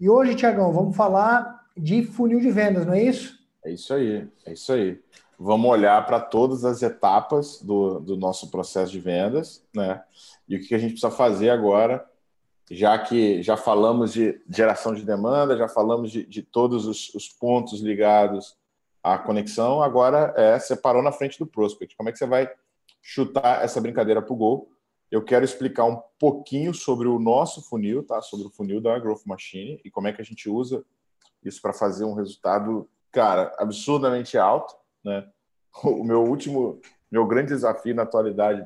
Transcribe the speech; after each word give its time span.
E 0.00 0.08
hoje, 0.10 0.34
Tiagão, 0.34 0.72
vamos 0.72 0.96
falar 0.96 1.64
de 1.76 2.02
funil 2.02 2.40
de 2.40 2.50
vendas, 2.50 2.84
não 2.84 2.94
é 2.94 3.02
isso? 3.02 3.38
É 3.64 3.70
isso 3.70 3.94
aí, 3.94 4.28
é 4.44 4.52
isso 4.52 4.72
aí. 4.72 5.00
Vamos 5.38 5.70
olhar 5.70 6.04
para 6.06 6.20
todas 6.20 6.64
as 6.64 6.82
etapas 6.82 7.60
do, 7.60 8.00
do 8.00 8.16
nosso 8.16 8.50
processo 8.50 8.92
de 8.92 9.00
vendas, 9.00 9.64
né? 9.74 10.02
E 10.48 10.56
o 10.56 10.60
que 10.60 10.74
a 10.74 10.78
gente 10.78 10.92
precisa 10.92 11.10
fazer 11.10 11.50
agora, 11.50 12.04
já 12.70 12.98
que 12.98 13.42
já 13.42 13.56
falamos 13.56 14.12
de 14.12 14.40
geração 14.48 14.94
de 14.94 15.04
demanda, 15.04 15.56
já 15.56 15.68
falamos 15.68 16.10
de, 16.10 16.24
de 16.24 16.42
todos 16.42 16.86
os, 16.86 17.14
os 17.14 17.28
pontos 17.28 17.80
ligados 17.80 18.56
à 19.02 19.18
conexão, 19.18 19.82
agora 19.82 20.32
é 20.36 20.58
separou 20.58 21.02
na 21.02 21.12
frente 21.12 21.38
do 21.38 21.46
prospect. 21.46 21.96
Como 21.96 22.08
é 22.08 22.12
que 22.12 22.18
você 22.18 22.26
vai 22.26 22.50
chutar 23.02 23.64
essa 23.64 23.80
brincadeira 23.80 24.22
para 24.22 24.32
o 24.32 24.36
gol? 24.36 24.73
Eu 25.10 25.22
quero 25.22 25.44
explicar 25.44 25.84
um 25.84 26.00
pouquinho 26.18 26.74
sobre 26.74 27.06
o 27.06 27.18
nosso 27.18 27.62
funil, 27.68 28.02
tá? 28.02 28.20
Sobre 28.20 28.46
o 28.46 28.50
funil 28.50 28.80
da 28.80 28.98
Growth 28.98 29.26
Machine 29.26 29.80
e 29.84 29.90
como 29.90 30.08
é 30.08 30.12
que 30.12 30.20
a 30.20 30.24
gente 30.24 30.48
usa 30.48 30.84
isso 31.44 31.60
para 31.60 31.72
fazer 31.72 32.04
um 32.04 32.14
resultado, 32.14 32.88
cara, 33.12 33.54
absurdamente 33.58 34.38
alto, 34.38 34.74
né? 35.04 35.26
O 35.82 36.04
meu 36.04 36.22
último, 36.22 36.80
meu 37.10 37.26
grande 37.26 37.48
desafio 37.48 37.96
na 37.96 38.04
atualidade 38.04 38.64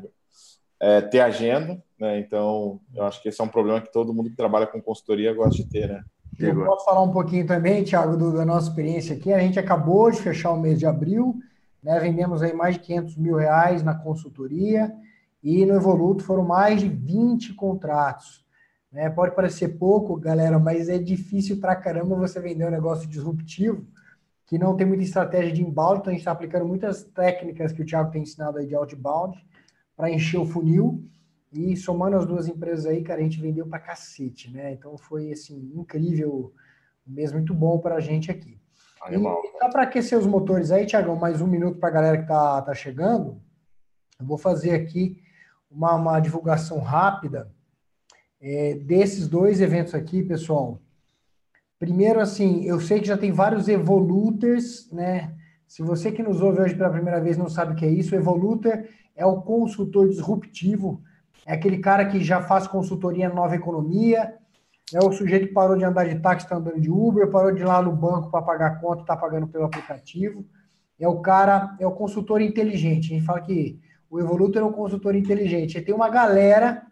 é 0.79 1.01
ter 1.01 1.21
agenda, 1.21 1.83
né? 1.99 2.21
Então, 2.21 2.81
eu 2.95 3.05
acho 3.05 3.23
que 3.23 3.31
esse 3.31 3.41
é 3.41 3.45
um 3.45 3.49
problema 3.49 3.81
que 3.81 3.91
todo 3.91 4.13
mundo 4.13 4.31
que 4.31 4.37
trabalha 4.37 4.67
com 4.67 4.81
consultoria 4.81 5.33
gosta 5.33 5.63
de 5.63 5.69
ter, 5.69 5.89
né? 5.89 6.05
Eu 6.39 6.65
posso 6.65 6.85
falar 6.85 7.03
um 7.03 7.11
pouquinho 7.11 7.47
também, 7.47 7.83
Thiago, 7.83 8.17
do, 8.17 8.33
da 8.33 8.45
nossa 8.45 8.69
experiência 8.69 9.17
aqui. 9.17 9.33
A 9.33 9.41
gente 9.41 9.59
acabou 9.59 10.11
de 10.11 10.21
fechar 10.21 10.53
o 10.53 10.61
mês 10.61 10.79
de 10.79 10.87
abril, 10.87 11.35
né? 11.83 11.99
Vendemos 11.99 12.43
aí 12.43 12.53
mais 12.53 12.75
de 12.77 12.83
500 12.83 13.17
mil 13.17 13.37
reais 13.37 13.83
na 13.83 13.95
consultoria 13.95 14.95
e 15.43 15.65
no 15.65 15.75
Evoluto 15.75 16.25
foram 16.25 16.45
mais 16.45 16.81
de 16.81 16.89
20 16.89 17.55
contratos. 17.55 18.45
Né? 18.93 19.09
Pode 19.11 19.35
parecer 19.35 19.79
pouco, 19.79 20.17
galera, 20.17 20.59
mas 20.59 20.89
é 20.89 20.99
difícil 20.99 21.61
pra 21.61 21.77
caramba 21.77 22.17
você 22.17 22.41
vender 22.41 22.67
um 22.67 22.71
negócio 22.71 23.09
disruptivo 23.09 23.87
que 24.47 24.59
não 24.59 24.75
tem 24.75 24.87
muita 24.87 25.05
estratégia 25.05 25.53
de 25.53 25.63
inbound, 25.63 26.01
então 26.01 26.11
a 26.11 26.13
gente 26.13 26.21
está 26.21 26.33
aplicando 26.33 26.65
muitas 26.65 27.05
técnicas 27.05 27.71
que 27.71 27.83
o 27.83 27.85
Thiago 27.85 28.11
tem 28.11 28.23
ensinado 28.23 28.57
aí 28.57 28.67
de 28.67 28.75
outbound 28.75 29.39
para 29.95 30.11
encher 30.11 30.39
o 30.39 30.47
funil. 30.47 31.05
E 31.53 31.77
somando 31.77 32.17
as 32.17 32.27
duas 32.27 32.49
empresas 32.49 32.87
aí, 32.87 33.03
cara, 33.03 33.21
a 33.21 33.23
gente 33.23 33.41
vendeu 33.41 33.67
para 33.67 33.79
cacete, 33.79 34.51
né? 34.51 34.73
Então 34.73 34.97
foi 34.97 35.33
assim, 35.33 35.71
incrível, 35.75 36.53
mesmo 37.07 37.39
muito 37.39 37.55
bom 37.55 37.79
para 37.79 37.97
a 37.97 38.01
gente 38.01 38.31
aqui. 38.31 38.59
Animal. 39.03 39.43
E 39.45 39.59
só 39.59 39.69
para 39.71 39.83
aquecer 39.83 40.19
os 40.19 40.27
motores 40.27 40.71
aí, 40.71 40.87
Thiagão, 40.87 41.17
mais 41.17 41.43
um 41.43 41.47
minuto 41.47 41.79
para 41.79 41.89
a 41.91 41.93
galera 41.93 42.19
que 42.19 42.27
tá, 42.27 42.63
tá 42.63 42.75
chegando. 42.75 43.41
Eu 44.19 44.27
vou 44.27 44.39
fazer 44.39 44.73
aqui 44.73 45.23
uma, 45.71 45.95
uma 45.95 46.21
divulgação 46.21 46.81
rápida 46.81 47.51
é, 48.41 48.75
desses 48.75 49.29
dois 49.29 49.61
eventos 49.61 49.95
aqui, 49.95 50.23
pessoal. 50.23 50.81
Primeiro, 51.79 52.21
assim, 52.21 52.65
eu 52.65 52.81
sei 52.81 53.01
que 53.01 53.07
já 53.07 53.17
tem 53.17 53.33
vários 53.33 53.69
evoluters, 53.69 54.91
né? 54.91 55.35
Se 55.67 55.83
você 55.83 56.11
que 56.11 56.23
nos 56.23 56.41
ouve 56.41 56.61
hoje 56.61 56.75
pela 56.75 56.91
primeira 56.91 57.21
vez 57.21 57.37
não 57.37 57.49
sabe 57.49 57.73
o 57.73 57.77
que 57.77 57.85
é 57.85 57.91
isso, 57.91 58.15
evoluter 58.15 58.89
é 59.15 59.27
o 59.27 59.43
consultor 59.43 60.09
disruptivo, 60.09 61.03
é 61.45 61.53
aquele 61.53 61.79
cara 61.79 62.07
que 62.07 62.23
já 62.23 62.41
faz 62.41 62.67
consultoria 62.67 63.27
em 63.27 63.35
nova 63.35 63.55
economia, 63.55 64.35
é 64.95 64.99
o 65.05 65.13
sujeito 65.13 65.49
que 65.49 65.53
parou 65.53 65.77
de 65.77 65.85
andar 65.85 66.09
de 66.09 66.19
táxi, 66.21 66.47
está 66.47 66.57
andando 66.57 66.81
de 66.81 66.91
Uber, 66.91 67.31
parou 67.31 67.53
de 67.53 67.61
ir 67.61 67.65
lá 67.65 67.83
no 67.83 67.95
banco 67.95 68.31
para 68.31 68.43
pagar 68.43 68.81
conta, 68.81 69.03
está 69.03 69.17
pagando 69.17 69.47
pelo 69.47 69.65
aplicativo. 69.65 70.47
É 70.99 71.07
o 71.07 71.21
cara, 71.21 71.77
é 71.79 71.87
o 71.87 71.93
consultor 71.93 72.41
inteligente. 72.41 73.13
A 73.13 73.17
gente 73.17 73.27
fala 73.27 73.41
que 73.43 73.79
o 74.11 74.19
Evolutor 74.19 74.63
é 74.63 74.65
um 74.65 74.73
consultor 74.73 75.15
inteligente. 75.15 75.79
E 75.79 75.83
tem 75.83 75.95
uma 75.95 76.09
galera 76.09 76.83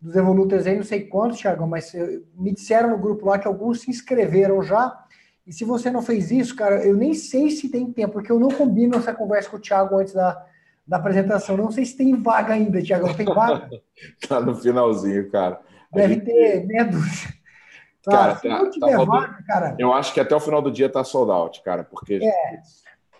dos 0.00 0.14
Evolutors 0.14 0.66
aí, 0.66 0.76
não 0.76 0.84
sei 0.84 1.06
quantos, 1.06 1.38
Thiago, 1.38 1.66
mas 1.66 1.92
me 2.34 2.52
disseram 2.52 2.90
no 2.90 2.98
grupo 2.98 3.26
lá 3.26 3.38
que 3.38 3.48
alguns 3.48 3.80
se 3.80 3.90
inscreveram 3.90 4.62
já. 4.62 5.04
E 5.46 5.52
se 5.52 5.64
você 5.64 5.90
não 5.90 6.02
fez 6.02 6.30
isso, 6.30 6.54
cara, 6.56 6.84
eu 6.84 6.96
nem 6.96 7.14
sei 7.14 7.50
se 7.50 7.68
tem 7.68 7.92
tempo, 7.92 8.14
porque 8.14 8.30
eu 8.30 8.38
não 8.38 8.48
combino 8.48 8.96
essa 8.96 9.14
conversa 9.14 9.48
com 9.48 9.56
o 9.56 9.60
Thiago 9.60 9.96
antes 9.96 10.12
da, 10.12 10.44
da 10.86 10.96
apresentação. 10.96 11.56
Não 11.56 11.70
sei 11.70 11.84
se 11.84 11.96
tem 11.96 12.14
vaga 12.20 12.54
ainda, 12.54 12.82
Thiago. 12.82 13.14
Tem 13.14 13.26
vaga? 13.26 13.68
tá 14.28 14.40
no 14.40 14.54
finalzinho, 14.56 15.30
cara. 15.30 15.60
Deve 15.92 16.14
gente... 16.14 16.24
ter 16.26 16.66
meia 16.66 16.84
dúzia. 16.84 17.36
Cara, 18.04 18.34
tá, 18.34 18.40
se 18.40 18.48
não 18.48 18.64
tá 18.64 18.70
tiver 18.70 18.96
tá 18.96 19.04
vaga, 19.04 19.44
cara. 19.46 19.76
Eu 19.78 19.92
acho 19.92 20.14
que 20.14 20.20
até 20.20 20.34
o 20.34 20.40
final 20.40 20.62
do 20.62 20.70
dia 20.70 20.88
tá 20.88 21.02
sold 21.02 21.30
out, 21.30 21.62
cara, 21.62 21.82
porque. 21.82 22.20
É. 22.22 22.60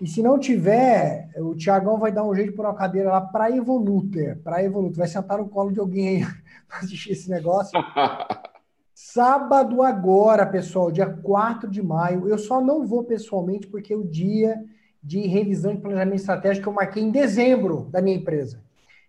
E 0.01 0.07
se 0.07 0.23
não 0.23 0.39
tiver, 0.39 1.31
o 1.39 1.55
Tiagão 1.55 1.99
vai 1.99 2.13
dar 2.13 2.25
um 2.25 2.35
jeito 2.35 2.53
por 2.53 2.67
uma 2.67 2.75
cadeira 2.75 3.11
lá 3.11 3.21
para 3.21 3.51
Evoluter. 3.51 4.39
Para 4.43 4.63
Evoluter. 4.63 4.99
Vai 4.99 5.09
sentar 5.09 5.39
no 5.39 5.49
colo 5.49 5.73
de 5.73 5.81
alguém 5.81 6.09
aí 6.09 6.27
para 6.69 6.79
assistir 6.79 7.13
esse 7.13 7.31
negócio. 7.31 7.79
Sábado 8.95 9.83
agora, 9.83 10.47
pessoal, 10.47 10.91
dia 10.91 11.07
4 11.07 11.71
de 11.71 11.83
maio. 11.83 12.29
Eu 12.29 12.39
só 12.39 12.61
não 12.61 12.87
vou 12.87 13.05
pessoalmente 13.05 13.67
porque 13.67 13.93
é 13.93 13.97
o 13.97 14.05
dia 14.05 14.57
de 15.03 15.21
revisão 15.21 15.75
de 15.75 15.81
planejamento 15.81 16.17
estratégico 16.17 16.69
eu 16.69 16.73
marquei 16.73 17.03
em 17.03 17.11
dezembro 17.11 17.89
da 17.91 18.03
minha 18.03 18.17
empresa. 18.17 18.61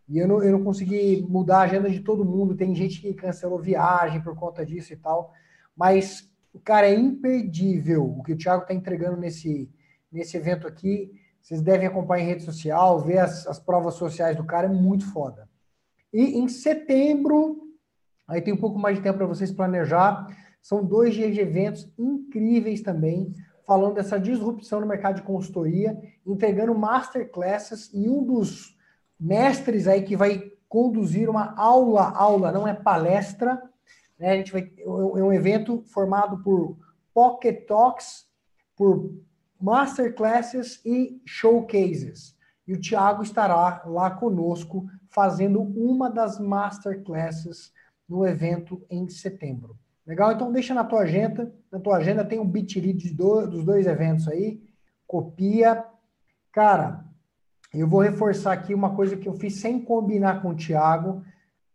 E 0.08 0.20
eu 0.20 0.28
não, 0.28 0.44
eu 0.44 0.52
não 0.52 0.64
consegui 0.64 1.26
mudar 1.28 1.60
a 1.60 1.62
agenda 1.62 1.90
de 1.90 2.00
todo 2.00 2.24
mundo. 2.24 2.56
Tem 2.56 2.74
gente 2.76 3.02
que 3.02 3.14
cancelou 3.14 3.60
viagem 3.60 4.22
por 4.22 4.36
conta 4.36 4.66
disso 4.66 4.94
e 4.94 4.96
tal. 4.96 5.34
Mas, 5.76 6.30
cara, 6.64 6.88
é 6.88 6.94
imperdível 6.94 8.06
o 8.06 8.24
que 8.24 8.34
o 8.34 8.38
Thiago 8.38 8.62
está 8.64 8.74
entregando 8.74 9.18
nesse, 9.18 9.70
nesse 10.12 10.38
evento 10.38 10.68
aqui. 10.68 11.12
Vocês 11.42 11.62
devem 11.62 11.88
acompanhar 11.88 12.24
em 12.24 12.28
rede 12.28 12.44
social, 12.44 13.00
ver 13.00 13.20
as, 13.20 13.48
as 13.48 13.60
provas 13.60 13.94
sociais 13.96 14.36
do 14.36 14.44
cara, 14.44 14.68
é 14.68 14.70
muito 14.70 15.12
foda. 15.12 15.48
E 16.14 16.38
em 16.38 16.48
setembro, 16.48 17.58
aí 18.28 18.42
tem 18.42 18.54
um 18.54 18.60
pouco 18.60 18.78
mais 18.78 18.98
de 18.98 19.04
tempo 19.04 19.18
para 19.18 19.28
vocês 19.28 19.52
planejar. 19.52 20.28
São 20.62 20.84
dois 20.84 21.14
dias 21.14 21.34
de 21.34 21.40
eventos 21.40 21.90
incríveis 21.98 22.82
também, 22.82 23.34
falando 23.66 23.96
dessa 23.96 24.20
disrupção 24.20 24.82
no 24.82 24.88
mercado 24.88 25.16
de 25.16 25.22
consultoria, 25.22 25.98
entregando 26.26 26.74
masterclasses 26.74 27.90
e 27.94 28.10
um 28.10 28.24
dos 28.24 28.78
mestres 29.20 29.88
aí 29.88 30.02
que 30.02 30.16
vai 30.16 30.52
conduzir 30.68 31.30
uma 31.30 31.54
aula, 31.58 32.10
aula, 32.10 32.52
não 32.52 32.68
é 32.68 32.74
palestra, 32.74 33.62
né? 34.20 34.32
A 34.32 34.36
gente 34.36 34.52
vai 34.52 34.72
é 34.78 34.88
um 35.24 35.32
evento 35.32 35.84
formado 35.88 36.44
por 36.44 36.78
pocket 37.14 37.66
talks, 37.66 38.26
por 38.76 39.14
masterclasses 39.60 40.82
e 40.86 41.22
showcases. 41.26 42.36
E 42.68 42.74
o 42.74 42.80
Tiago 42.80 43.24
estará 43.24 43.84
lá 43.86 44.12
conosco 44.12 44.90
fazendo 45.10 45.62
uma 45.62 46.10
das 46.10 46.40
masterclasses 46.40 47.72
no 48.08 48.26
evento 48.26 48.86
em 48.90 49.08
setembro. 49.10 49.78
Legal? 50.06 50.32
Então 50.32 50.52
deixa 50.52 50.74
na 50.74 50.84
tua 50.84 51.02
agenda, 51.02 51.54
na 51.72 51.80
tua 51.80 51.98
agenda 51.98 52.24
tem 52.24 52.40
um 52.40 52.48
bit 52.48 52.80
do, 53.14 53.48
dos 53.48 53.64
dois 53.64 53.86
eventos 53.88 54.28
aí, 54.28 54.62
copia. 55.06 55.84
Cara, 56.52 57.06
eu 57.74 57.88
vou 57.88 58.02
reforçar 58.02 58.54
aqui 58.54 58.74
uma 58.74 58.96
coisa 58.96 59.18
que 59.18 59.28
eu 59.28 59.34
fiz 59.34 59.56
sem 59.56 59.82
combinar 59.82 60.42
com 60.42 60.50
o 60.50 60.56
Tiago. 60.56 61.24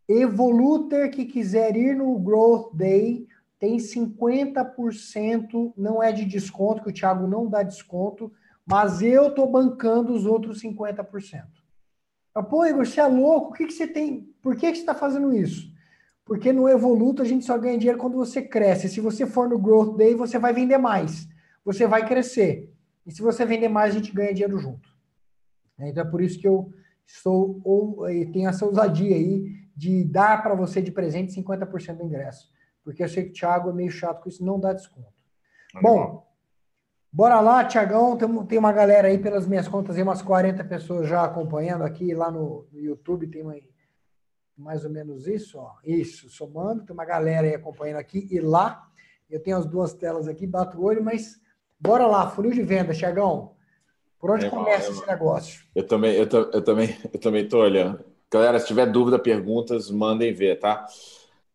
Evoluter 0.08 1.10
que 1.10 1.26
quiser 1.26 1.76
ir 1.76 1.94
no 1.94 2.18
Growth 2.18 2.74
Day, 2.74 3.26
tem 3.62 3.76
50%, 3.76 5.72
não 5.76 6.02
é 6.02 6.10
de 6.10 6.24
desconto, 6.24 6.82
que 6.82 6.88
o 6.88 6.92
Thiago 6.92 7.28
não 7.28 7.48
dá 7.48 7.62
desconto, 7.62 8.32
mas 8.66 9.00
eu 9.02 9.28
estou 9.28 9.48
bancando 9.48 10.12
os 10.12 10.26
outros 10.26 10.60
50%. 10.60 11.44
Pô, 12.50 12.66
Igor, 12.66 12.84
você 12.84 13.00
é 13.00 13.06
louco, 13.06 13.50
o 13.50 13.52
que, 13.52 13.66
que 13.66 13.72
você 13.72 13.86
tem? 13.86 14.34
Por 14.42 14.56
que, 14.56 14.68
que 14.68 14.78
você 14.78 14.82
está 14.82 14.96
fazendo 14.96 15.32
isso? 15.32 15.72
Porque 16.24 16.52
no 16.52 16.68
Evoluto 16.68 17.22
a 17.22 17.24
gente 17.24 17.44
só 17.44 17.56
ganha 17.56 17.78
dinheiro 17.78 18.00
quando 18.00 18.16
você 18.16 18.42
cresce. 18.42 18.88
Se 18.88 19.00
você 19.00 19.26
for 19.26 19.48
no 19.48 19.60
Growth 19.60 19.96
Day, 19.96 20.16
você 20.16 20.40
vai 20.40 20.52
vender 20.52 20.78
mais. 20.78 21.28
Você 21.64 21.86
vai 21.86 22.04
crescer. 22.04 22.68
E 23.06 23.12
se 23.12 23.22
você 23.22 23.44
vender 23.44 23.68
mais, 23.68 23.94
a 23.94 23.98
gente 23.98 24.12
ganha 24.12 24.34
dinheiro 24.34 24.58
junto. 24.58 24.88
Então 25.78 26.02
é 26.02 26.10
por 26.10 26.20
isso 26.20 26.40
que 26.40 26.48
eu 26.48 26.68
estou 27.06 27.60
ou 27.62 28.06
tenho 28.32 28.48
essa 28.48 28.66
ousadia 28.66 29.14
aí 29.14 29.54
de 29.76 30.02
dar 30.02 30.42
para 30.42 30.56
você 30.56 30.82
de 30.82 30.90
presente 30.90 31.40
50% 31.40 31.98
do 31.98 32.02
ingresso 32.02 32.50
porque 32.84 33.02
eu 33.02 33.08
sei 33.08 33.24
que 33.24 33.30
o 33.30 33.32
Thiago 33.32 33.70
é 33.70 33.72
meio 33.72 33.90
chato 33.90 34.22
com 34.22 34.28
isso, 34.28 34.44
não 34.44 34.58
dá 34.58 34.72
desconto. 34.72 35.12
Bom, 35.80 36.26
bora 37.12 37.40
lá, 37.40 37.64
Tiagão. 37.64 38.16
Tem, 38.16 38.46
tem 38.46 38.58
uma 38.58 38.72
galera 38.72 39.08
aí, 39.08 39.18
pelas 39.18 39.46
minhas 39.46 39.68
contas, 39.68 39.94
tem 39.94 40.04
umas 40.04 40.22
40 40.22 40.64
pessoas 40.64 41.08
já 41.08 41.24
acompanhando 41.24 41.82
aqui, 41.82 42.14
lá 42.14 42.30
no, 42.30 42.66
no 42.72 42.80
YouTube 42.80 43.26
tem 43.28 43.42
uma, 43.42 43.54
mais 44.56 44.84
ou 44.84 44.90
menos 44.90 45.26
isso, 45.26 45.58
ó. 45.58 45.74
Isso, 45.84 46.28
somando, 46.28 46.84
tem 46.84 46.94
uma 46.94 47.04
galera 47.04 47.46
aí 47.46 47.54
acompanhando 47.54 47.98
aqui 47.98 48.28
e 48.30 48.40
lá. 48.40 48.86
Eu 49.30 49.40
tenho 49.40 49.56
as 49.56 49.66
duas 49.66 49.94
telas 49.94 50.28
aqui, 50.28 50.46
bato 50.46 50.78
o 50.78 50.84
olho, 50.84 51.02
mas 51.02 51.40
bora 51.80 52.06
lá, 52.06 52.28
funil 52.28 52.52
de 52.52 52.62
venda, 52.62 52.92
Tiagão. 52.92 53.52
Por 54.18 54.30
onde 54.30 54.46
é, 54.46 54.50
começa 54.50 54.88
é, 54.88 54.92
esse 54.92 55.06
negócio? 55.06 55.64
Eu 55.74 55.86
também, 55.86 56.14
eu, 56.14 56.28
eu 56.52 56.62
também, 56.62 56.96
eu 57.12 57.18
também 57.18 57.48
tô 57.48 57.58
olhando. 57.58 58.04
Galera, 58.30 58.58
se 58.58 58.66
tiver 58.66 58.86
dúvida, 58.86 59.18
perguntas, 59.18 59.90
mandem 59.90 60.32
ver, 60.32 60.58
tá? 60.58 60.86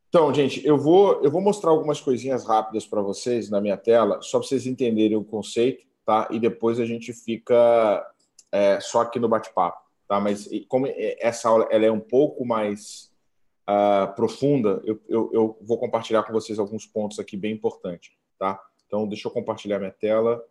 Então, 0.10 0.34
gente, 0.34 0.66
eu 0.66 0.78
vou, 0.78 1.22
eu 1.22 1.30
vou 1.30 1.42
mostrar 1.42 1.72
algumas 1.72 2.00
coisinhas 2.00 2.46
rápidas 2.46 2.86
para 2.86 3.02
vocês 3.02 3.50
na 3.50 3.60
minha 3.60 3.76
tela, 3.76 4.22
só 4.22 4.40
para 4.40 4.48
vocês 4.48 4.66
entenderem 4.66 5.18
o 5.18 5.24
conceito, 5.24 5.86
tá? 6.06 6.28
E 6.32 6.40
depois 6.40 6.80
a 6.80 6.86
gente 6.86 7.12
fica 7.12 8.10
é, 8.52 8.80
só 8.80 9.02
aqui 9.02 9.20
no 9.20 9.28
bate-papo, 9.28 9.78
tá? 10.08 10.20
Mas 10.20 10.50
como 10.70 10.88
essa 10.88 11.50
aula 11.50 11.68
ela 11.70 11.86
é 11.86 11.92
um 11.92 12.00
pouco 12.00 12.46
mais 12.46 13.12
uh, 13.70 14.14
profunda, 14.16 14.82
eu, 14.86 15.02
eu, 15.10 15.30
eu, 15.34 15.58
vou 15.62 15.78
compartilhar 15.78 16.24
com 16.24 16.32
vocês 16.32 16.58
alguns 16.58 16.86
pontos 16.86 17.20
aqui 17.20 17.36
bem 17.36 17.54
importantes, 17.54 18.12
tá? 18.40 18.60
Então, 18.86 19.06
deixa 19.06 19.28
eu 19.28 19.32
compartilhar 19.32 19.78
minha 19.80 19.92
tela. 19.92 20.42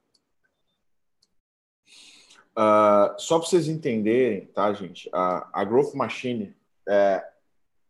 Uh, 2.52 3.18
só 3.18 3.38
para 3.38 3.48
vocês 3.48 3.68
entenderem, 3.68 4.46
tá, 4.46 4.70
gente? 4.74 5.08
A, 5.12 5.48
a 5.50 5.64
Growth 5.64 5.94
Machine, 5.94 6.54
é, 6.86 7.24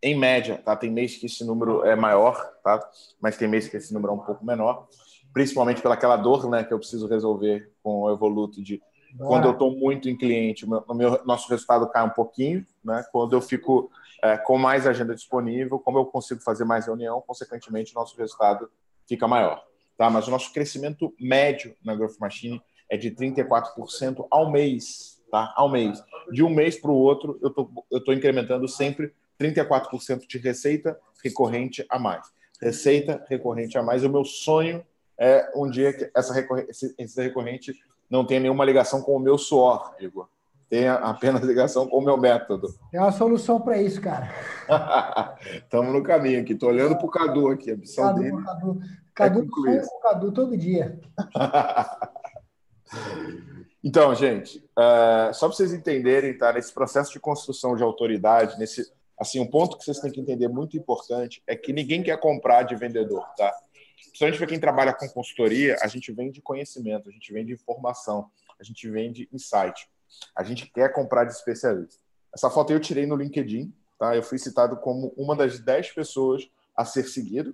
em 0.02 0.16
média, 0.16 0.60
tá? 0.64 0.76
Tem 0.76 0.90
mês 0.90 1.16
que 1.16 1.26
esse 1.26 1.44
número 1.44 1.84
é 1.84 1.96
maior, 1.96 2.36
tá? 2.62 2.80
Mas 3.20 3.36
tem 3.36 3.48
mês 3.48 3.68
que 3.68 3.76
esse 3.76 3.92
número 3.92 4.12
é 4.12 4.16
um 4.16 4.20
pouco 4.20 4.44
menor, 4.44 4.88
principalmente 5.32 5.82
pelaquela 5.82 6.16
dor, 6.16 6.48
né, 6.48 6.64
que 6.64 6.72
eu 6.72 6.78
preciso 6.78 7.06
resolver 7.06 7.70
com 7.82 8.02
o 8.02 8.12
Evolute 8.12 8.62
de 8.62 8.82
quando 9.18 9.46
eu 9.46 9.52
estou 9.52 9.74
muito 9.74 10.10
em 10.10 10.16
cliente, 10.16 10.64
o 10.64 10.68
meu, 10.68 10.84
o 10.86 10.94
meu, 10.94 11.24
nosso 11.24 11.48
resultado 11.48 11.88
cai 11.88 12.04
um 12.04 12.10
pouquinho, 12.10 12.66
né? 12.84 13.02
Quando 13.10 13.34
eu 13.34 13.40
fico 13.40 13.90
é, 14.22 14.36
com 14.36 14.58
mais 14.58 14.86
agenda 14.86 15.14
disponível, 15.14 15.78
como 15.78 15.98
eu 15.98 16.06
consigo 16.06 16.42
fazer 16.42 16.64
mais 16.64 16.86
reunião, 16.86 17.22
consequentemente, 17.26 17.92
o 17.92 17.94
nosso 17.94 18.16
resultado 18.16 18.68
fica 19.08 19.26
maior. 19.26 19.62
Tá? 19.96 20.10
Mas 20.10 20.28
o 20.28 20.30
nosso 20.30 20.52
crescimento 20.52 21.14
médio 21.18 21.74
na 21.84 21.94
Growth 21.94 22.18
Machine 22.20 22.60
é 22.90 22.96
de 22.96 23.10
34% 23.10 24.26
ao 24.30 24.50
mês. 24.50 25.22
Tá? 25.30 25.52
Ao 25.56 25.68
mês. 25.68 26.02
De 26.30 26.42
um 26.42 26.50
mês 26.50 26.78
para 26.78 26.90
o 26.90 26.94
outro, 26.94 27.38
eu 27.42 27.50
tô, 27.50 27.68
estou 27.90 28.14
incrementando 28.14 28.68
sempre 28.68 29.12
34% 29.40 30.26
de 30.26 30.38
receita 30.38 30.98
recorrente 31.22 31.84
a 31.88 31.98
mais. 31.98 32.26
Receita 32.60 33.24
recorrente 33.28 33.76
a 33.76 33.82
mais. 33.82 34.04
O 34.04 34.08
meu 34.08 34.24
sonho 34.24 34.84
é 35.18 35.50
um 35.54 35.68
dia 35.68 35.92
que 35.92 36.10
essa 36.14 36.32
recorrente, 36.32 36.70
recorrente 37.16 37.74
não 38.08 38.24
tenha 38.24 38.40
nenhuma 38.40 38.64
ligação 38.64 39.02
com 39.02 39.16
o 39.16 39.20
meu 39.20 39.36
suor, 39.36 39.94
Igor 39.98 40.28
tem 40.68 40.88
apenas 40.88 41.42
ligação 41.42 41.88
com 41.88 41.98
o 41.98 42.04
meu 42.04 42.16
método. 42.16 42.68
Tem 42.90 43.00
uma 43.00 43.12
solução 43.12 43.60
para 43.60 43.80
isso, 43.80 44.00
cara. 44.00 44.28
Estamos 45.54 45.92
no 45.92 46.02
caminho 46.02 46.40
aqui. 46.40 46.52
Estou 46.52 46.68
olhando 46.68 46.96
para 46.96 47.06
o 47.06 47.10
Cadu 47.10 47.48
aqui, 47.48 47.70
a 47.70 47.76
missão 47.76 48.04
Cadu, 48.04 48.20
dele. 48.20 48.44
Cadu, 48.44 48.80
Cadu, 49.14 49.68
é 49.68 49.80
com 49.80 49.96
o 49.96 50.00
Cadu 50.00 50.32
todo 50.32 50.56
dia. 50.56 51.00
então, 53.82 54.14
gente, 54.14 54.58
uh, 54.58 55.32
só 55.32 55.46
para 55.46 55.56
vocês 55.56 55.72
entenderem, 55.72 56.36
tá? 56.36 56.52
Nesse 56.52 56.72
processo 56.72 57.12
de 57.12 57.20
construção 57.20 57.76
de 57.76 57.82
autoridade, 57.82 58.58
nesse, 58.58 58.92
assim, 59.18 59.40
um 59.40 59.46
ponto 59.46 59.78
que 59.78 59.84
vocês 59.84 59.98
têm 60.00 60.10
que 60.10 60.20
entender 60.20 60.48
muito 60.48 60.76
importante 60.76 61.42
é 61.46 61.56
que 61.56 61.72
ninguém 61.72 62.02
quer 62.02 62.18
comprar 62.18 62.62
de 62.62 62.74
vendedor, 62.74 63.24
tá? 63.36 63.52
Principalmente 63.96 64.38
para 64.38 64.46
quem 64.46 64.60
trabalha 64.60 64.94
com 64.94 65.08
consultoria, 65.08 65.76
a 65.82 65.86
gente 65.86 66.12
vende 66.12 66.40
conhecimento, 66.40 67.08
a 67.08 67.12
gente 67.12 67.32
vende 67.32 67.52
informação, 67.52 68.30
a 68.58 68.62
gente 68.62 68.88
vende 68.88 69.28
insight. 69.32 69.88
A 70.34 70.42
gente 70.42 70.66
quer 70.66 70.92
comprar 70.92 71.24
de 71.24 71.32
especialista. 71.32 72.00
Essa 72.32 72.50
foto 72.50 72.72
eu 72.72 72.80
tirei 72.80 73.06
no 73.06 73.16
LinkedIn, 73.16 73.72
tá? 73.98 74.14
Eu 74.14 74.22
fui 74.22 74.38
citado 74.38 74.76
como 74.76 75.12
uma 75.16 75.34
das 75.34 75.58
10 75.58 75.92
pessoas 75.92 76.48
a 76.74 76.84
ser 76.84 77.04
seguido. 77.04 77.52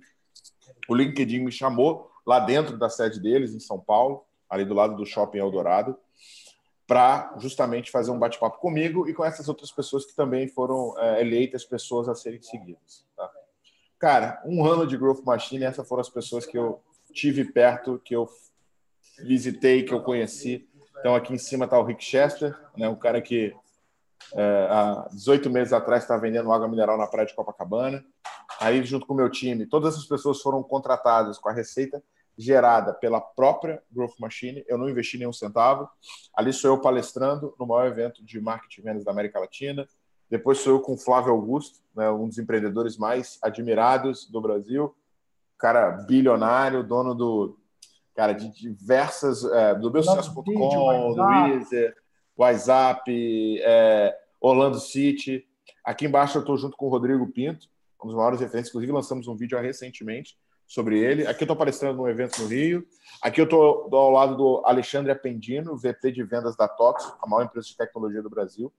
O 0.89 0.95
LinkedIn 0.95 1.39
me 1.39 1.51
chamou 1.51 2.11
lá 2.25 2.39
dentro 2.39 2.77
da 2.77 2.89
sede 2.89 3.19
deles, 3.19 3.53
em 3.53 3.59
São 3.59 3.79
Paulo, 3.79 4.25
ali 4.49 4.65
do 4.65 4.73
lado 4.73 4.95
do 4.95 5.05
Shopping 5.05 5.39
Eldorado, 5.39 5.97
para 6.93 7.35
justamente 7.39 7.89
fazer 7.89 8.11
um 8.11 8.19
bate-papo 8.19 8.59
comigo 8.59 9.07
e 9.09 9.13
com 9.13 9.25
essas 9.25 9.49
outras 9.49 9.71
pessoas 9.71 10.05
que 10.05 10.15
também 10.15 10.47
foram 10.47 10.93
é, 10.99 11.21
eleitas 11.21 11.65
pessoas 11.65 12.07
a 12.07 12.15
serem 12.15 12.41
seguidas. 12.41 13.05
Tá? 13.15 13.29
Cara, 13.97 14.41
um 14.45 14.65
ano 14.65 14.85
de 14.85 14.97
Growth 14.97 15.23
Machine, 15.23 15.63
essas 15.63 15.87
foram 15.87 16.01
as 16.01 16.09
pessoas 16.09 16.45
que 16.45 16.57
eu 16.57 16.81
tive 17.11 17.45
perto, 17.45 18.01
que 18.03 18.15
eu 18.15 18.29
visitei, 19.23 19.83
que 19.83 19.93
eu 19.93 20.01
conheci 20.01 20.67
então, 21.03 21.15
aqui 21.15 21.33
em 21.33 21.37
cima 21.37 21.65
está 21.65 21.77
o 21.77 21.83
Rick 21.83 22.01
Chester, 22.01 22.57
né, 22.77 22.87
um 22.87 22.95
cara 22.95 23.21
que 23.21 23.53
é, 24.33 24.67
há 24.69 25.09
18 25.11 25.49
meses 25.49 25.73
atrás 25.73 26.03
estava 26.03 26.21
vendendo 26.21 26.49
água 26.49 26.65
mineral 26.65 26.97
na 26.97 27.05
praia 27.05 27.27
de 27.27 27.35
Copacabana. 27.35 28.01
Aí, 28.57 28.81
junto 28.85 29.05
com 29.05 29.13
o 29.13 29.17
meu 29.17 29.29
time, 29.29 29.65
todas 29.65 29.97
as 29.97 30.05
pessoas 30.05 30.41
foram 30.41 30.63
contratadas 30.63 31.37
com 31.37 31.49
a 31.49 31.51
receita 31.51 32.01
gerada 32.37 32.93
pela 32.93 33.21
própria 33.21 33.81
Growth 33.91 34.19
Machine. 34.19 34.63
Eu 34.67 34.77
não 34.77 34.89
investi 34.89 35.17
nenhum 35.17 35.33
centavo. 35.33 35.89
Ali 36.35 36.51
sou 36.51 36.71
eu 36.71 36.81
palestrando 36.81 37.53
no 37.59 37.65
maior 37.65 37.87
evento 37.87 38.23
de 38.23 38.39
marketing 38.39 38.81
e 38.81 38.83
vendas 38.83 39.03
da 39.03 39.11
América 39.11 39.39
Latina. 39.39 39.87
Depois 40.29 40.59
sou 40.59 40.73
eu 40.73 40.79
com 40.79 40.93
o 40.93 40.97
Flávio 40.97 41.31
Augusto, 41.31 41.79
né, 41.95 42.09
um 42.09 42.27
dos 42.27 42.39
empreendedores 42.39 42.97
mais 42.97 43.37
admirados 43.41 44.25
do 44.29 44.41
Brasil. 44.41 44.95
Cara 45.57 45.91
bilionário, 45.91 46.83
dono 46.83 47.13
do 47.13 47.57
cara, 48.15 48.33
de 48.33 48.49
diversas. 48.49 49.43
É, 49.43 49.75
do 49.75 49.91
meu 49.91 50.03
sucesso.com, 50.03 51.13
do 51.13 51.23
Weezer, 51.23 51.95
WhatsApp, 52.35 53.61
é, 53.61 54.17
Orlando 54.41 54.79
City. 54.79 55.45
Aqui 55.85 56.05
embaixo 56.05 56.37
eu 56.37 56.41
estou 56.41 56.57
junto 56.57 56.75
com 56.77 56.87
o 56.87 56.89
Rodrigo 56.89 57.31
Pinto, 57.31 57.67
um 58.03 58.07
dos 58.07 58.15
maiores 58.15 58.39
referentes. 58.39 58.69
Inclusive, 58.69 58.91
lançamos 58.91 59.27
um 59.27 59.35
vídeo 59.35 59.59
recentemente 59.59 60.35
sobre 60.67 60.99
ele. 60.99 61.27
Aqui 61.27 61.43
eu 61.43 61.45
estou 61.45 61.55
aparecendo 61.55 61.95
num 61.95 62.07
evento 62.07 62.41
no 62.41 62.47
Rio. 62.47 62.87
Aqui 63.21 63.39
eu 63.39 63.45
estou 63.45 63.89
ao 63.91 64.09
lado 64.09 64.35
do 64.35 64.61
Alexandre 64.65 65.11
Apendino, 65.11 65.77
VP 65.77 66.11
de 66.11 66.23
vendas 66.23 66.55
da 66.55 66.67
TOTS, 66.67 67.13
a 67.21 67.27
maior 67.27 67.45
empresa 67.45 67.67
de 67.67 67.77
tecnologia 67.77 68.21
do 68.21 68.29
Brasil. 68.29 68.73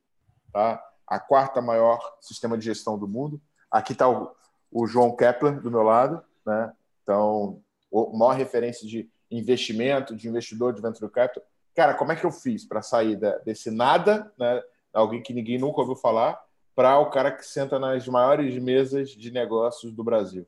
Tá? 0.52 0.82
A 1.06 1.18
quarta 1.18 1.60
maior 1.60 2.16
sistema 2.20 2.58
de 2.58 2.64
gestão 2.64 2.98
do 2.98 3.08
mundo. 3.08 3.40
Aqui 3.70 3.92
está 3.92 4.08
o, 4.08 4.34
o 4.70 4.86
João 4.86 5.14
Kepler 5.14 5.60
do 5.60 5.70
meu 5.70 5.82
lado. 5.82 6.22
Né? 6.44 6.72
Então, 7.02 7.62
a 7.92 8.16
maior 8.16 8.32
referência 8.32 8.86
de 8.86 9.08
investimento, 9.30 10.14
de 10.14 10.28
investidor 10.28 10.72
de 10.72 10.82
venture 10.82 11.10
capital. 11.10 11.44
Cara, 11.74 11.94
como 11.94 12.12
é 12.12 12.16
que 12.16 12.24
eu 12.24 12.30
fiz 12.30 12.64
para 12.64 12.82
sair 12.82 13.18
desse 13.44 13.70
nada, 13.70 14.32
né, 14.38 14.62
alguém 14.92 15.22
que 15.22 15.34
ninguém 15.34 15.58
nunca 15.58 15.80
ouviu 15.80 15.96
falar, 15.96 16.40
para 16.74 16.98
o 16.98 17.10
cara 17.10 17.32
que 17.32 17.44
senta 17.44 17.78
nas 17.78 18.06
maiores 18.06 18.56
mesas 18.58 19.10
de 19.10 19.30
negócios 19.30 19.92
do 19.92 20.04
Brasil? 20.04 20.46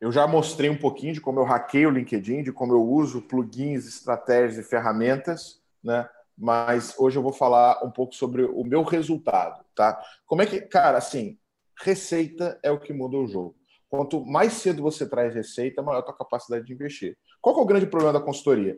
Eu 0.00 0.12
já 0.12 0.26
mostrei 0.26 0.68
um 0.68 0.76
pouquinho 0.76 1.14
de 1.14 1.20
como 1.20 1.40
eu 1.40 1.44
hackeio 1.44 1.88
o 1.88 1.92
LinkedIn, 1.92 2.42
de 2.42 2.52
como 2.52 2.72
eu 2.72 2.82
uso 2.82 3.22
plugins, 3.22 3.86
estratégias 3.86 4.58
e 4.58 4.68
ferramentas, 4.68 5.60
né? 5.82 6.08
Mas 6.36 6.94
hoje 6.98 7.18
eu 7.18 7.22
vou 7.22 7.32
falar 7.32 7.82
um 7.82 7.90
pouco 7.90 8.14
sobre 8.14 8.44
o 8.44 8.62
meu 8.62 8.82
resultado, 8.82 9.64
tá? 9.74 9.98
Como 10.26 10.42
é 10.42 10.46
que, 10.46 10.60
cara, 10.60 10.98
assim, 10.98 11.38
receita 11.82 12.58
é 12.62 12.70
o 12.70 12.78
que 12.78 12.92
muda 12.92 13.16
o 13.16 13.26
jogo. 13.26 13.56
Quanto 13.88 14.24
mais 14.24 14.52
cedo 14.54 14.82
você 14.82 15.08
traz 15.08 15.34
receita, 15.34 15.82
maior 15.82 16.00
a 16.00 16.02
tua 16.02 16.16
capacidade 16.16 16.66
de 16.66 16.72
investir. 16.74 17.16
Qual 17.40 17.58
é 17.58 17.62
o 17.62 17.66
grande 17.66 17.86
problema 17.86 18.12
da 18.12 18.20
consultoria? 18.20 18.76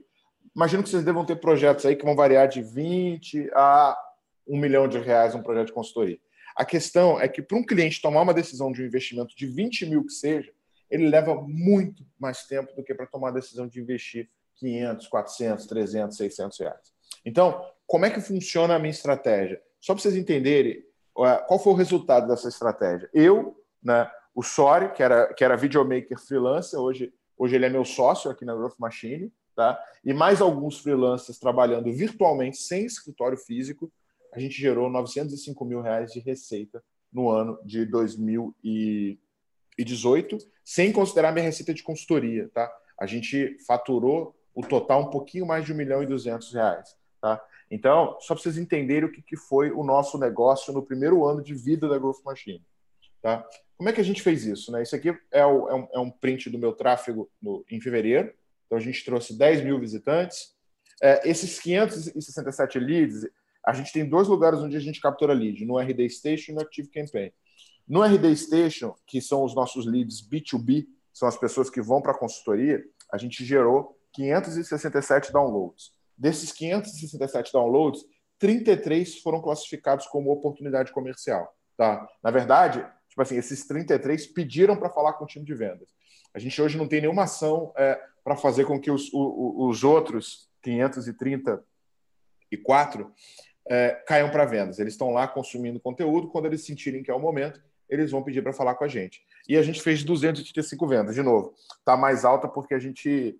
Imagino 0.55 0.82
que 0.82 0.88
vocês 0.88 1.05
devam 1.05 1.25
ter 1.25 1.37
projetos 1.37 1.85
aí 1.85 1.97
que 1.97 2.05
vão 2.05 2.14
variar 2.14 2.47
de 2.47 2.62
20 2.62 3.50
a 3.55 3.99
1 4.47 4.56
milhão 4.56 4.87
de 4.87 4.99
reais 4.99 5.35
um 5.35 5.43
projeto 5.43 5.69
de 5.69 5.73
consultoria. 5.73 6.19
A 6.55 6.64
questão 6.64 7.21
é 7.21 7.29
que 7.29 7.43
para 7.43 7.56
um 7.56 7.64
cliente 7.64 8.03
tomar 8.03 8.23
uma 8.23 8.35
decisão 8.35 8.71
de 8.71 8.82
um 8.82 8.87
investimento 8.87 9.35
de 9.37 9.47
20 9.47 9.87
mil 9.87 10.05
que 10.05 10.12
seja, 10.12 10.53
ele 10.90 11.08
leva 11.08 11.35
muito 11.35 12.05
mais 12.19 12.44
tempo 12.44 12.75
do 12.75 12.82
que 12.82 12.94
para 12.94 13.07
tomar 13.07 13.28
a 13.28 13.33
decisão 13.33 13.66
de 13.66 13.80
investir 13.80 14.28
500, 14.57 15.07
400, 15.07 15.66
300, 15.66 16.16
600 16.16 16.59
reais. 16.59 16.92
Então, 17.25 17.64
como 17.87 18.07
é 18.07 18.11
que 18.11 18.21
funciona 18.21 18.75
a 18.75 18.78
minha 18.78 18.90
estratégia? 18.90 19.61
Só 19.80 19.95
para 19.95 20.02
vocês 20.02 20.16
entenderem 20.16 20.85
qual 21.47 21.59
foi 21.59 21.73
o 21.73 21.76
resultado 21.76 22.28
dessa 22.28 22.49
estratégia. 22.49 23.09
Eu, 23.12 23.61
né, 23.83 24.11
o 24.35 24.42
Sori, 24.42 24.92
que 24.92 25.02
era, 25.02 25.33
que 25.35 25.45
era 25.45 25.57
videomaker 25.57 26.18
freelancer, 26.18 26.78
hoje, 26.78 27.12
hoje 27.37 27.57
ele 27.57 27.66
é 27.66 27.68
meu 27.68 27.85
sócio 27.85 28.30
aqui 28.30 28.45
na 28.45 28.54
Growth 28.54 28.78
Machine, 28.78 29.33
tá? 29.54 29.83
e 30.04 30.14
mais 30.14 30.40
alguns 30.40 30.78
freelancers 30.78 31.38
trabalhando 31.38 31.92
virtualmente, 31.92 32.59
sem 32.59 32.85
escritório 32.85 33.37
físico, 33.37 33.90
a 34.33 34.38
gente 34.38 34.61
gerou 34.61 34.88
905 34.88 35.64
mil 35.64 35.80
reais 35.80 36.12
de 36.12 36.21
receita 36.21 36.83
no 37.12 37.28
ano 37.30 37.59
de 37.64 37.85
2018, 39.78 40.38
sem 40.64 40.92
considerar 40.92 41.32
minha 41.32 41.44
receita 41.44 41.73
de 41.73 41.82
consultoria. 41.82 42.49
Tá? 42.52 42.70
A 42.99 43.06
gente 43.06 43.56
faturou 43.66 44.35
o 44.54 44.62
total 44.62 45.02
um 45.02 45.11
pouquinho 45.11 45.47
mais 45.47 45.64
de 45.64 45.73
1 45.73 45.76
milhão 45.76 46.02
e 46.02 46.06
200 46.06 46.52
reais. 46.52 46.97
Tá? 47.20 47.42
Então, 47.70 48.16
só 48.20 48.35
para 48.35 48.42
vocês 48.42 48.58
entenderem 48.58 49.08
o 49.08 49.12
que, 49.12 49.23
que 49.23 49.37
foi 49.37 49.70
o 49.70 49.85
nosso 49.85 50.18
negócio 50.18 50.73
no 50.73 50.82
primeiro 50.82 51.25
ano 51.25 51.42
de 51.42 51.54
vida 51.54 51.88
da 51.88 51.99
Growth 51.99 52.23
Machine. 52.25 52.64
Tá? 53.23 53.47
Como 53.76 53.88
é 53.88 53.92
que 53.92 54.00
a 54.00 54.04
gente 54.04 54.23
fez 54.23 54.44
isso? 54.44 54.73
Né? 54.73 54.82
Isso 54.82 54.97
aqui 54.97 55.16
é, 55.30 55.44
o, 55.44 55.68
é, 55.68 55.75
um, 55.75 55.88
é 55.94 55.99
um, 55.99 56.11
print 56.11 56.50
do 56.50 56.58
meu 56.58 56.73
tráfego 56.73 57.30
no, 57.40 57.64
em 57.70 57.80
fevereiro. 57.80 58.32
Então, 58.66 58.78
a 58.78 58.80
gente 58.80 59.04
trouxe 59.04 59.37
10 59.37 59.62
mil 59.62 59.78
visitantes. 59.78 60.54
É, 61.00 61.28
esses 61.28 61.58
567 61.61 62.78
leads, 62.78 63.26
a 63.64 63.73
gente 63.73 63.92
tem 63.92 64.08
dois 64.08 64.26
lugares 64.26 64.58
onde 64.61 64.76
a 64.76 64.80
gente 64.80 65.00
captura 65.00 65.32
lead, 65.32 65.64
no 65.64 65.78
RD 65.78 66.08
Station 66.11 66.52
e 66.52 66.54
no 66.56 66.62
Active 66.62 66.88
Campaign. 66.88 67.32
No 67.88 68.02
RD 68.02 68.37
Station, 68.37 68.95
que 69.07 69.21
são 69.21 69.42
os 69.42 69.54
nossos 69.54 69.87
leads 69.87 70.21
B2B, 70.21 70.87
são 71.12 71.26
as 71.26 71.38
pessoas 71.38 71.71
que 71.71 71.80
vão 71.80 72.02
para 72.02 72.12
a 72.12 72.18
consultoria, 72.18 72.85
a 73.11 73.16
gente 73.16 73.45
gerou 73.45 73.99
567 74.12 75.33
downloads. 75.33 75.92
Desses 76.16 76.52
567 76.52 77.52
downloads, 77.52 78.04
33 78.38 79.21
foram 79.21 79.40
classificados 79.40 80.07
como 80.07 80.30
oportunidade 80.30 80.92
comercial. 80.92 81.52
Tá? 81.76 82.07
Na 82.23 82.30
verdade, 82.30 82.87
tipo 83.09 83.23
assim, 83.23 83.37
esses 83.37 83.66
33 83.66 84.26
pediram 84.28 84.76
para 84.76 84.90
falar 84.90 85.14
com 85.14 85.25
o 85.25 85.26
time 85.26 85.45
de 85.45 85.54
vendas. 85.54 85.88
A 86.35 86.38
gente 86.38 86.61
hoje 86.61 86.76
não 86.76 86.87
tem 86.87 87.00
nenhuma 87.00 87.25
ação 87.25 87.73
é, 87.76 87.99
para 88.23 88.37
fazer 88.37 88.66
com 88.66 88.78
que 88.78 88.90
os, 88.90 89.11
os 89.12 89.83
outros 89.83 90.47
534 90.62 93.12
é, 93.68 93.90
caiam 94.07 94.30
para 94.30 94.45
vendas. 94.45 94.78
Eles 94.78 94.95
estão 94.95 95.11
lá 95.11 95.26
consumindo 95.26 95.80
conteúdo, 95.80 96.28
quando 96.28 96.47
eles 96.47 96.64
sentirem 96.64 97.02
que 97.02 97.11
é 97.11 97.14
o 97.14 97.21
momento, 97.21 97.61
eles 97.88 98.11
vão 98.11 98.23
pedir 98.23 98.42
para 98.42 98.52
falar 98.52 98.75
com 98.75 98.85
a 98.85 98.88
gente. 98.88 99.23
E 99.49 99.57
a 99.57 99.62
gente 99.62 99.80
fez 99.83 100.04
285 100.04 100.87
vendas, 100.87 101.14
de 101.14 101.23
novo. 101.23 101.54
Está 101.78 101.97
mais 101.97 102.25
alta 102.25 102.47
porque 102.49 102.75
a 102.75 102.78
gente 102.78 103.38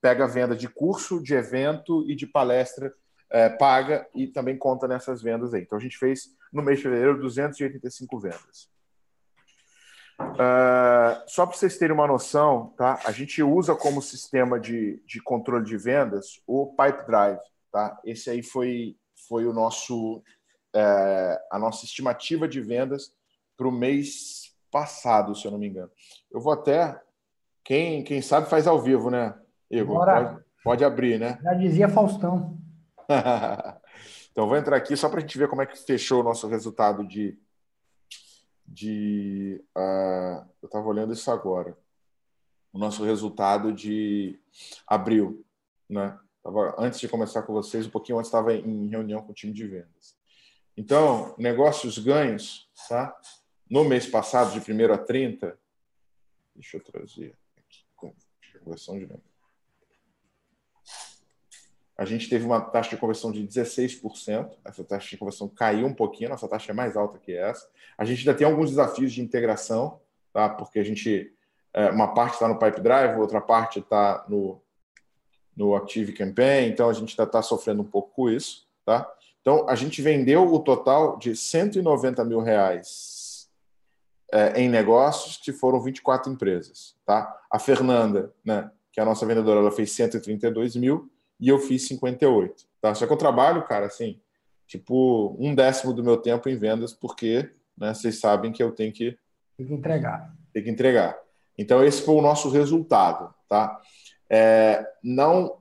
pega 0.00 0.26
venda 0.26 0.56
de 0.56 0.68
curso, 0.68 1.22
de 1.22 1.34
evento 1.34 2.04
e 2.08 2.14
de 2.14 2.26
palestra 2.26 2.92
é, 3.30 3.48
paga 3.48 4.08
e 4.14 4.26
também 4.26 4.58
conta 4.58 4.88
nessas 4.88 5.22
vendas 5.22 5.54
aí. 5.54 5.62
Então 5.62 5.78
a 5.78 5.80
gente 5.80 5.96
fez 5.96 6.30
no 6.52 6.62
mês 6.62 6.78
de 6.78 6.84
fevereiro 6.84 7.20
285 7.20 8.18
vendas. 8.18 8.68
Uh, 10.20 11.16
só 11.26 11.46
para 11.46 11.56
vocês 11.56 11.78
terem 11.78 11.94
uma 11.94 12.06
noção, 12.06 12.74
tá? 12.76 13.00
A 13.06 13.12
gente 13.12 13.42
usa 13.42 13.74
como 13.74 14.02
sistema 14.02 14.60
de, 14.60 15.02
de 15.06 15.22
controle 15.22 15.64
de 15.64 15.78
vendas 15.78 16.42
o 16.46 16.74
Pipe 16.76 17.06
Drive, 17.06 17.40
tá? 17.72 17.98
Esse 18.04 18.28
aí 18.28 18.42
foi, 18.42 18.96
foi 19.28 19.46
o 19.46 19.52
nosso 19.52 20.22
é, 20.74 21.40
a 21.50 21.58
nossa 21.58 21.84
estimativa 21.84 22.46
de 22.46 22.60
vendas 22.60 23.12
para 23.60 23.68
o 23.68 23.72
mês 23.72 24.56
passado, 24.70 25.34
se 25.34 25.44
eu 25.44 25.50
não 25.50 25.58
me 25.58 25.68
engano. 25.68 25.90
Eu 26.30 26.40
vou 26.40 26.50
até 26.50 26.98
quem 27.62 28.02
quem 28.02 28.22
sabe 28.22 28.48
faz 28.48 28.66
ao 28.66 28.80
vivo, 28.80 29.10
né? 29.10 29.38
Igor, 29.70 30.02
pode, 30.02 30.44
pode 30.64 30.84
abrir, 30.84 31.20
né? 31.20 31.38
Já 31.42 31.52
dizia 31.52 31.88
Faustão. 31.90 32.56
então 34.32 34.48
vou 34.48 34.56
entrar 34.56 34.78
aqui 34.78 34.96
só 34.96 35.10
para 35.10 35.18
a 35.18 35.20
gente 35.20 35.36
ver 35.36 35.46
como 35.46 35.60
é 35.60 35.66
que 35.66 35.76
fechou 35.76 36.20
o 36.20 36.24
nosso 36.24 36.48
resultado 36.48 37.06
de 37.06 37.38
de. 38.66 39.62
Uh, 39.76 40.48
eu 40.62 40.66
estava 40.66 40.86
olhando 40.86 41.12
isso 41.12 41.30
agora. 41.30 41.76
O 42.72 42.78
nosso 42.78 43.04
resultado 43.04 43.74
de 43.74 44.40
abril. 44.86 45.44
Né? 45.86 46.18
Tava, 46.42 46.76
antes 46.78 46.98
de 46.98 47.08
começar 47.08 47.42
com 47.42 47.52
vocês, 47.52 47.86
um 47.86 47.90
pouquinho 47.90 48.16
antes 48.16 48.28
estava 48.28 48.54
em 48.54 48.88
reunião 48.88 49.20
com 49.20 49.32
o 49.32 49.34
time 49.34 49.52
de 49.52 49.66
vendas. 49.66 50.16
Então, 50.74 51.34
negócios 51.36 51.98
ganhos, 51.98 52.70
tá? 52.88 53.14
No 53.70 53.84
mês 53.84 54.06
passado, 54.06 54.58
de 54.58 54.72
1 54.72 54.92
a 54.92 54.98
30, 54.98 55.58
deixa 56.54 56.76
eu 56.76 56.82
trazer 56.82 57.34
aqui, 57.56 57.84
conversão 58.58 58.98
de 58.98 59.06
novo 59.06 59.22
a 62.00 62.06
gente 62.06 62.30
teve 62.30 62.46
uma 62.46 62.62
taxa 62.62 62.88
de 62.88 62.96
conversão 62.96 63.30
de 63.30 63.46
16%. 63.46 64.52
Essa 64.64 64.82
taxa 64.82 65.06
de 65.10 65.18
conversão 65.18 65.46
caiu 65.46 65.86
um 65.86 65.92
pouquinho, 65.92 66.30
nossa 66.30 66.48
taxa 66.48 66.72
é 66.72 66.74
mais 66.74 66.96
alta 66.96 67.18
que 67.18 67.36
essa. 67.36 67.68
A 67.98 68.06
gente 68.06 68.20
ainda 68.20 68.32
tem 68.32 68.46
alguns 68.46 68.70
desafios 68.70 69.12
de 69.12 69.20
integração, 69.20 70.00
tá? 70.32 70.48
porque 70.48 70.78
a 70.78 70.82
gente, 70.82 71.30
é, 71.74 71.90
uma 71.90 72.14
parte 72.14 72.32
está 72.32 72.48
no 72.48 72.58
Pipe 72.58 72.80
Drive, 72.80 73.20
outra 73.20 73.38
parte 73.38 73.80
está 73.80 74.24
no, 74.30 74.62
no 75.54 75.76
Active 75.76 76.14
Campaign, 76.14 76.72
então 76.72 76.88
a 76.88 76.92
gente 76.94 77.10
ainda 77.10 77.28
está 77.28 77.42
sofrendo 77.42 77.82
um 77.82 77.86
pouco 77.86 78.14
com 78.14 78.30
isso. 78.30 78.66
Tá? 78.82 79.06
Então, 79.42 79.68
a 79.68 79.74
gente 79.74 80.00
vendeu 80.00 80.50
o 80.50 80.58
total 80.58 81.18
de 81.18 81.36
190 81.36 82.24
mil 82.24 82.40
reais 82.40 83.19
é, 84.32 84.60
em 84.60 84.68
negócios, 84.68 85.36
que 85.36 85.52
foram 85.52 85.80
24 85.80 86.32
empresas. 86.32 86.96
Tá? 87.04 87.36
A 87.50 87.58
Fernanda, 87.58 88.32
né, 88.44 88.70
que 88.92 89.00
é 89.00 89.02
a 89.02 89.06
nossa 89.06 89.26
vendedora, 89.26 89.60
ela 89.60 89.72
fez 89.72 89.92
132 89.92 90.76
mil, 90.76 91.10
e 91.38 91.48
eu 91.48 91.58
fiz 91.58 91.86
58. 91.88 92.64
Tá? 92.80 92.94
Só 92.94 93.06
que 93.06 93.12
eu 93.12 93.16
trabalho, 93.16 93.64
cara, 93.64 93.86
assim, 93.86 94.20
tipo, 94.66 95.36
um 95.38 95.54
décimo 95.54 95.92
do 95.92 96.04
meu 96.04 96.16
tempo 96.16 96.48
em 96.48 96.56
vendas, 96.56 96.92
porque 96.92 97.50
né, 97.76 97.94
vocês 97.94 98.20
sabem 98.20 98.52
que 98.52 98.62
eu 98.62 98.72
tenho 98.72 98.92
que. 98.92 99.18
Tem 99.56 99.66
que 99.66 99.74
entregar. 99.74 100.34
Tem 100.52 100.62
que 100.62 100.70
entregar. 100.70 101.18
Então, 101.56 101.84
esse 101.84 102.02
foi 102.02 102.14
o 102.14 102.22
nosso 102.22 102.50
resultado. 102.50 103.34
Tá? 103.48 103.80
É, 104.28 104.86
não. 105.02 105.58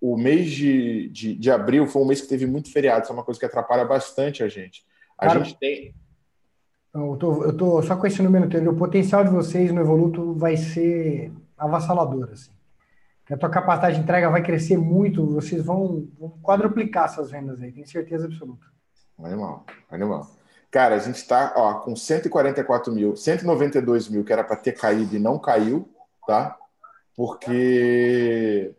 O 0.00 0.16
mês 0.16 0.50
de, 0.50 1.10
de, 1.10 1.34
de, 1.34 1.50
abril 1.50 1.86
foi 1.86 2.00
um 2.00 2.06
mês 2.06 2.22
que 2.22 2.28
teve 2.28 2.46
muito 2.46 2.72
feriado, 2.72 3.02
isso 3.02 3.12
é 3.12 3.14
uma 3.14 3.24
coisa 3.24 3.38
que 3.38 3.44
atrapalha 3.44 3.84
bastante 3.84 4.42
a 4.42 4.48
gente. 4.48 4.82
A 5.18 5.26
cara, 5.26 5.44
gente 5.44 5.58
tem. 5.58 5.94
Eu 6.92 7.16
tô, 7.16 7.44
eu 7.44 7.56
tô 7.56 7.82
só 7.82 7.96
com 7.96 8.06
esse 8.06 8.20
número, 8.22 8.70
o 8.70 8.76
potencial 8.76 9.24
de 9.24 9.30
vocês 9.30 9.72
no 9.72 9.80
Evoluto 9.80 10.34
vai 10.34 10.56
ser 10.56 11.32
avassalador. 11.56 12.30
Assim 12.32 12.50
a 13.34 13.36
tua 13.36 13.48
capacidade 13.48 13.96
de 13.96 14.02
entrega 14.02 14.28
vai 14.28 14.42
crescer 14.42 14.76
muito, 14.76 15.24
vocês 15.26 15.64
vão, 15.64 16.08
vão 16.18 16.30
quadruplicar 16.42 17.04
essas 17.04 17.30
vendas 17.30 17.60
aí, 17.62 17.72
tenho 17.72 17.86
certeza 17.86 18.26
absoluta. 18.26 18.66
Animal, 19.18 19.64
animal. 19.90 20.28
Cara, 20.70 20.96
a 20.96 20.98
gente 20.98 21.16
está 21.16 21.48
com 21.84 21.94
144 21.94 22.92
mil, 22.92 23.16
192 23.16 24.08
mil 24.08 24.24
que 24.24 24.32
era 24.32 24.42
para 24.42 24.56
ter 24.56 24.72
caído 24.72 25.14
e 25.14 25.18
não 25.18 25.38
caiu, 25.38 25.88
tá? 26.26 26.56
Porque 27.16 28.74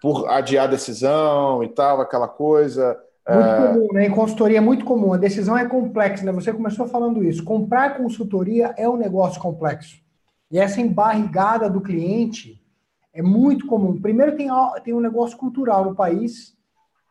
por 0.00 0.28
adiar 0.28 0.64
a 0.64 0.70
decisão 0.70 1.62
e 1.62 1.68
tal, 1.68 2.00
aquela 2.00 2.28
coisa. 2.28 2.98
Muito 3.28 3.48
é... 3.48 3.68
comum, 3.68 3.88
né? 3.92 4.06
Em 4.06 4.10
consultoria 4.10 4.58
é 4.58 4.60
muito 4.60 4.84
comum. 4.84 5.12
A 5.12 5.18
decisão 5.18 5.56
é 5.56 5.66
complexa, 5.66 6.24
né? 6.24 6.32
Você 6.32 6.52
começou 6.52 6.86
falando 6.86 7.24
isso. 7.24 7.44
Comprar 7.44 7.96
consultoria 7.96 8.74
é 8.76 8.88
um 8.88 8.96
negócio 8.96 9.40
complexo. 9.40 9.96
E 10.50 10.58
essa 10.58 10.80
embarrigada 10.80 11.68
do 11.68 11.80
cliente 11.80 12.62
é 13.12 13.22
muito 13.22 13.66
comum. 13.66 14.00
Primeiro, 14.00 14.36
tem, 14.36 14.48
tem 14.82 14.92
um 14.92 15.00
negócio 15.00 15.36
cultural 15.36 15.84
no 15.84 15.94
país 15.94 16.54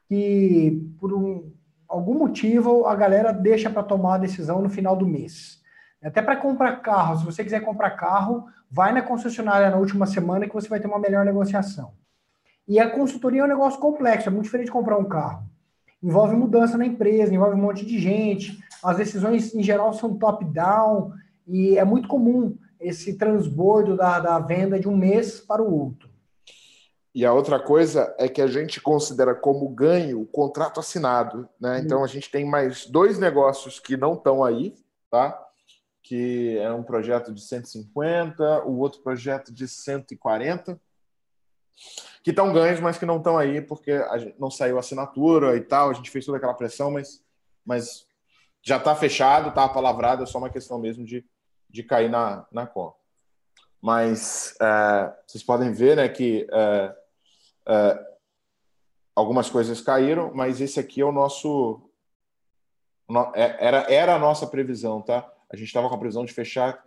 que, 0.07 0.85
por 0.99 1.13
um, 1.13 1.51
algum 1.87 2.13
motivo, 2.13 2.85
a 2.85 2.95
galera 2.95 3.31
deixa 3.31 3.69
para 3.69 3.83
tomar 3.83 4.15
a 4.15 4.19
decisão 4.19 4.61
no 4.61 4.69
final 4.69 4.95
do 4.95 5.07
mês. 5.07 5.61
Até 6.03 6.21
para 6.21 6.35
comprar 6.35 6.81
carro, 6.81 7.17
se 7.17 7.25
você 7.25 7.43
quiser 7.43 7.61
comprar 7.61 7.91
carro, 7.91 8.45
vai 8.69 8.91
na 8.91 9.01
concessionária 9.01 9.69
na 9.69 9.77
última 9.77 10.05
semana 10.05 10.45
que 10.45 10.53
você 10.53 10.67
vai 10.67 10.79
ter 10.79 10.87
uma 10.87 10.99
melhor 10.99 11.23
negociação. 11.23 11.93
E 12.67 12.79
a 12.79 12.89
consultoria 12.89 13.41
é 13.41 13.45
um 13.45 13.47
negócio 13.47 13.79
complexo, 13.79 14.27
é 14.27 14.31
muito 14.31 14.45
diferente 14.45 14.67
de 14.67 14.71
comprar 14.71 14.97
um 14.97 15.05
carro. 15.05 15.45
Envolve 16.03 16.35
mudança 16.35 16.77
na 16.77 16.85
empresa, 16.85 17.33
envolve 17.33 17.55
um 17.55 17.61
monte 17.61 17.85
de 17.85 17.97
gente, 17.97 18.61
as 18.83 18.97
decisões 18.97 19.55
em 19.55 19.63
geral 19.63 19.93
são 19.93 20.17
top-down, 20.17 21.13
e 21.47 21.77
é 21.77 21.85
muito 21.85 22.07
comum 22.07 22.57
esse 22.79 23.17
transbordo 23.17 23.95
da, 23.95 24.19
da 24.19 24.39
venda 24.39 24.79
de 24.79 24.87
um 24.87 24.97
mês 24.97 25.39
para 25.39 25.63
o 25.63 25.73
outro. 25.73 26.09
E 27.15 27.25
a 27.25 27.31
outra 27.31 27.59
coisa 27.59 28.13
é 28.17 28.27
que 28.27 28.41
a 28.41 28.47
gente 28.47 28.81
considera 28.81 29.35
como 29.35 29.69
ganho 29.69 30.21
o 30.21 30.25
contrato 30.25 30.79
assinado, 30.79 31.47
né? 31.61 31.79
Então 31.79 32.03
a 32.03 32.07
gente 32.07 32.29
tem 32.29 32.43
mais 32.43 32.87
dois 32.87 33.19
negócios 33.19 33.79
que 33.79 33.95
não 33.95 34.15
estão 34.15 34.43
aí, 34.43 34.73
tá? 35.11 35.39
Que 36.01 36.57
é 36.57 36.71
um 36.73 36.81
projeto 36.81 37.31
de 37.31 37.41
150, 37.41 38.63
o 38.65 38.79
outro 38.79 39.01
projeto 39.01 39.53
de 39.53 39.67
140, 39.67 40.79
que 42.23 42.29
estão 42.31 42.53
ganhos, 42.53 42.79
mas 42.79 42.97
que 42.97 43.05
não 43.05 43.17
estão 43.17 43.37
aí 43.37 43.61
porque 43.61 43.91
não 44.39 44.49
saiu 44.49 44.79
assinatura 44.79 45.55
e 45.57 45.61
tal. 45.61 45.89
A 45.89 45.93
gente 45.93 46.09
fez 46.09 46.25
toda 46.25 46.37
aquela 46.37 46.53
pressão, 46.53 46.89
mas, 46.89 47.21
mas 47.65 48.07
já 48.61 48.77
está 48.77 48.95
fechado, 48.95 49.49
está 49.49 49.67
palavrado, 49.67 50.23
é 50.23 50.25
só 50.25 50.37
uma 50.37 50.49
questão 50.49 50.79
mesmo 50.79 51.05
de 51.05 51.25
de 51.73 51.81
cair 51.81 52.09
na, 52.09 52.45
na 52.51 52.67
conta. 52.67 52.95
Mas 53.81 54.55
é, 54.61 55.13
vocês 55.25 55.43
podem 55.43 55.73
ver 55.73 55.97
né, 55.97 56.07
que 56.07 56.47
é, 56.49 56.95
é, 57.67 57.99
algumas 59.15 59.49
coisas 59.49 59.81
caíram, 59.81 60.31
mas 60.33 60.61
esse 60.61 60.79
aqui 60.79 61.01
é 61.01 61.05
o 61.05 61.11
nosso. 61.11 61.81
É, 63.33 63.67
era, 63.67 63.91
era 63.91 64.15
a 64.15 64.19
nossa 64.19 64.45
previsão, 64.47 65.01
tá? 65.01 65.29
A 65.51 65.57
gente 65.57 65.67
estava 65.67 65.89
com 65.89 65.95
a 65.95 65.97
previsão 65.97 66.23
de 66.23 66.31
fechar 66.31 66.81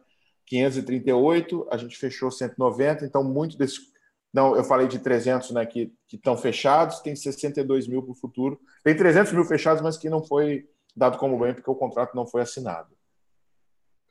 538, 0.47 1.69
a 1.71 1.77
gente 1.77 1.99
fechou 1.99 2.31
190, 2.31 3.05
então 3.05 3.25
muito 3.25 3.59
desse. 3.59 3.95
Não, 4.37 4.55
eu 4.55 4.63
falei 4.63 4.87
de 4.87 4.99
300 4.99 5.53
né, 5.53 5.65
que 5.65 5.91
estão 6.13 6.37
fechados, 6.37 7.01
tem 7.01 7.17
62 7.17 7.89
mil 7.89 8.03
para 8.03 8.13
o 8.13 8.15
futuro. 8.15 8.61
Tem 8.85 8.95
300 8.95 9.33
mil 9.33 9.47
fechados, 9.47 9.83
mas 9.83 9.97
que 9.97 10.11
não 10.11 10.23
foi 10.23 10.69
dado 10.95 11.17
como 11.17 11.39
bem 11.39 11.55
porque 11.55 11.71
o 11.71 11.75
contrato 11.75 12.15
não 12.15 12.27
foi 12.27 12.43
assinado. 12.43 12.95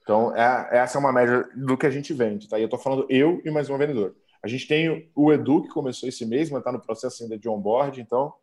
Então, 0.01 0.36
é, 0.36 0.79
essa 0.79 0.98
é 0.98 1.00
uma 1.00 1.13
média 1.13 1.48
do 1.55 1.77
que 1.77 1.86
a 1.86 1.91
gente 1.91 2.12
vende, 2.12 2.50
tá? 2.50 2.58
E 2.58 2.63
eu 2.63 2.65
estou 2.65 2.79
falando 2.79 3.05
eu 3.08 3.39
e 3.46 3.51
mais 3.51 3.70
um 3.70 3.77
vendedor. 3.77 4.15
A 4.41 4.48
gente 4.48 4.67
tem 4.67 5.12
o 5.13 5.32
Edu, 5.32 5.62
que 5.62 5.70
começou 5.70 6.10
esse 6.10 6.25
mês, 6.25 6.50
mas 6.50 6.58
está 6.62 6.72
no 6.72 6.82
processo 6.82 7.22
ainda 7.22 7.38
de 7.38 7.48
onboard, 7.48 8.01
então 8.01 8.34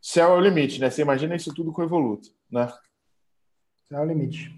céu 0.00 0.32
é 0.32 0.38
o 0.38 0.40
limite, 0.40 0.80
né? 0.80 0.88
Você 0.88 1.02
imagina 1.02 1.36
isso 1.36 1.52
tudo 1.52 1.74
com 1.74 1.82
o 1.82 1.84
Evoluto, 1.84 2.30
né? 2.50 2.72
Céu 3.86 3.98
é 3.98 4.02
o 4.02 4.06
limite. 4.06 4.50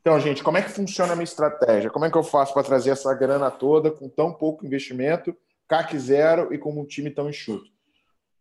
Então, 0.00 0.18
gente, 0.18 0.42
como 0.42 0.58
é 0.58 0.62
que 0.62 0.70
funciona 0.72 1.12
a 1.12 1.14
minha 1.14 1.22
estratégia? 1.22 1.90
Como 1.90 2.04
é 2.04 2.10
que 2.10 2.18
eu 2.18 2.24
faço 2.24 2.52
para 2.52 2.64
trazer 2.64 2.90
essa 2.90 3.14
grana 3.14 3.52
toda 3.52 3.88
com 3.88 4.08
tão 4.08 4.32
pouco 4.32 4.66
investimento, 4.66 5.32
CAC 5.72 5.98
zero 5.98 6.52
e 6.52 6.58
com 6.58 6.78
um 6.78 6.84
time 6.84 7.10
tão 7.10 7.30
enxuto? 7.30 7.70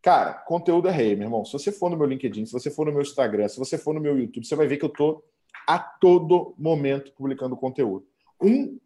Cara, 0.02 0.34
conteúdo 0.34 0.90
é 0.90 0.92
rei, 0.92 1.16
meu 1.16 1.28
irmão. 1.28 1.46
Se 1.46 1.54
você 1.54 1.72
for 1.72 1.90
no 1.90 1.96
meu 1.96 2.06
LinkedIn, 2.06 2.46
se 2.46 2.52
você 2.52 2.70
for 2.70 2.86
no 2.86 2.92
meu 2.92 3.02
Instagram, 3.02 3.48
se 3.48 3.58
você 3.58 3.78
for 3.78 3.94
no 3.94 4.02
meu 4.02 4.20
YouTube, 4.20 4.46
você 4.46 4.54
vai 4.54 4.68
ver 4.68 4.76
que 4.76 4.84
eu 4.84 4.90
tô 4.90 5.24
a 5.66 5.80
todo 5.80 6.54
momento 6.58 7.14
publicando 7.14 7.56
conteúdo. 7.56 8.06
Um 8.42 8.78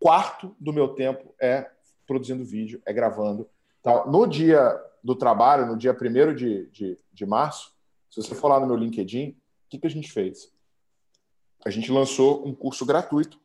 quarto 0.00 0.56
do 0.58 0.72
meu 0.72 0.88
tempo 0.88 1.32
é 1.40 1.70
produzindo 2.04 2.44
vídeo, 2.44 2.82
é 2.84 2.92
gravando. 2.92 3.48
Tá? 3.80 4.04
No 4.06 4.26
dia 4.26 4.76
do 5.04 5.14
trabalho, 5.14 5.66
no 5.66 5.76
dia 5.76 5.92
1 5.92 6.34
de, 6.34 6.66
de, 6.70 6.98
de 7.12 7.24
março, 7.24 7.72
se 8.10 8.20
você 8.20 8.34
for 8.34 8.48
lá 8.48 8.58
no 8.58 8.66
meu 8.66 8.74
LinkedIn, 8.74 9.28
o 9.28 9.36
que, 9.68 9.78
que 9.78 9.86
a 9.86 9.90
gente 9.90 10.10
fez? 10.10 10.52
A 11.64 11.70
gente 11.70 11.92
lançou 11.92 12.44
um 12.44 12.52
curso 12.52 12.84
gratuito 12.84 13.38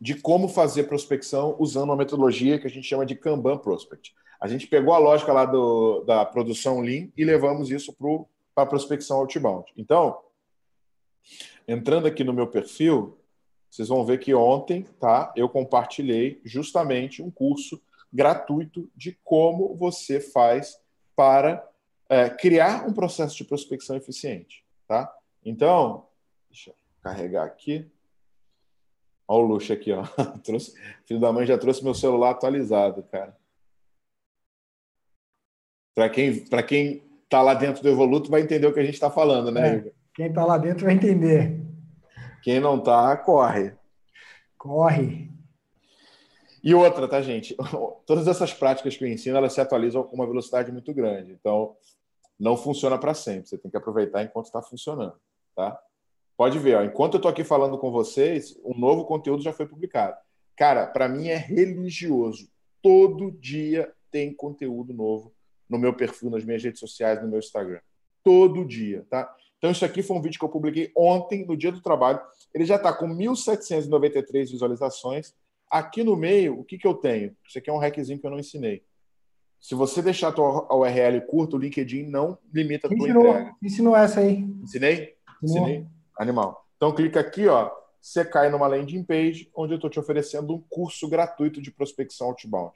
de 0.00 0.14
como 0.14 0.48
fazer 0.48 0.84
prospecção 0.84 1.56
usando 1.58 1.90
uma 1.90 1.96
metodologia 1.96 2.58
que 2.58 2.66
a 2.66 2.70
gente 2.70 2.86
chama 2.86 3.04
de 3.04 3.14
Kanban 3.14 3.58
Prospect. 3.58 4.14
A 4.40 4.48
gente 4.48 4.66
pegou 4.66 4.94
a 4.94 4.98
lógica 4.98 5.32
lá 5.32 5.44
do, 5.44 6.04
da 6.04 6.24
produção 6.24 6.80
Lean 6.80 7.08
e 7.16 7.24
levamos 7.24 7.70
isso 7.70 7.92
para 7.92 8.08
para 8.56 8.64
prospecção 8.64 9.18
outbound. 9.18 9.70
Então, 9.76 10.18
entrando 11.68 12.06
aqui 12.06 12.24
no 12.24 12.32
meu 12.32 12.46
perfil, 12.46 13.20
vocês 13.70 13.88
vão 13.88 14.02
ver 14.02 14.18
que 14.18 14.34
ontem, 14.34 14.84
tá? 14.98 15.30
Eu 15.36 15.46
compartilhei 15.46 16.40
justamente 16.42 17.22
um 17.22 17.30
curso 17.30 17.78
gratuito 18.10 18.90
de 18.96 19.12
como 19.22 19.74
você 19.74 20.20
faz 20.20 20.80
para 21.14 21.68
é, 22.08 22.30
criar 22.30 22.88
um 22.88 22.94
processo 22.94 23.36
de 23.36 23.44
prospecção 23.44 23.94
eficiente, 23.94 24.64
tá? 24.88 25.14
Então, 25.44 26.06
deixa 26.48 26.70
eu 26.70 26.74
carregar 27.02 27.44
aqui. 27.44 27.90
Olha 29.28 29.44
o 29.44 29.48
luxo 29.48 29.72
aqui, 29.72 29.92
ó. 29.92 30.04
Trouxe, 30.44 30.74
filho 31.04 31.20
da 31.20 31.32
mãe 31.32 31.46
já 31.46 31.58
trouxe 31.58 31.82
meu 31.82 31.94
celular 31.94 32.30
atualizado, 32.30 33.02
cara. 33.04 33.36
Para 35.94 36.10
quem, 36.10 36.44
para 36.46 36.62
quem 36.62 37.02
tá 37.28 37.42
lá 37.42 37.54
dentro 37.54 37.82
do 37.82 37.88
Evoluto 37.88 38.30
vai 38.30 38.42
entender 38.42 38.66
o 38.66 38.72
que 38.72 38.80
a 38.80 38.84
gente 38.84 38.94
está 38.94 39.10
falando, 39.10 39.50
né, 39.50 39.76
é, 39.76 39.92
Quem 40.14 40.26
está 40.26 40.44
lá 40.44 40.58
dentro 40.58 40.84
vai 40.84 40.94
entender. 40.94 41.60
Quem 42.42 42.60
não 42.60 42.78
tá, 42.78 43.16
corre. 43.16 43.74
Corre. 44.56 45.30
E 46.62 46.74
outra, 46.74 47.08
tá, 47.08 47.20
gente? 47.22 47.56
Todas 48.06 48.28
essas 48.28 48.52
práticas 48.52 48.96
que 48.96 49.04
eu 49.04 49.08
ensino, 49.08 49.36
elas 49.36 49.52
se 49.52 49.60
atualizam 49.60 50.02
com 50.02 50.14
uma 50.14 50.26
velocidade 50.26 50.70
muito 50.70 50.92
grande. 50.92 51.32
Então, 51.32 51.76
não 52.38 52.56
funciona 52.56 52.98
para 52.98 53.14
sempre. 53.14 53.48
Você 53.48 53.58
tem 53.58 53.70
que 53.70 53.76
aproveitar 53.76 54.22
enquanto 54.22 54.46
está 54.46 54.62
funcionando, 54.62 55.16
tá? 55.54 55.80
Pode 56.36 56.58
ver, 56.58 56.76
ó, 56.76 56.84
enquanto 56.84 57.14
eu 57.14 57.18
estou 57.18 57.30
aqui 57.30 57.42
falando 57.42 57.78
com 57.78 57.90
vocês, 57.90 58.58
um 58.64 58.78
novo 58.78 59.04
conteúdo 59.04 59.42
já 59.42 59.52
foi 59.52 59.66
publicado. 59.66 60.16
Cara, 60.56 60.86
para 60.86 61.08
mim 61.08 61.28
é 61.28 61.36
religioso. 61.36 62.48
Todo 62.82 63.30
dia 63.32 63.92
tem 64.10 64.34
conteúdo 64.34 64.92
novo 64.92 65.32
no 65.68 65.78
meu 65.78 65.94
perfil, 65.94 66.30
nas 66.30 66.44
minhas 66.44 66.62
redes 66.62 66.80
sociais, 66.80 67.22
no 67.22 67.28
meu 67.28 67.38
Instagram. 67.38 67.80
Todo 68.22 68.64
dia, 68.64 69.06
tá? 69.08 69.34
Então, 69.58 69.70
isso 69.70 69.84
aqui 69.84 70.02
foi 70.02 70.16
um 70.16 70.20
vídeo 70.20 70.38
que 70.38 70.44
eu 70.44 70.50
publiquei 70.50 70.92
ontem, 70.96 71.46
no 71.46 71.56
dia 71.56 71.72
do 71.72 71.80
trabalho. 71.80 72.20
Ele 72.54 72.64
já 72.64 72.76
está 72.76 72.92
com 72.92 73.08
1.793 73.08 74.50
visualizações. 74.50 75.34
Aqui 75.70 76.04
no 76.04 76.16
meio, 76.16 76.60
o 76.60 76.64
que, 76.64 76.78
que 76.78 76.86
eu 76.86 76.94
tenho? 76.94 77.34
Isso 77.48 77.58
aqui 77.58 77.70
é 77.70 77.72
um 77.72 77.78
hackzinho 77.78 78.18
que 78.18 78.26
eu 78.26 78.30
não 78.30 78.38
ensinei. 78.38 78.82
Se 79.58 79.74
você 79.74 80.02
deixar 80.02 80.28
a 80.28 80.32
tua 80.32 80.72
URL 80.72 81.20
curta, 81.26 81.56
o 81.56 81.58
LinkedIn 81.58 82.04
não 82.04 82.38
limita 82.52 82.86
a 82.86 82.90
tua 82.90 82.98
ensinou, 82.98 83.26
entrega. 83.26 83.56
Ensinou 83.62 83.96
essa 83.96 84.20
aí. 84.20 84.38
Ensinei? 84.62 85.14
Ensinou. 85.42 85.68
Ensinei. 85.68 85.95
Animal. 86.18 86.66
Então, 86.76 86.94
clica 86.94 87.20
aqui, 87.20 87.46
ó. 87.48 87.70
Você 88.00 88.24
cai 88.24 88.48
numa 88.48 88.68
landing 88.68 89.02
page 89.02 89.50
onde 89.54 89.72
eu 89.72 89.76
estou 89.76 89.90
te 89.90 89.98
oferecendo 89.98 90.54
um 90.54 90.62
curso 90.68 91.08
gratuito 91.08 91.60
de 91.60 91.72
prospecção 91.72 92.28
outbound. 92.28 92.72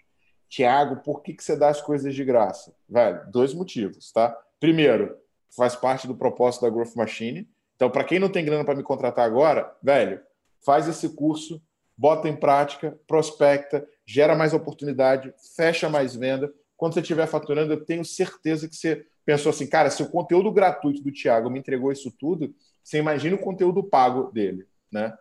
Tiago, 0.48 0.96
por 1.04 1.22
que, 1.22 1.32
que 1.32 1.44
você 1.44 1.56
dá 1.56 1.68
as 1.68 1.80
coisas 1.80 2.12
de 2.14 2.24
graça? 2.24 2.74
Velho, 2.88 3.20
dois 3.30 3.54
motivos, 3.54 4.10
tá? 4.10 4.36
Primeiro, 4.58 5.16
faz 5.56 5.76
parte 5.76 6.08
do 6.08 6.16
propósito 6.16 6.62
da 6.62 6.70
Growth 6.70 6.96
Machine. 6.96 7.48
Então, 7.76 7.88
para 7.88 8.02
quem 8.02 8.18
não 8.18 8.28
tem 8.28 8.44
grana 8.44 8.64
para 8.64 8.74
me 8.74 8.82
contratar 8.82 9.24
agora, 9.24 9.72
velho, 9.80 10.20
faz 10.64 10.88
esse 10.88 11.08
curso, 11.14 11.62
bota 11.96 12.28
em 12.28 12.36
prática, 12.36 12.98
prospecta, 13.06 13.86
gera 14.04 14.34
mais 14.34 14.52
oportunidade, 14.52 15.32
fecha 15.56 15.88
mais 15.88 16.16
venda. 16.16 16.52
Quando 16.80 16.94
você 16.94 17.00
estiver 17.00 17.26
faturando, 17.26 17.74
eu 17.74 17.84
tenho 17.84 18.02
certeza 18.02 18.66
que 18.66 18.74
você 18.74 19.04
pensou 19.22 19.50
assim, 19.50 19.66
cara, 19.66 19.90
se 19.90 20.02
o 20.02 20.08
conteúdo 20.08 20.50
gratuito 20.50 21.02
do 21.02 21.12
Tiago 21.12 21.50
me 21.50 21.58
entregou 21.58 21.92
isso 21.92 22.10
tudo, 22.10 22.54
você 22.82 22.96
imagina 22.96 23.36
o 23.36 23.38
conteúdo 23.38 23.84
pago 23.84 24.32
dele, 24.32 24.66
né? 24.90 25.14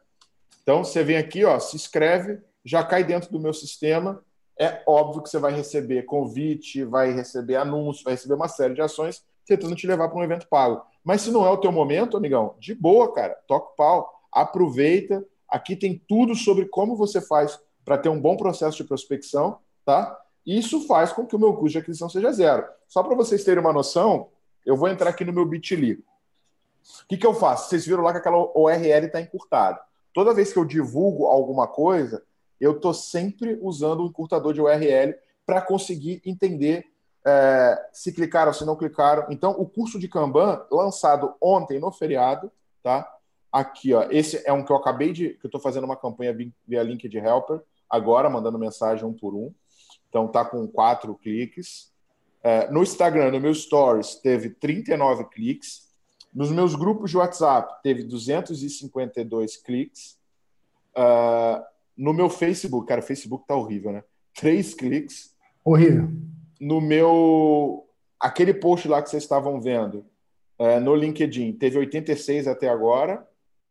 Então, 0.63 0.85
você 0.85 1.03
vem 1.03 1.17
aqui, 1.17 1.43
ó, 1.43 1.59
se 1.59 1.75
inscreve, 1.75 2.39
já 2.63 2.81
cai 2.81 3.03
dentro 3.03 3.29
do 3.29 3.41
meu 3.41 3.51
sistema, 3.53 4.23
é 4.57 4.81
óbvio 4.87 5.21
que 5.21 5.29
você 5.29 5.37
vai 5.37 5.51
receber 5.51 6.03
convite, 6.03 6.85
vai 6.85 7.11
receber 7.11 7.57
anúncio, 7.57 8.05
vai 8.05 8.13
receber 8.13 8.35
uma 8.35 8.47
série 8.47 8.73
de 8.73 8.81
ações 8.81 9.21
tentando 9.45 9.75
te 9.75 9.85
levar 9.85 10.07
para 10.07 10.17
um 10.17 10.23
evento 10.23 10.47
pago. 10.47 10.81
Mas 11.03 11.23
se 11.23 11.29
não 11.29 11.45
é 11.45 11.49
o 11.49 11.57
teu 11.57 11.73
momento, 11.73 12.15
amigão, 12.15 12.55
de 12.57 12.73
boa, 12.73 13.11
cara, 13.11 13.37
toca 13.45 13.73
o 13.73 13.75
pau, 13.75 14.21
aproveita. 14.31 15.25
Aqui 15.49 15.75
tem 15.75 16.01
tudo 16.07 16.35
sobre 16.35 16.67
como 16.67 16.95
você 16.95 17.19
faz 17.19 17.59
para 17.83 17.97
ter 17.97 18.07
um 18.07 18.21
bom 18.21 18.37
processo 18.37 18.77
de 18.77 18.85
prospecção, 18.85 19.59
tá? 19.83 20.17
Isso 20.45 20.87
faz 20.87 21.11
com 21.11 21.25
que 21.25 21.35
o 21.35 21.39
meu 21.39 21.53
custo 21.53 21.73
de 21.73 21.77
aquisição 21.79 22.09
seja 22.09 22.31
zero. 22.31 22.65
Só 22.87 23.03
para 23.03 23.15
vocês 23.15 23.43
terem 23.43 23.61
uma 23.61 23.73
noção, 23.73 24.29
eu 24.65 24.75
vou 24.75 24.87
entrar 24.87 25.09
aqui 25.09 25.23
no 25.23 25.33
meu 25.33 25.45
Bitly. 25.45 25.93
O 25.93 27.07
que, 27.07 27.17
que 27.17 27.25
eu 27.25 27.33
faço? 27.33 27.69
Vocês 27.69 27.85
viram 27.85 28.03
lá 28.03 28.11
que 28.11 28.19
aquela 28.19 28.37
URL 28.57 29.05
está 29.05 29.21
encurtada. 29.21 29.79
Toda 30.13 30.33
vez 30.33 30.51
que 30.51 30.57
eu 30.57 30.65
divulgo 30.65 31.25
alguma 31.25 31.67
coisa, 31.67 32.23
eu 32.59 32.73
estou 32.73 32.93
sempre 32.93 33.59
usando 33.61 34.01
o 34.01 34.07
encurtador 34.07 34.53
de 34.53 34.61
URL 34.61 35.15
para 35.45 35.61
conseguir 35.61 36.21
entender 36.25 36.85
é, 37.25 37.89
se 37.91 38.11
clicaram, 38.11 38.53
se 38.53 38.65
não 38.65 38.75
clicaram. 38.75 39.25
Então, 39.29 39.51
o 39.51 39.67
curso 39.67 39.99
de 39.99 40.07
Kanban, 40.07 40.65
lançado 40.71 41.35
ontem 41.41 41.79
no 41.79 41.91
feriado, 41.91 42.51
tá? 42.81 43.07
Aqui, 43.51 43.93
ó, 43.93 44.07
esse 44.09 44.41
é 44.45 44.53
um 44.53 44.63
que 44.63 44.71
eu 44.71 44.75
acabei 44.75 45.11
de. 45.11 45.29
que 45.29 45.45
eu 45.45 45.47
estou 45.47 45.59
fazendo 45.59 45.83
uma 45.83 45.97
campanha 45.97 46.35
via 46.67 46.83
link 46.83 47.07
de 47.09 47.17
Helper, 47.17 47.61
agora, 47.89 48.29
mandando 48.29 48.59
mensagem 48.59 49.05
um 49.05 49.13
por 49.13 49.33
um. 49.33 49.53
Então, 50.09 50.27
tá 50.27 50.43
com 50.43 50.67
quatro 50.67 51.15
cliques. 51.15 51.91
É, 52.43 52.69
no 52.71 52.81
Instagram, 52.81 53.31
no 53.31 53.39
meu 53.39 53.53
Stories, 53.53 54.15
teve 54.15 54.49
39 54.49 55.25
cliques. 55.25 55.89
Nos 56.33 56.51
meus 56.51 56.75
grupos 56.75 57.11
de 57.11 57.17
WhatsApp, 57.17 57.81
teve 57.81 58.03
252 58.03 59.57
cliques. 59.57 60.17
Uh, 60.95 61.63
no 61.97 62.13
meu 62.13 62.29
Facebook, 62.29 62.87
cara, 62.87 63.01
o 63.01 63.03
Facebook 63.03 63.45
tá 63.47 63.55
horrível, 63.55 63.91
né? 63.91 64.03
Três 64.33 64.73
cliques. 64.73 65.35
Horrível. 65.63 66.09
No 66.59 66.79
meu. 66.79 67.85
Aquele 68.19 68.53
post 68.53 68.87
lá 68.87 69.01
que 69.01 69.09
vocês 69.09 69.23
estavam 69.23 69.59
vendo 69.61 70.05
é, 70.59 70.77
no 70.79 70.93
LinkedIn, 70.93 71.53
teve 71.53 71.77
86 71.77 72.47
até 72.47 72.67
agora, 72.67 73.25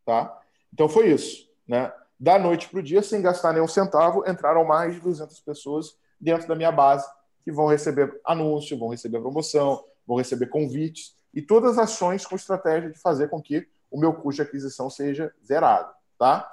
tá? 0.06 0.40
Então 0.72 0.88
foi 0.88 1.10
isso, 1.10 1.50
né? 1.66 1.92
Da 2.18 2.38
noite 2.38 2.68
para 2.68 2.80
o 2.80 2.82
dia, 2.82 3.02
sem 3.02 3.20
gastar 3.20 3.52
nenhum 3.52 3.68
centavo, 3.68 4.28
entraram 4.28 4.64
mais 4.64 4.94
de 4.94 5.00
200 5.00 5.38
pessoas 5.40 5.96
dentro 6.20 6.48
da 6.48 6.54
minha 6.54 6.72
base 6.72 7.08
que 7.44 7.52
vão 7.52 7.66
receber 7.66 8.20
anúncio, 8.24 8.78
vão 8.78 8.88
receber 8.88 9.20
promoção, 9.20 9.84
vão 10.06 10.16
receber 10.16 10.46
convites 10.46 11.16
e 11.32 11.42
todas 11.42 11.78
as 11.78 11.90
ações 11.90 12.26
com 12.26 12.36
estratégia 12.36 12.90
de 12.90 12.98
fazer 12.98 13.28
com 13.28 13.40
que 13.40 13.66
o 13.90 13.98
meu 13.98 14.12
custo 14.12 14.42
de 14.42 14.48
aquisição 14.48 14.90
seja 14.90 15.32
zerado, 15.46 15.92
tá? 16.18 16.50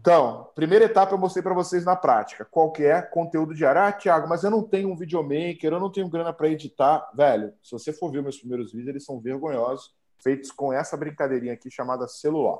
Então, 0.00 0.48
primeira 0.54 0.86
etapa 0.86 1.12
eu 1.12 1.18
mostrei 1.18 1.42
para 1.42 1.52
vocês 1.52 1.84
na 1.84 1.94
prática. 1.94 2.46
Qual 2.46 2.72
que 2.72 2.84
é? 2.84 3.02
Conteúdo 3.02 3.54
diário. 3.54 3.82
Ah, 3.82 3.92
Thiago, 3.92 4.26
mas 4.26 4.42
eu 4.42 4.50
não 4.50 4.62
tenho 4.62 4.90
um 4.90 4.96
videomaker, 4.96 5.70
eu 5.70 5.80
não 5.80 5.92
tenho 5.92 6.08
grana 6.08 6.32
para 6.32 6.48
editar. 6.48 7.10
Velho, 7.14 7.52
se 7.62 7.72
você 7.72 7.92
for 7.92 8.10
ver 8.10 8.22
meus 8.22 8.38
primeiros 8.38 8.72
vídeos, 8.72 8.88
eles 8.88 9.04
são 9.04 9.20
vergonhosos, 9.20 9.94
feitos 10.18 10.50
com 10.50 10.72
essa 10.72 10.96
brincadeirinha 10.96 11.52
aqui 11.52 11.70
chamada 11.70 12.08
celular. 12.08 12.58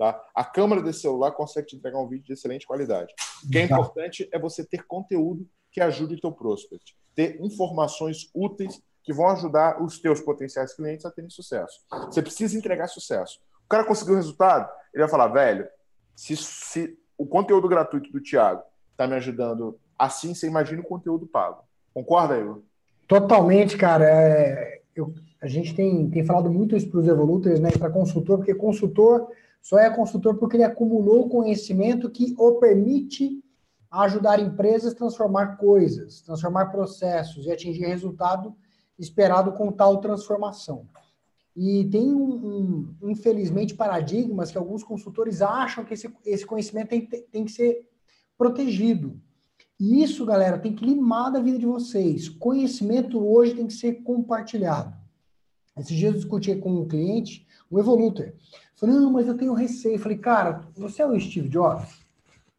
Tá? 0.00 0.18
A 0.34 0.42
câmera 0.42 0.80
desse 0.82 1.00
celular 1.00 1.30
consegue 1.32 1.66
te 1.66 1.76
entregar 1.76 1.98
um 1.98 2.08
vídeo 2.08 2.24
de 2.24 2.32
excelente 2.32 2.66
qualidade. 2.66 3.12
O 3.44 3.50
que 3.50 3.58
é 3.58 3.64
importante 3.64 4.26
é 4.32 4.38
você 4.38 4.64
ter 4.64 4.86
conteúdo 4.86 5.46
que 5.70 5.78
ajude 5.78 6.14
o 6.14 6.20
teu 6.22 6.32
prospect. 6.32 6.96
Ter 7.14 7.38
informações 7.44 8.30
úteis 8.34 8.80
que 9.04 9.12
vão 9.12 9.28
ajudar 9.28 9.82
os 9.82 10.00
teus 10.00 10.22
potenciais 10.22 10.72
clientes 10.72 11.04
a 11.04 11.10
terem 11.10 11.28
sucesso. 11.28 11.80
Você 12.06 12.22
precisa 12.22 12.56
entregar 12.56 12.86
sucesso. 12.86 13.40
O 13.66 13.68
cara 13.68 13.84
conseguiu 13.84 14.14
o 14.14 14.16
resultado, 14.16 14.70
ele 14.94 15.02
vai 15.02 15.10
falar, 15.10 15.28
velho, 15.28 15.68
se, 16.16 16.34
se 16.34 16.98
o 17.18 17.26
conteúdo 17.26 17.68
gratuito 17.68 18.10
do 18.10 18.22
Thiago 18.22 18.62
está 18.92 19.06
me 19.06 19.16
ajudando 19.16 19.78
assim, 19.98 20.34
você 20.34 20.46
imagina 20.46 20.80
o 20.80 20.86
conteúdo 20.86 21.26
pago. 21.26 21.62
Concorda, 21.92 22.38
Igor? 22.38 22.62
Totalmente, 23.06 23.76
cara. 23.76 24.06
É, 24.08 24.80
eu, 24.96 25.12
a 25.42 25.46
gente 25.46 25.74
tem, 25.74 26.08
tem 26.08 26.24
falado 26.24 26.50
muito 26.50 26.74
isso 26.74 26.90
para 26.90 27.00
os 27.00 27.06
evolutors, 27.06 27.60
né, 27.60 27.68
para 27.72 27.90
consultor, 27.90 28.38
porque 28.38 28.54
consultor 28.54 29.28
só 29.60 29.78
é 29.78 29.90
consultor 29.90 30.36
porque 30.36 30.56
ele 30.56 30.64
acumulou 30.64 31.28
conhecimento 31.28 32.10
que 32.10 32.34
o 32.38 32.54
permite 32.54 33.42
ajudar 33.90 34.38
empresas 34.38 34.92
a 34.92 34.96
transformar 34.96 35.56
coisas, 35.56 36.22
transformar 36.22 36.66
processos 36.66 37.46
e 37.46 37.50
atingir 37.50 37.86
resultado 37.86 38.54
esperado 38.98 39.52
com 39.52 39.72
tal 39.72 39.98
transformação. 39.98 40.86
E 41.56 41.88
tem, 41.90 42.14
um, 42.14 42.94
um, 43.02 43.10
infelizmente, 43.10 43.74
paradigmas 43.74 44.50
que 44.50 44.58
alguns 44.58 44.84
consultores 44.84 45.42
acham 45.42 45.84
que 45.84 45.94
esse, 45.94 46.12
esse 46.24 46.46
conhecimento 46.46 46.88
tem, 46.88 47.06
tem 47.06 47.44
que 47.44 47.50
ser 47.50 47.88
protegido. 48.38 49.20
E 49.78 50.02
isso, 50.02 50.24
galera, 50.24 50.58
tem 50.58 50.74
que 50.74 50.84
limar 50.84 51.32
da 51.32 51.40
vida 51.40 51.58
de 51.58 51.66
vocês. 51.66 52.28
Conhecimento 52.28 53.18
hoje 53.18 53.54
tem 53.54 53.66
que 53.66 53.72
ser 53.72 54.02
compartilhado. 54.02 54.94
Esses 55.76 55.96
dias 55.96 56.12
eu 56.12 56.20
discuti 56.20 56.54
com 56.56 56.70
um 56.70 56.86
cliente, 56.86 57.46
um 57.70 57.78
evolutor. 57.78 58.32
Falei, 58.76 58.96
não, 58.96 59.12
mas 59.12 59.28
eu 59.28 59.36
tenho 59.36 59.52
receio. 59.52 59.98
Falei, 59.98 60.18
cara, 60.18 60.66
você 60.74 61.02
é 61.02 61.06
o 61.06 61.18
Steve 61.20 61.48
Jobs? 61.48 62.00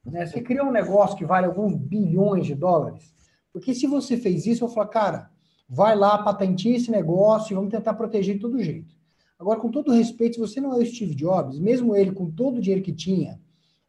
Né? 0.06 0.26
Você 0.26 0.42
criou 0.42 0.68
um 0.68 0.72
negócio 0.72 1.18
que 1.18 1.26
vale 1.26 1.48
alguns 1.48 1.76
bilhões 1.76 2.46
de 2.46 2.56
dólares. 2.56 3.14
Porque 3.52 3.74
se 3.74 3.88
você 3.88 4.16
fez 4.18 4.46
isso, 4.46 4.64
eu 4.64 4.70
falo, 4.70 4.88
cara, 4.88 5.30
vai 5.68 5.96
lá, 5.96 6.18
patenteia 6.18 6.78
esse 6.78 6.92
negócio 6.92 7.54
e 7.54 7.56
vamos 7.56 7.72
tentar 7.72 7.94
proteger 7.94 8.36
de 8.36 8.42
todo 8.42 8.64
jeito. 8.64 8.96
Agora, 9.38 9.60
com 9.60 9.72
todo 9.72 9.92
respeito, 9.92 10.36
se 10.36 10.40
você 10.40 10.62
não 10.62 10.74
é 10.74 10.78
o 10.78 10.86
Steve 10.86 11.16
Jobs, 11.16 11.58
mesmo 11.60 11.96
ele 11.96 12.12
com 12.12 12.30
todo 12.30 12.58
o 12.58 12.62
dinheiro 12.62 12.84
que 12.84 12.94
tinha, 12.94 13.40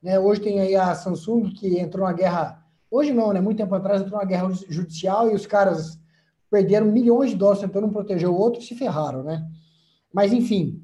né, 0.03 0.19
hoje 0.19 0.41
tem 0.41 0.61
aí 0.61 0.75
a 0.75 0.95
Samsung 0.95 1.51
que 1.51 1.79
entrou 1.79 2.07
na 2.07 2.13
guerra, 2.13 2.65
hoje 2.91 3.13
não, 3.13 3.33
né, 3.33 3.41
muito 3.41 3.59
tempo 3.59 3.75
atrás 3.75 4.01
entrou 4.01 4.19
na 4.19 4.25
guerra 4.25 4.51
judicial 4.51 5.31
e 5.31 5.35
os 5.35 5.47
caras 5.47 6.01
perderam 6.51 6.87
milhões 6.87 7.31
de 7.31 7.37
dólares 7.37 7.61
tentando 7.61 7.89
proteger 7.91 8.29
o 8.29 8.35
outro 8.35 8.61
e 8.61 8.65
se 8.65 8.75
ferraram, 8.75 9.23
né? 9.23 9.47
Mas, 10.13 10.33
enfim. 10.33 10.83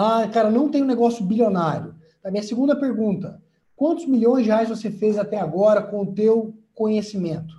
Ah, 0.00 0.28
cara, 0.32 0.48
não 0.48 0.68
tem 0.68 0.80
um 0.80 0.86
negócio 0.86 1.24
bilionário. 1.24 1.92
A 2.22 2.30
minha 2.30 2.44
segunda 2.44 2.78
pergunta. 2.78 3.42
Quantos 3.74 4.06
milhões 4.06 4.44
de 4.44 4.48
reais 4.48 4.68
você 4.68 4.92
fez 4.92 5.18
até 5.18 5.40
agora 5.40 5.82
com 5.82 6.02
o 6.02 6.14
teu 6.14 6.54
conhecimento? 6.72 7.52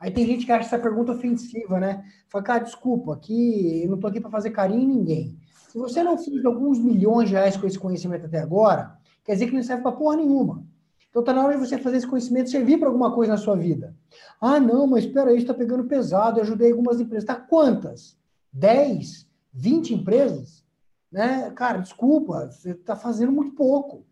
Aí 0.00 0.10
tem 0.10 0.24
gente 0.24 0.46
que 0.46 0.52
acha 0.52 0.64
essa 0.64 0.78
pergunta 0.78 1.12
ofensiva, 1.12 1.78
né? 1.78 2.02
Fala, 2.30 2.42
cara, 2.42 2.64
desculpa, 2.64 3.12
aqui 3.12 3.82
eu 3.82 3.88
não 3.88 3.96
estou 3.96 4.08
aqui 4.08 4.22
para 4.22 4.30
fazer 4.30 4.52
carinho 4.52 4.80
em 4.80 4.86
ninguém. 4.86 5.38
Se 5.68 5.76
você 5.76 6.02
não 6.02 6.16
fez 6.16 6.42
alguns 6.46 6.78
milhões 6.78 7.28
de 7.28 7.34
reais 7.34 7.58
com 7.58 7.66
esse 7.66 7.78
conhecimento 7.78 8.24
até 8.24 8.38
agora, 8.38 8.96
quer 9.22 9.34
dizer 9.34 9.48
que 9.48 9.54
não 9.54 9.62
serve 9.62 9.82
para 9.82 9.92
porra 9.92 10.16
nenhuma. 10.16 10.64
Então 11.10 11.22
tá 11.22 11.34
na 11.34 11.44
hora 11.44 11.58
de 11.58 11.60
você 11.66 11.76
fazer 11.76 11.98
esse 11.98 12.06
conhecimento 12.06 12.48
servir 12.48 12.78
para 12.78 12.88
alguma 12.88 13.14
coisa 13.14 13.32
na 13.32 13.38
sua 13.38 13.54
vida. 13.54 13.94
Ah, 14.40 14.58
não, 14.58 14.86
mas 14.86 15.04
espera 15.04 15.28
aí, 15.28 15.36
está 15.36 15.52
pegando 15.52 15.84
pesado, 15.84 16.38
eu 16.38 16.42
ajudei 16.42 16.70
algumas 16.70 16.98
empresas. 16.98 17.26
Tá 17.26 17.34
quantas? 17.34 18.16
10? 18.50 19.28
20 19.52 19.92
empresas? 19.92 20.64
Né? 21.10 21.50
Cara, 21.52 21.78
desculpa, 21.78 22.50
você 22.50 22.70
está 22.70 22.96
fazendo 22.96 23.32
muito 23.32 23.54
pouco. 23.54 24.04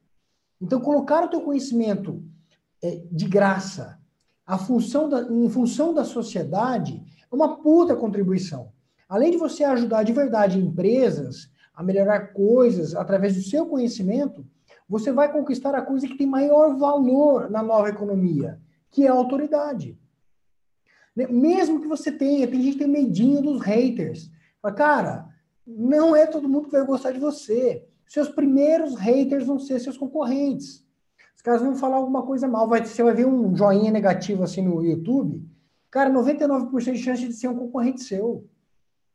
Então, 0.60 0.80
colocar 0.80 1.24
o 1.24 1.28
teu 1.28 1.40
conhecimento 1.40 2.22
é, 2.82 3.02
de 3.10 3.26
graça 3.26 3.98
a 4.46 4.58
função 4.58 5.08
da, 5.08 5.22
em 5.22 5.48
função 5.48 5.94
da 5.94 6.04
sociedade 6.04 7.02
é 7.30 7.34
uma 7.34 7.56
puta 7.56 7.96
contribuição. 7.96 8.72
Além 9.08 9.30
de 9.30 9.36
você 9.36 9.64
ajudar 9.64 10.02
de 10.02 10.12
verdade 10.12 10.58
empresas 10.58 11.50
a 11.74 11.82
melhorar 11.82 12.32
coisas 12.32 12.94
através 12.94 13.34
do 13.34 13.42
seu 13.42 13.66
conhecimento, 13.66 14.46
você 14.88 15.10
vai 15.10 15.32
conquistar 15.32 15.74
a 15.74 15.82
coisa 15.82 16.06
que 16.06 16.16
tem 16.16 16.26
maior 16.26 16.76
valor 16.76 17.50
na 17.50 17.62
nova 17.62 17.88
economia, 17.88 18.60
que 18.90 19.06
é 19.06 19.08
a 19.08 19.14
autoridade. 19.14 19.98
Né? 21.16 21.26
Mesmo 21.26 21.80
que 21.80 21.88
você 21.88 22.12
tenha, 22.12 22.46
tem 22.46 22.60
gente 22.60 22.74
que 22.74 22.84
tem 22.84 22.88
medinho 22.88 23.40
dos 23.40 23.62
haters. 23.62 24.30
Fala, 24.60 24.74
cara, 24.74 25.28
não 25.66 26.14
é 26.14 26.26
todo 26.26 26.48
mundo 26.48 26.66
que 26.66 26.76
vai 26.76 26.84
gostar 26.84 27.12
de 27.12 27.18
você. 27.18 27.86
Seus 28.06 28.28
primeiros 28.28 28.96
haters 28.96 29.46
vão 29.46 29.58
ser 29.58 29.80
seus 29.80 29.96
concorrentes. 29.96 30.84
Os 31.34 31.42
caras 31.42 31.62
vão 31.62 31.74
falar 31.74 31.96
alguma 31.96 32.22
coisa 32.22 32.46
mal. 32.46 32.68
Vai, 32.68 32.84
você 32.84 33.02
vai 33.02 33.14
ver 33.14 33.26
um 33.26 33.56
joinha 33.56 33.90
negativo 33.90 34.42
assim 34.42 34.62
no 34.62 34.82
YouTube. 34.84 35.42
Cara, 35.90 36.10
99% 36.10 36.92
de 36.92 36.98
chance 36.98 37.26
de 37.26 37.32
ser 37.32 37.48
um 37.48 37.56
concorrente 37.56 38.02
seu. 38.02 38.46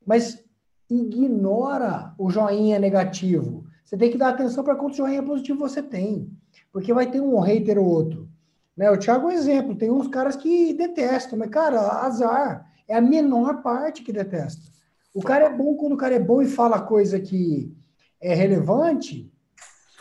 Mas 0.06 0.44
ignora 0.90 2.14
o 2.18 2.30
joinha 2.30 2.80
negativo. 2.80 3.66
Você 3.86 3.98
tem 3.98 4.12
que 4.12 4.18
dar 4.18 4.30
atenção 4.30 4.64
para 4.64 4.76
quanto 4.76 4.96
joinha 4.96 5.24
positivo 5.24 5.60
você 5.60 5.82
tem. 5.84 6.32
Porque 6.72 6.94
vai 6.94 7.10
ter 7.10 7.22
um 7.22 7.40
hater 7.40 7.78
ou 7.78 7.86
outro. 7.86 8.30
Né? 8.76 8.90
O 8.90 8.98
Thiago 8.98 9.30
é 9.30 9.34
um 9.34 9.38
exemplo. 9.38 9.76
Tem 9.76 9.92
uns 9.92 10.08
caras 10.08 10.36
que 10.36 10.74
detestam, 10.74 11.38
mas, 11.38 11.50
cara, 11.50 11.80
azar. 12.04 12.68
É 12.88 12.96
a 12.96 13.02
menor 13.02 13.62
parte 13.62 14.02
que 14.02 14.12
detesta. 14.12 14.79
O 15.20 15.22
cara 15.22 15.48
é 15.48 15.50
bom 15.54 15.76
quando 15.76 15.92
o 15.92 15.98
cara 15.98 16.16
é 16.16 16.20
bom 16.20 16.42
e 16.42 16.48
fala 16.48 16.80
coisa 16.80 17.20
que 17.20 17.76
é 18.22 18.34
relevante, 18.34 19.30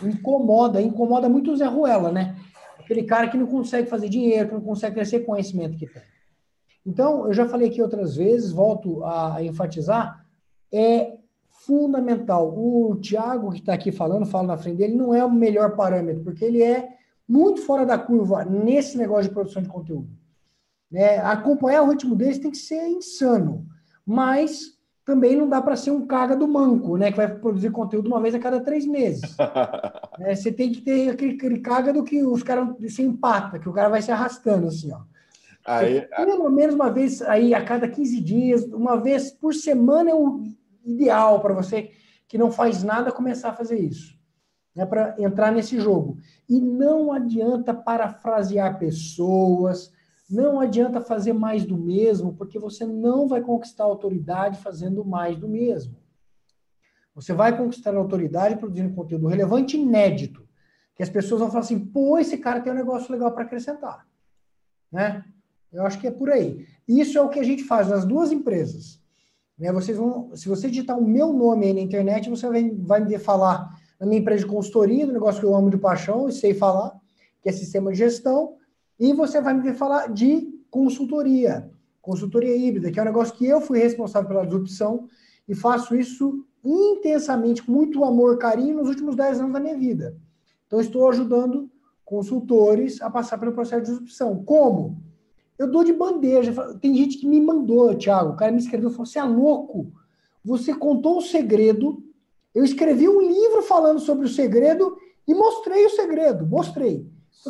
incomoda, 0.00 0.80
incomoda 0.80 1.28
muito 1.28 1.50
o 1.50 1.56
Zé 1.56 1.66
Ruela, 1.66 2.12
né? 2.12 2.36
Aquele 2.78 3.02
cara 3.02 3.26
que 3.26 3.36
não 3.36 3.48
consegue 3.48 3.88
fazer 3.88 4.08
dinheiro, 4.08 4.46
que 4.46 4.54
não 4.54 4.60
consegue 4.60 4.94
crescer 4.94 5.26
conhecimento 5.26 5.76
que 5.76 5.88
tem. 5.88 6.04
Então, 6.86 7.26
eu 7.26 7.32
já 7.32 7.48
falei 7.48 7.66
aqui 7.66 7.82
outras 7.82 8.14
vezes, 8.14 8.52
volto 8.52 9.02
a 9.02 9.42
enfatizar, 9.42 10.24
é 10.72 11.18
fundamental. 11.66 12.56
O 12.56 12.94
Tiago, 12.94 13.50
que 13.50 13.58
está 13.58 13.72
aqui 13.74 13.90
falando, 13.90 14.24
fala 14.24 14.46
na 14.46 14.56
frente 14.56 14.76
dele, 14.76 14.94
não 14.94 15.12
é 15.12 15.24
o 15.24 15.32
melhor 15.32 15.74
parâmetro, 15.74 16.22
porque 16.22 16.44
ele 16.44 16.62
é 16.62 16.90
muito 17.26 17.62
fora 17.62 17.84
da 17.84 17.98
curva 17.98 18.44
nesse 18.44 18.96
negócio 18.96 19.24
de 19.24 19.34
produção 19.34 19.62
de 19.62 19.68
conteúdo. 19.68 20.08
É, 20.92 21.18
acompanhar 21.18 21.82
o 21.82 21.90
ritmo 21.90 22.14
deles 22.14 22.38
tem 22.38 22.52
que 22.52 22.56
ser 22.56 22.86
insano, 22.86 23.66
mas 24.06 24.77
também 25.08 25.34
não 25.34 25.48
dá 25.48 25.62
para 25.62 25.74
ser 25.74 25.90
um 25.90 26.06
caga 26.06 26.36
do 26.36 26.46
manco, 26.46 26.98
né? 26.98 27.10
Que 27.10 27.16
vai 27.16 27.26
produzir 27.26 27.70
conteúdo 27.70 28.08
uma 28.08 28.20
vez 28.20 28.34
a 28.34 28.38
cada 28.38 28.60
três 28.60 28.84
meses. 28.84 29.34
é, 30.20 30.36
você 30.36 30.52
tem 30.52 30.70
que 30.70 30.82
ter 30.82 31.08
aquele, 31.08 31.32
aquele 31.32 31.60
caga 31.60 31.94
do 31.94 32.04
que 32.04 32.22
os 32.22 32.42
caras 32.42 32.76
se 32.92 33.00
empata, 33.00 33.58
que 33.58 33.70
o 33.70 33.72
cara 33.72 33.88
vai 33.88 34.02
se 34.02 34.12
arrastando 34.12 34.66
assim, 34.66 34.92
ó. 34.92 35.00
Aí, 35.64 36.02
pelo 36.14 36.50
menos 36.50 36.74
uma 36.74 36.90
vez 36.90 37.22
aí 37.22 37.54
a 37.54 37.64
cada 37.64 37.88
15 37.88 38.20
dias, 38.20 38.64
uma 38.64 38.96
vez 38.96 39.30
por 39.30 39.54
semana 39.54 40.10
é 40.10 40.14
o 40.14 40.42
ideal 40.84 41.40
para 41.40 41.54
você 41.54 41.90
que 42.26 42.36
não 42.36 42.50
faz 42.50 42.82
nada 42.82 43.10
começar 43.10 43.48
a 43.48 43.56
fazer 43.56 43.78
isso. 43.78 44.14
Né, 44.76 44.84
para 44.84 45.14
entrar 45.18 45.50
nesse 45.50 45.80
jogo. 45.80 46.18
E 46.46 46.60
não 46.60 47.12
adianta 47.12 47.72
parafrasear 47.72 48.78
pessoas, 48.78 49.90
não 50.28 50.60
adianta 50.60 51.00
fazer 51.00 51.32
mais 51.32 51.64
do 51.64 51.76
mesmo, 51.76 52.34
porque 52.34 52.58
você 52.58 52.84
não 52.84 53.26
vai 53.26 53.40
conquistar 53.40 53.84
autoridade 53.84 54.58
fazendo 54.58 55.04
mais 55.04 55.36
do 55.38 55.48
mesmo. 55.48 55.96
Você 57.14 57.32
vai 57.32 57.56
conquistar 57.56 57.96
autoridade 57.96 58.56
produzindo 58.56 58.94
conteúdo 58.94 59.26
relevante 59.26 59.76
e 59.76 59.80
inédito. 59.80 60.46
Que 60.94 61.02
as 61.02 61.08
pessoas 61.08 61.40
vão 61.40 61.48
falar 61.48 61.60
assim, 61.60 61.78
pô, 61.78 62.18
esse 62.18 62.36
cara 62.38 62.60
tem 62.60 62.72
um 62.72 62.76
negócio 62.76 63.10
legal 63.10 63.32
para 63.32 63.44
acrescentar. 63.44 64.06
Né? 64.92 65.24
Eu 65.72 65.84
acho 65.84 65.98
que 65.98 66.06
é 66.06 66.10
por 66.10 66.30
aí. 66.30 66.66
Isso 66.86 67.16
é 67.18 67.20
o 67.20 67.28
que 67.28 67.38
a 67.38 67.44
gente 67.44 67.64
faz 67.64 67.88
nas 67.88 68.04
duas 68.04 68.30
empresas. 68.30 69.00
Né? 69.58 69.72
Vocês 69.72 69.96
vão, 69.96 70.34
se 70.36 70.48
você 70.48 70.68
digitar 70.68 70.98
o 70.98 71.06
meu 71.06 71.32
nome 71.32 71.66
aí 71.66 71.72
na 71.72 71.80
internet, 71.80 72.28
você 72.28 72.48
vai, 72.48 72.70
vai 72.70 73.04
me 73.04 73.18
falar 73.18 73.76
na 73.98 74.06
minha 74.06 74.20
empresa 74.20 74.44
de 74.44 74.50
consultoria, 74.50 75.06
do 75.06 75.12
negócio 75.12 75.40
que 75.40 75.46
eu 75.46 75.54
amo 75.54 75.70
de 75.70 75.78
paixão 75.78 76.28
e 76.28 76.32
sei 76.32 76.54
falar, 76.54 76.96
que 77.42 77.48
é 77.48 77.52
sistema 77.52 77.90
de 77.90 77.98
gestão, 77.98 78.56
e 78.98 79.12
você 79.12 79.40
vai 79.40 79.54
me 79.54 79.74
falar 79.74 80.08
de 80.08 80.58
consultoria, 80.70 81.70
consultoria 82.00 82.56
híbrida, 82.56 82.90
que 82.90 82.98
é 82.98 83.02
um 83.02 83.06
negócio 83.06 83.34
que 83.34 83.46
eu 83.46 83.60
fui 83.60 83.78
responsável 83.78 84.28
pela 84.28 84.44
disrupção 84.44 85.08
e 85.48 85.54
faço 85.54 85.94
isso 85.94 86.44
intensamente, 86.64 87.62
com 87.62 87.72
muito 87.72 88.04
amor, 88.04 88.38
carinho, 88.38 88.76
nos 88.76 88.88
últimos 88.88 89.14
10 89.14 89.40
anos 89.40 89.52
da 89.52 89.60
minha 89.60 89.76
vida. 89.76 90.16
Então, 90.66 90.80
estou 90.80 91.08
ajudando 91.08 91.70
consultores 92.04 93.00
a 93.00 93.10
passar 93.10 93.38
pelo 93.38 93.52
processo 93.52 93.82
de 93.82 93.90
disrupção. 93.90 94.42
Como? 94.44 95.02
Eu 95.58 95.70
dou 95.70 95.84
de 95.84 95.92
bandeja. 95.92 96.52
Tem 96.80 96.94
gente 96.94 97.18
que 97.18 97.26
me 97.26 97.40
mandou, 97.40 97.94
Thiago, 97.94 98.32
o 98.32 98.36
cara 98.36 98.52
me 98.52 98.58
escreveu, 98.58 98.90
falou, 98.90 99.06
você 99.06 99.18
é 99.18 99.24
louco, 99.24 99.92
você 100.44 100.74
contou 100.74 101.18
o 101.18 101.22
segredo, 101.22 102.02
eu 102.54 102.64
escrevi 102.64 103.08
um 103.08 103.20
livro 103.20 103.62
falando 103.62 104.00
sobre 104.00 104.26
o 104.26 104.28
segredo 104.28 104.96
e 105.26 105.34
mostrei 105.34 105.84
o 105.84 105.90
segredo, 105.90 106.46
mostrei. 106.46 107.06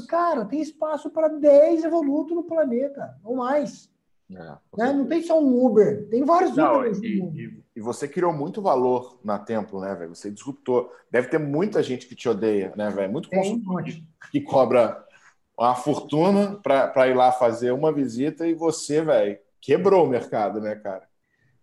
Cara, 0.08 0.44
tem 0.44 0.60
espaço 0.60 1.10
para 1.10 1.28
10 1.28 1.84
evolutos 1.84 2.34
no 2.34 2.44
planeta, 2.44 3.18
ou 3.24 3.36
mais. 3.36 3.90
É, 4.30 4.34
né? 4.76 4.92
Não 4.92 5.06
tem 5.06 5.22
só 5.22 5.40
um 5.40 5.64
Uber, 5.64 6.06
tem 6.10 6.22
vários 6.22 6.54
Não, 6.54 6.76
Ubers 6.76 6.98
e, 6.98 7.06
e, 7.06 7.62
e, 7.76 7.80
você 7.80 8.06
criou 8.06 8.30
muito 8.30 8.60
valor 8.60 9.18
na 9.24 9.38
Templo, 9.38 9.80
né, 9.80 9.94
velho? 9.94 10.14
Você 10.14 10.30
disruptou. 10.30 10.92
Deve 11.10 11.28
ter 11.28 11.38
muita 11.38 11.82
gente 11.82 12.06
que 12.06 12.14
te 12.14 12.28
odeia, 12.28 12.72
né, 12.76 12.90
velho? 12.90 13.10
Muito 13.10 13.30
consultor 13.30 13.82
que, 13.82 14.06
que 14.30 14.40
cobra 14.42 15.02
uma 15.56 15.74
fortuna 15.74 16.60
para 16.62 17.08
ir 17.08 17.14
lá 17.14 17.32
fazer 17.32 17.72
uma 17.72 17.90
visita 17.90 18.46
e 18.46 18.52
você, 18.52 19.02
velho, 19.02 19.38
quebrou 19.60 20.04
o 20.04 20.08
mercado, 20.08 20.60
né, 20.60 20.74
cara? 20.76 21.08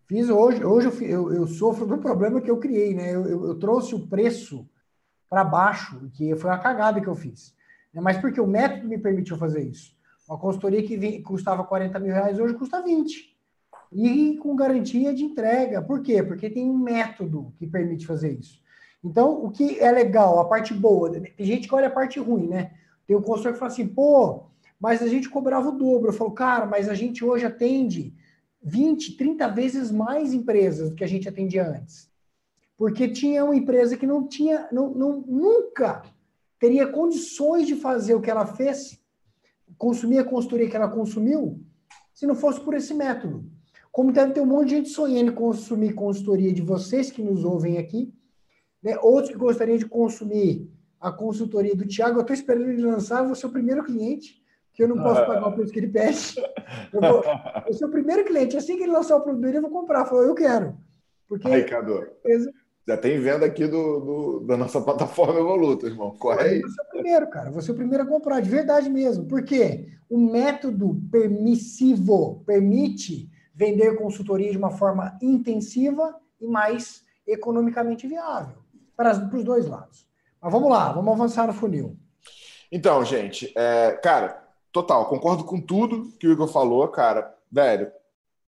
Fiz 0.07 0.29
hoje, 0.29 0.63
hoje 0.63 0.87
eu, 0.87 1.07
eu, 1.07 1.33
eu 1.33 1.47
sofro 1.47 1.85
do 1.85 1.97
problema 1.99 2.41
que 2.41 2.49
eu 2.49 2.57
criei, 2.57 2.95
né? 2.95 3.13
Eu, 3.13 3.25
eu, 3.27 3.47
eu 3.47 3.59
trouxe 3.59 3.93
o 3.93 4.07
preço 4.07 4.67
para 5.29 5.43
baixo, 5.43 6.09
que 6.13 6.35
foi 6.35 6.49
a 6.49 6.57
cagada 6.57 6.99
que 6.99 7.07
eu 7.07 7.15
fiz. 7.15 7.55
Né? 7.95 8.01
Mas 8.01 8.17
porque 8.17 8.41
o 8.41 8.45
método 8.45 8.87
me 8.87 8.97
permitiu 8.97 9.37
fazer 9.37 9.63
isso. 9.63 9.95
Uma 10.27 10.37
consultoria 10.37 10.83
que 10.83 11.21
custava 11.21 11.63
40 11.63 11.97
mil 11.99 12.13
reais 12.13 12.37
hoje 12.37 12.55
custa 12.55 12.81
20. 12.81 13.33
E 13.93 14.37
com 14.37 14.55
garantia 14.55 15.13
de 15.13 15.23
entrega. 15.23 15.81
Por 15.81 16.01
quê? 16.01 16.21
Porque 16.21 16.49
tem 16.49 16.69
um 16.69 16.77
método 16.77 17.53
que 17.57 17.65
permite 17.65 18.05
fazer 18.05 18.33
isso. 18.33 18.59
Então, 19.03 19.45
o 19.45 19.51
que 19.51 19.79
é 19.79 19.91
legal, 19.91 20.39
a 20.39 20.45
parte 20.45 20.73
boa, 20.73 21.11
tem 21.11 21.45
gente 21.45 21.67
que 21.67 21.75
olha 21.75 21.87
a 21.87 21.91
parte 21.91 22.19
ruim, 22.19 22.47
né? 22.47 22.71
Tem 23.07 23.15
um 23.15 23.21
consultor 23.21 23.53
que 23.53 23.59
fala 23.59 23.71
assim, 23.71 23.87
pô, 23.87 24.47
mas 24.79 25.01
a 25.01 25.07
gente 25.07 25.29
cobrava 25.29 25.69
o 25.69 25.77
dobro. 25.77 26.09
Eu 26.09 26.13
falo, 26.13 26.31
cara, 26.31 26.65
mas 26.65 26.89
a 26.89 26.95
gente 26.95 27.23
hoje 27.23 27.45
atende 27.45 28.15
20, 28.63 29.15
30 29.15 29.47
vezes 29.49 29.91
mais 29.91 30.33
empresas 30.33 30.89
do 30.89 30.95
que 30.95 31.03
a 31.03 31.07
gente 31.07 31.29
atendia 31.29 31.67
antes. 31.67 32.09
Porque 32.75 33.07
tinha 33.07 33.45
uma 33.45 33.55
empresa 33.55 33.95
que 33.95 34.07
não 34.07 34.27
tinha, 34.27 34.67
não, 34.71 34.89
não, 34.89 35.21
nunca 35.21 36.01
teria 36.59 36.87
condições 36.87 37.67
de 37.67 37.75
fazer 37.75 38.15
o 38.15 38.21
que 38.21 38.31
ela 38.31 38.45
fez, 38.45 38.99
consumir 39.77 40.19
a 40.19 40.23
consultoria 40.23 40.69
que 40.69 40.75
ela 40.75 40.89
consumiu, 40.89 41.61
se 42.13 42.25
não 42.25 42.35
fosse 42.35 42.59
por 42.61 42.73
esse 42.73 42.93
método. 42.93 43.45
Como 43.91 44.11
deve 44.11 44.33
ter 44.33 44.41
um 44.41 44.45
monte 44.45 44.69
de 44.69 44.75
gente 44.75 44.89
sonhando 44.89 45.31
em 45.31 45.35
consumir 45.35 45.93
consultoria 45.93 46.51
de 46.51 46.61
vocês 46.61 47.11
que 47.11 47.21
nos 47.21 47.43
ouvem 47.43 47.77
aqui, 47.77 48.13
né? 48.81 48.97
outros 49.01 49.31
que 49.31 49.37
gostariam 49.37 49.77
de 49.77 49.85
consumir 49.85 50.69
a 50.99 51.11
consultoria 51.11 51.75
do 51.75 51.87
Tiago, 51.87 52.17
eu 52.17 52.21
estou 52.21 52.33
esperando 52.33 52.69
ele 52.69 52.81
lançar, 52.81 53.19
eu 53.19 53.27
vou 53.27 53.35
ser 53.35 53.45
o 53.45 53.51
primeiro 53.51 53.83
cliente, 53.83 54.41
que 54.73 54.83
eu 54.83 54.87
não 54.87 55.01
posso 55.01 55.21
ah. 55.21 55.25
pagar 55.25 55.47
o 55.47 55.53
preço 55.53 55.71
que 55.71 55.79
ele 55.79 55.87
pede. 55.87 56.35
Eu 56.91 56.99
vou, 56.99 57.23
eu 57.67 57.73
sou 57.73 57.87
o 57.87 57.91
primeiro 57.91 58.25
cliente, 58.25 58.57
assim 58.57 58.75
que 58.75 58.83
ele 58.83 58.91
lançar 58.91 59.15
o 59.15 59.21
produto 59.21 59.41
dele, 59.41 59.57
eu 59.57 59.61
vou 59.61 59.71
comprar. 59.71 60.05
Falou, 60.05 60.23
eu 60.23 60.35
quero. 60.35 60.75
Porque 61.27 61.47
Aí, 61.47 61.63
Cadu. 61.63 62.05
Já 62.87 62.95
tem 62.95 63.19
venda 63.19 63.45
aqui 63.45 63.65
do, 63.65 63.99
do, 63.99 64.39
da 64.41 64.55
nossa 64.55 64.79
plataforma 64.79 65.39
Evoluta, 65.39 65.87
irmão. 65.87 66.15
Corre 66.17 66.41
aí. 66.41 66.61
Você 66.61 66.81
é 66.81 66.83
o 66.83 66.89
primeiro, 66.89 67.29
cara. 67.29 67.51
Você 67.51 67.71
é 67.71 67.73
o 67.73 67.77
primeiro 67.77 68.03
a 68.03 68.07
comprar, 68.07 68.39
de 68.41 68.49
verdade 68.49 68.89
mesmo. 68.89 69.25
Por 69.25 69.43
quê? 69.43 69.87
O 70.07 70.19
método 70.19 71.01
permissivo 71.11 72.43
permite 72.45 73.29
vender 73.55 73.95
consultoria 73.95 74.51
de 74.51 74.57
uma 74.57 74.69
forma 74.69 75.17
intensiva 75.21 76.15
e 76.39 76.45
mais 76.45 77.03
economicamente 77.25 78.05
viável 78.05 78.57
para, 78.95 79.19
para 79.19 79.37
os 79.37 79.43
dois 79.43 79.65
lados. 79.65 80.05
Mas 80.39 80.51
vamos 80.51 80.69
lá, 80.69 80.91
vamos 80.91 81.13
avançar 81.13 81.47
no 81.47 81.53
funil. 81.53 81.97
Então, 82.71 83.03
gente, 83.03 83.51
é, 83.55 83.93
cara, 84.03 84.43
total, 84.71 85.07
concordo 85.07 85.43
com 85.43 85.59
tudo 85.59 86.11
que 86.19 86.27
o 86.27 86.31
Igor 86.31 86.47
falou, 86.47 86.87
cara. 86.89 87.33
Velho, 87.51 87.91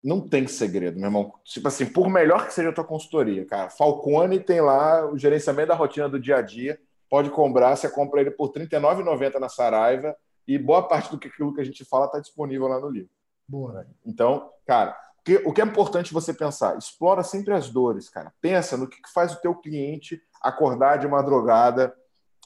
não 0.04 0.22
tem 0.22 0.48
segredo, 0.48 0.98
meu 0.98 1.08
irmão. 1.08 1.34
Tipo 1.44 1.68
assim, 1.68 1.86
por 1.86 2.10
melhor 2.10 2.48
que 2.48 2.54
seja 2.54 2.70
a 2.70 2.74
tua 2.74 2.84
consultoria, 2.84 3.46
cara, 3.46 3.70
Falcone 3.70 4.40
tem 4.40 4.62
lá 4.62 5.06
o 5.06 5.18
gerenciamento 5.18 5.70
da 5.70 5.76
rotina 5.76 6.08
do 6.08 6.20
dia 6.20 6.38
a 6.38 6.42
dia. 6.42 6.80
Pode 7.10 7.30
comprar, 7.30 7.76
você 7.76 7.90
compra 7.90 8.22
ele 8.22 8.32
por 8.32 8.52
R$ 8.56 8.68
39,90 8.68 9.40
na 9.40 9.50
Saraiva 9.50 10.16
e 10.48 10.58
boa 10.58 10.88
parte 10.88 11.10
do 11.10 11.18
que 11.18 11.28
aquilo 11.28 11.54
que 11.54 11.62
a 11.62 11.64
gente 11.64 11.84
fala 11.86 12.06
está 12.06 12.20
disponível 12.20 12.68
lá 12.68 12.80
no 12.80 12.90
livro. 12.90 13.10
Boa. 13.48 13.88
Então, 14.06 14.50
cara, 14.66 14.98
o 15.46 15.54
que 15.54 15.62
é 15.62 15.66
importante 15.66 16.14
você 16.14 16.34
pensar? 16.34 16.78
Explora 16.78 17.24
sempre 17.24 17.54
as 17.54 17.70
dores, 17.70 18.10
cara. 18.10 18.34
Pensa 18.42 18.78
no 18.78 18.88
que 18.88 18.98
faz 19.14 19.34
o 19.34 19.42
teu 19.42 19.56
cliente 19.56 20.22
acordar 20.42 20.98
de 20.98 21.08
madrugada 21.08 21.94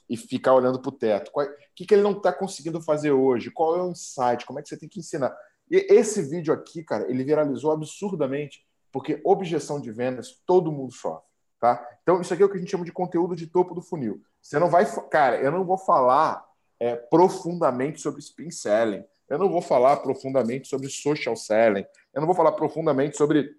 e 0.10 0.18
ficar 0.18 0.54
olhando 0.54 0.80
para 0.80 0.90
o 0.90 0.92
teto. 0.92 1.32
O 1.34 1.48
que, 1.76 1.86
que 1.86 1.94
ele 1.94 2.02
não 2.02 2.12
está 2.12 2.34
conseguindo 2.34 2.82
fazer 2.82 3.12
hoje? 3.12 3.52
Qual 3.52 3.78
é 3.78 3.84
o 3.84 3.92
insight? 3.92 4.46
Como 4.46 4.60
é 4.60 4.62
que 4.62 4.70
você 4.70 4.78
tem 4.78 4.90
que 4.90 5.00
ensinar? 5.00 5.36
E 5.72 5.88
esse 5.90 6.22
vídeo 6.22 6.54
aqui, 6.54 6.84
cara, 6.84 7.10
ele 7.10 7.24
viralizou 7.24 7.72
absurdamente, 7.72 8.66
porque 8.92 9.22
objeção 9.24 9.80
de 9.80 9.90
vendas 9.90 10.44
todo 10.46 10.72
mundo 10.72 10.92
sofre. 10.92 11.32
Tá? 11.62 11.82
Então, 12.04 12.20
isso 12.20 12.34
aqui 12.34 12.44
é 12.44 12.46
o 12.46 12.50
que 12.50 12.58
a 12.58 12.60
gente 12.60 12.72
chama 12.72 12.84
de 12.84 12.92
conteúdo 12.92 13.36
de 13.36 13.48
topo 13.48 13.74
do 13.74 13.82
funil. 13.82 14.22
Você 14.42 14.60
não 14.60 14.70
vai. 14.70 14.86
Cara, 15.10 15.38
eu 15.38 15.52
não 15.52 15.64
vou 15.64 15.78
falar 15.78 16.44
é, 16.78 16.96
profundamente 16.96 18.02
sobre 18.02 18.20
spin 18.20 18.52
selling. 18.52 19.06
Eu 19.30 19.38
não 19.38 19.48
vou 19.48 19.62
falar 19.62 19.98
profundamente 19.98 20.68
sobre 20.68 20.90
social 20.90 21.38
selling. 21.38 21.86
Eu 22.14 22.20
não 22.20 22.26
vou 22.26 22.36
falar 22.36 22.52
profundamente 22.52 23.16
sobre 23.16 23.56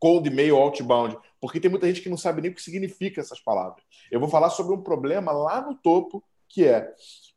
cold 0.00 0.28
mail 0.30 0.56
outbound, 0.56 1.16
porque 1.38 1.60
tem 1.60 1.70
muita 1.70 1.86
gente 1.86 2.00
que 2.00 2.08
não 2.08 2.16
sabe 2.16 2.40
nem 2.40 2.50
o 2.50 2.54
que 2.54 2.62
significa 2.62 3.20
essas 3.20 3.38
palavras. 3.38 3.84
Eu 4.10 4.18
vou 4.18 4.28
falar 4.28 4.48
sobre 4.50 4.74
um 4.74 4.82
problema 4.82 5.30
lá 5.30 5.60
no 5.60 5.76
topo, 5.76 6.24
que 6.48 6.66
é, 6.66 6.92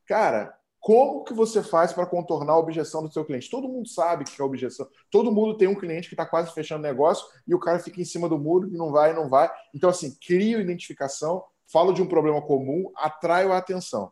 cara, 0.08 0.58
como 0.84 1.24
que 1.24 1.34
você 1.34 1.64
faz 1.64 1.94
para 1.94 2.06
contornar 2.06 2.52
a 2.52 2.58
objeção 2.58 3.02
do 3.02 3.10
seu 3.10 3.24
cliente? 3.24 3.50
Todo 3.50 3.70
mundo 3.70 3.88
sabe 3.88 4.26
que 4.26 4.42
é 4.42 4.44
objeção. 4.44 4.86
Todo 5.10 5.32
mundo 5.32 5.56
tem 5.56 5.66
um 5.66 5.80
cliente 5.80 6.10
que 6.10 6.14
está 6.14 6.26
quase 6.26 6.54
fechando 6.54 6.84
negócio 6.84 7.26
e 7.48 7.56
o 7.56 7.60
cara 7.60 7.80
fica 7.80 8.02
em 8.02 8.06
cima 8.06 8.28
do 8.28 8.38
muro 8.38 8.68
e 8.68 8.76
não 8.76 8.92
vai, 8.92 9.14
não 9.14 9.30
vai. 9.30 9.50
Então, 9.74 9.90
assim, 9.90 10.14
crio 10.20 10.60
identificação, 10.60 11.42
falo 11.72 11.94
de 11.94 12.02
um 12.02 12.06
problema 12.06 12.42
comum, 12.42 12.92
atraio 12.98 13.54
a 13.54 13.58
atenção. 13.60 14.12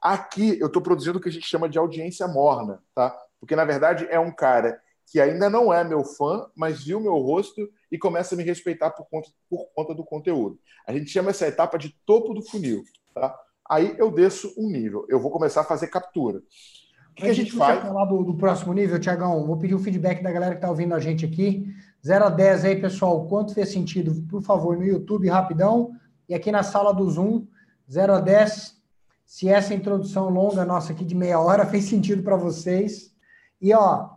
Aqui 0.00 0.56
eu 0.60 0.68
estou 0.68 0.80
produzindo 0.80 1.18
o 1.18 1.20
que 1.20 1.28
a 1.28 1.32
gente 1.32 1.48
chama 1.48 1.68
de 1.68 1.78
audiência 1.78 2.28
morna, 2.28 2.80
tá? 2.94 3.12
Porque, 3.40 3.56
na 3.56 3.64
verdade, 3.64 4.06
é 4.08 4.20
um 4.20 4.30
cara 4.30 4.80
que 5.10 5.20
ainda 5.20 5.50
não 5.50 5.72
é 5.72 5.82
meu 5.82 6.04
fã, 6.04 6.46
mas 6.54 6.84
viu 6.84 7.00
meu 7.00 7.16
rosto 7.16 7.68
e 7.90 7.98
começa 7.98 8.36
a 8.36 8.38
me 8.38 8.44
respeitar 8.44 8.90
por 8.90 9.04
conta, 9.06 9.30
por 9.50 9.66
conta 9.74 9.92
do 9.92 10.04
conteúdo. 10.04 10.60
A 10.86 10.92
gente 10.92 11.10
chama 11.10 11.30
essa 11.30 11.48
etapa 11.48 11.76
de 11.76 11.92
topo 12.06 12.32
do 12.34 12.40
funil. 12.40 12.84
Tá? 13.12 13.36
Aí 13.68 13.94
eu 13.98 14.10
desço 14.10 14.52
um 14.58 14.68
nível, 14.68 15.06
eu 15.08 15.18
vou 15.18 15.30
começar 15.30 15.62
a 15.62 15.64
fazer 15.64 15.88
captura. 15.88 16.38
O 16.38 17.14
que, 17.14 17.22
que 17.22 17.28
a 17.28 17.34
gente 17.34 17.52
faz? 17.52 17.80
falar 17.80 18.06
do, 18.06 18.24
do 18.24 18.34
próximo 18.36 18.72
nível, 18.72 18.98
Tiagão, 18.98 19.46
vou 19.46 19.56
pedir 19.56 19.74
o 19.74 19.78
feedback 19.78 20.22
da 20.22 20.32
galera 20.32 20.52
que 20.52 20.58
está 20.58 20.68
ouvindo 20.68 20.94
a 20.94 21.00
gente 21.00 21.24
aqui. 21.24 21.72
0 22.04 22.24
a 22.24 22.28
10 22.28 22.64
aí, 22.64 22.80
pessoal, 22.80 23.26
quanto 23.28 23.54
fez 23.54 23.70
sentido, 23.70 24.26
por 24.28 24.42
favor, 24.42 24.76
no 24.76 24.84
YouTube, 24.84 25.28
rapidão. 25.28 25.92
E 26.28 26.34
aqui 26.34 26.50
na 26.50 26.62
sala 26.62 26.92
do 26.92 27.08
Zoom, 27.08 27.46
0 27.90 28.14
a 28.14 28.20
10, 28.20 28.74
se 29.24 29.48
essa 29.48 29.72
introdução 29.72 30.28
longa 30.28 30.64
nossa 30.64 30.92
aqui 30.92 31.04
de 31.04 31.14
meia 31.14 31.38
hora 31.38 31.64
fez 31.66 31.84
sentido 31.84 32.22
para 32.22 32.36
vocês. 32.36 33.14
E, 33.60 33.72
ó, 33.72 34.10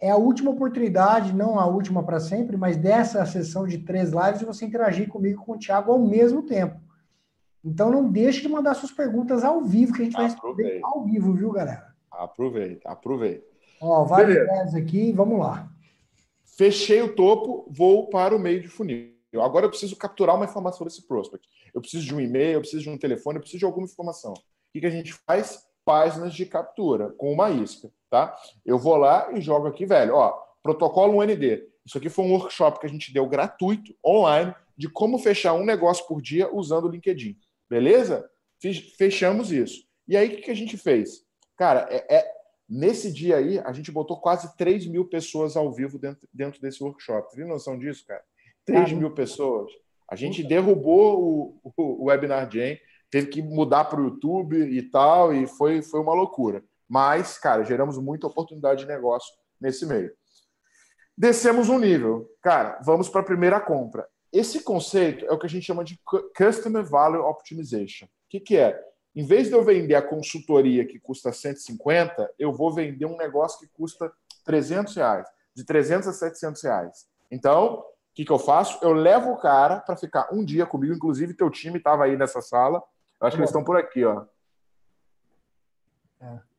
é 0.00 0.10
a 0.10 0.16
última 0.16 0.50
oportunidade, 0.50 1.32
não 1.32 1.60
a 1.60 1.66
última 1.66 2.02
para 2.02 2.18
sempre, 2.18 2.56
mas 2.56 2.76
dessa 2.76 3.24
sessão 3.26 3.66
de 3.66 3.78
três 3.78 4.10
lives 4.10 4.42
você 4.42 4.64
interagir 4.64 5.08
comigo 5.08 5.44
com 5.44 5.52
o 5.52 5.58
Thiago 5.58 5.92
ao 5.92 5.98
mesmo 5.98 6.42
tempo. 6.42 6.80
Então 7.64 7.90
não 7.90 8.10
deixe 8.10 8.40
de 8.40 8.48
mandar 8.48 8.74
suas 8.74 8.92
perguntas 8.92 9.44
ao 9.44 9.62
vivo, 9.62 9.92
que 9.92 10.02
a 10.02 10.04
gente 10.04 10.14
vai 10.14 10.24
responder 10.24 10.80
ao 10.82 11.04
vivo, 11.04 11.32
viu, 11.32 11.52
galera? 11.52 11.94
Aproveita, 12.10 12.88
aproveita. 12.88 13.46
Ó, 13.80 14.04
várias 14.04 14.36
ideias 14.36 14.74
aqui, 14.74 15.12
vamos 15.12 15.38
lá. 15.38 15.68
Fechei 16.44 17.00
o 17.02 17.14
topo, 17.14 17.66
vou 17.70 18.08
para 18.08 18.34
o 18.34 18.38
meio 18.38 18.60
de 18.60 18.68
funil. 18.68 19.14
Agora 19.36 19.66
eu 19.66 19.70
preciso 19.70 19.96
capturar 19.96 20.36
uma 20.36 20.44
informação 20.44 20.86
desse 20.86 21.06
prospect. 21.06 21.46
Eu 21.72 21.80
preciso 21.80 22.04
de 22.04 22.14
um 22.14 22.20
e-mail, 22.20 22.54
eu 22.54 22.60
preciso 22.60 22.82
de 22.82 22.90
um 22.90 22.98
telefone, 22.98 23.36
eu 23.36 23.40
preciso 23.40 23.60
de 23.60 23.64
alguma 23.64 23.86
informação. 23.86 24.32
O 24.32 24.72
que, 24.72 24.80
que 24.80 24.86
a 24.86 24.90
gente 24.90 25.12
faz? 25.12 25.68
Páginas 25.84 26.34
de 26.34 26.44
captura 26.44 27.10
com 27.16 27.32
uma 27.32 27.50
isca 27.50 27.90
tá? 28.10 28.36
Eu 28.66 28.78
vou 28.78 28.96
lá 28.96 29.30
e 29.32 29.40
jogo 29.40 29.68
aqui, 29.68 29.86
velho, 29.86 30.16
ó, 30.16 30.36
protocolo 30.62 31.22
UND. 31.22 31.62
Isso 31.86 31.96
aqui 31.96 32.10
foi 32.10 32.24
um 32.24 32.32
workshop 32.32 32.80
que 32.80 32.86
a 32.86 32.90
gente 32.90 33.14
deu 33.14 33.26
gratuito, 33.26 33.94
online, 34.04 34.54
de 34.76 34.88
como 34.88 35.18
fechar 35.18 35.54
um 35.54 35.64
negócio 35.64 36.06
por 36.06 36.20
dia 36.20 36.52
usando 36.52 36.86
o 36.86 36.90
LinkedIn. 36.90 37.38
Beleza? 37.70 38.28
Fechamos 38.98 39.52
isso. 39.52 39.84
E 40.08 40.16
aí, 40.16 40.34
o 40.34 40.42
que 40.42 40.50
a 40.50 40.54
gente 40.54 40.76
fez? 40.76 41.22
Cara, 41.56 41.86
é, 41.88 42.16
é, 42.16 42.32
nesse 42.68 43.12
dia 43.12 43.36
aí, 43.36 43.60
a 43.60 43.72
gente 43.72 43.92
botou 43.92 44.20
quase 44.20 44.56
3 44.56 44.88
mil 44.88 45.08
pessoas 45.08 45.56
ao 45.56 45.72
vivo 45.72 45.98
dentro, 45.98 46.28
dentro 46.34 46.60
desse 46.60 46.82
workshop. 46.82 47.34
Tem 47.36 47.46
noção 47.46 47.78
disso, 47.78 48.04
cara? 48.06 48.22
3 48.66 48.92
mil 48.92 49.14
pessoas. 49.14 49.70
A 50.10 50.16
gente 50.16 50.42
derrubou 50.42 51.22
o, 51.22 51.60
o, 51.62 51.72
o 51.76 52.04
Webinar 52.06 52.50
Jam, 52.50 52.76
teve 53.08 53.28
que 53.28 53.40
mudar 53.40 53.84
para 53.84 54.00
o 54.00 54.04
YouTube 54.04 54.56
e 54.56 54.82
tal, 54.82 55.32
e 55.32 55.46
foi, 55.46 55.80
foi 55.80 56.00
uma 56.00 56.12
loucura. 56.12 56.64
Mas, 56.88 57.38
cara, 57.38 57.62
geramos 57.62 57.96
muita 57.98 58.26
oportunidade 58.26 58.80
de 58.80 58.88
negócio 58.88 59.32
nesse 59.60 59.86
meio. 59.86 60.12
Descemos 61.16 61.68
um 61.68 61.78
nível. 61.78 62.28
Cara, 62.42 62.80
vamos 62.84 63.08
para 63.08 63.20
a 63.20 63.24
primeira 63.24 63.60
compra. 63.60 64.08
Esse 64.32 64.62
conceito 64.62 65.24
é 65.26 65.32
o 65.32 65.38
que 65.38 65.46
a 65.46 65.48
gente 65.48 65.66
chama 65.66 65.84
de 65.84 66.00
Customer 66.36 66.84
Value 66.84 67.22
Optimization. 67.22 68.06
O 68.06 68.08
que, 68.28 68.38
que 68.38 68.56
é? 68.56 68.80
Em 69.14 69.24
vez 69.24 69.48
de 69.48 69.54
eu 69.54 69.64
vender 69.64 69.96
a 69.96 70.02
consultoria 70.02 70.86
que 70.86 71.00
custa 71.00 71.32
150, 71.32 72.32
eu 72.38 72.52
vou 72.52 72.72
vender 72.72 73.06
um 73.06 73.16
negócio 73.16 73.58
que 73.58 73.68
custa 73.72 74.12
300 74.44 74.94
reais. 74.94 75.26
De 75.54 75.64
300 75.64 76.08
a 76.08 76.12
700 76.12 76.62
reais. 76.62 77.08
Então, 77.28 77.80
o 77.80 77.84
que, 78.14 78.24
que 78.24 78.30
eu 78.30 78.38
faço? 78.38 78.78
Eu 78.82 78.92
levo 78.92 79.32
o 79.32 79.36
cara 79.36 79.80
para 79.80 79.96
ficar 79.96 80.32
um 80.32 80.44
dia 80.44 80.64
comigo. 80.64 80.94
Inclusive, 80.94 81.34
teu 81.34 81.50
time 81.50 81.78
estava 81.78 82.04
aí 82.04 82.16
nessa 82.16 82.40
sala. 82.40 82.82
Eu 83.20 83.26
acho 83.26 83.36
que 83.36 83.40
eles 83.40 83.50
estão 83.50 83.64
por 83.64 83.76
aqui, 83.76 84.04
ó. 84.04 84.24
É. 86.20 86.49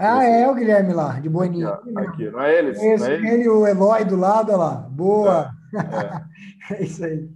Ah, 0.00 0.24
é 0.24 0.48
o 0.48 0.54
Guilherme 0.54 0.94
lá, 0.94 1.20
de 1.20 1.28
Boninho. 1.28 1.68
Aqui, 1.68 1.98
aqui, 1.98 2.30
não 2.30 2.42
é 2.42 2.58
eles? 2.58 2.82
Esse, 2.82 3.04
não 3.04 3.06
é 3.06 3.14
ele, 3.14 3.28
ele, 3.28 3.48
o 3.50 3.66
Eloy 3.66 4.04
do 4.04 4.16
lado, 4.16 4.48
olha 4.48 4.56
lá. 4.56 4.74
Boa! 4.74 5.50
É, 6.70 6.74
é. 6.74 6.80
é 6.80 6.82
isso 6.84 7.04
aí. 7.04 7.28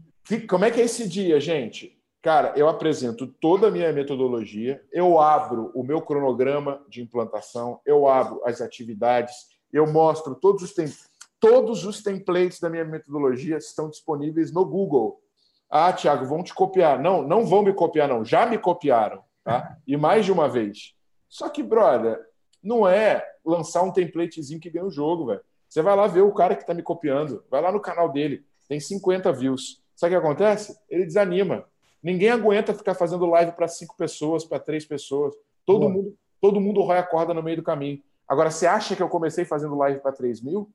Como 0.48 0.64
é 0.64 0.70
que 0.70 0.80
é 0.80 0.84
esse 0.84 1.06
dia, 1.06 1.38
gente? 1.38 1.94
Cara, 2.22 2.54
eu 2.56 2.66
apresento 2.66 3.26
toda 3.26 3.68
a 3.68 3.70
minha 3.70 3.92
metodologia, 3.92 4.82
eu 4.90 5.20
abro 5.20 5.70
o 5.74 5.82
meu 5.82 6.00
cronograma 6.00 6.80
de 6.88 7.02
implantação, 7.02 7.80
eu 7.84 8.08
abro 8.08 8.40
as 8.46 8.62
atividades, 8.62 9.34
eu 9.70 9.86
mostro 9.86 10.34
todos 10.34 10.62
os 10.62 10.72
templates. 10.72 11.12
Todos 11.38 11.84
os 11.84 12.02
templates 12.02 12.58
da 12.58 12.70
minha 12.70 12.86
metodologia 12.86 13.58
estão 13.58 13.90
disponíveis 13.90 14.50
no 14.50 14.64
Google. 14.64 15.20
Ah, 15.68 15.92
Tiago, 15.92 16.24
vão 16.24 16.42
te 16.42 16.54
copiar. 16.54 16.98
Não, 16.98 17.22
não 17.22 17.44
vão 17.44 17.62
me 17.62 17.74
copiar, 17.74 18.08
não. 18.08 18.24
Já 18.24 18.46
me 18.46 18.56
copiaram. 18.56 19.22
Tá? 19.44 19.76
E 19.86 19.94
mais 19.94 20.24
de 20.24 20.32
uma 20.32 20.48
vez. 20.48 20.94
Só 21.28 21.50
que, 21.50 21.62
brother, 21.62 22.18
não 22.64 22.88
é 22.88 23.24
lançar 23.44 23.82
um 23.82 23.92
templatezinho 23.92 24.58
que 24.58 24.70
ganha 24.70 24.86
o 24.86 24.90
jogo, 24.90 25.26
velho. 25.26 25.40
Você 25.68 25.82
vai 25.82 25.94
lá 25.94 26.06
ver 26.06 26.22
o 26.22 26.32
cara 26.32 26.54
que 26.54 26.62
está 26.62 26.72
me 26.72 26.82
copiando. 26.82 27.44
Vai 27.50 27.60
lá 27.60 27.70
no 27.70 27.80
canal 27.80 28.10
dele. 28.10 28.44
Tem 28.68 28.80
50 28.80 29.32
views. 29.32 29.82
Sabe 29.94 30.16
o 30.16 30.20
que 30.20 30.26
acontece? 30.26 30.78
Ele 30.88 31.04
desanima. 31.04 31.64
Ninguém 32.02 32.30
aguenta 32.30 32.74
ficar 32.74 32.94
fazendo 32.94 33.26
live 33.26 33.52
para 33.52 33.68
cinco 33.68 33.96
pessoas, 33.96 34.44
para 34.44 34.58
três 34.58 34.84
pessoas. 34.84 35.34
Todo 35.64 35.88
mundo, 35.88 36.16
todo 36.40 36.60
mundo 36.60 36.80
rói 36.80 36.98
a 36.98 37.02
corda 37.02 37.34
no 37.34 37.42
meio 37.42 37.58
do 37.58 37.62
caminho. 37.62 38.02
Agora, 38.28 38.50
você 38.50 38.66
acha 38.66 38.96
que 38.96 39.02
eu 39.02 39.08
comecei 39.08 39.44
fazendo 39.44 39.76
live 39.76 40.00
para 40.00 40.12
3 40.12 40.40
mil? 40.40 40.70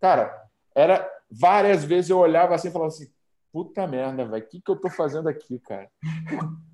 Cara, 0.00 0.48
era 0.74 1.08
várias 1.30 1.84
vezes 1.84 2.10
eu 2.10 2.18
olhava 2.18 2.54
assim 2.54 2.68
e 2.68 2.70
falava 2.70 2.88
assim: 2.88 3.08
puta 3.52 3.86
merda, 3.86 4.24
velho, 4.24 4.44
o 4.44 4.48
que, 4.48 4.60
que 4.60 4.70
eu 4.70 4.76
tô 4.76 4.88
fazendo 4.90 5.28
aqui, 5.28 5.58
cara? 5.58 5.90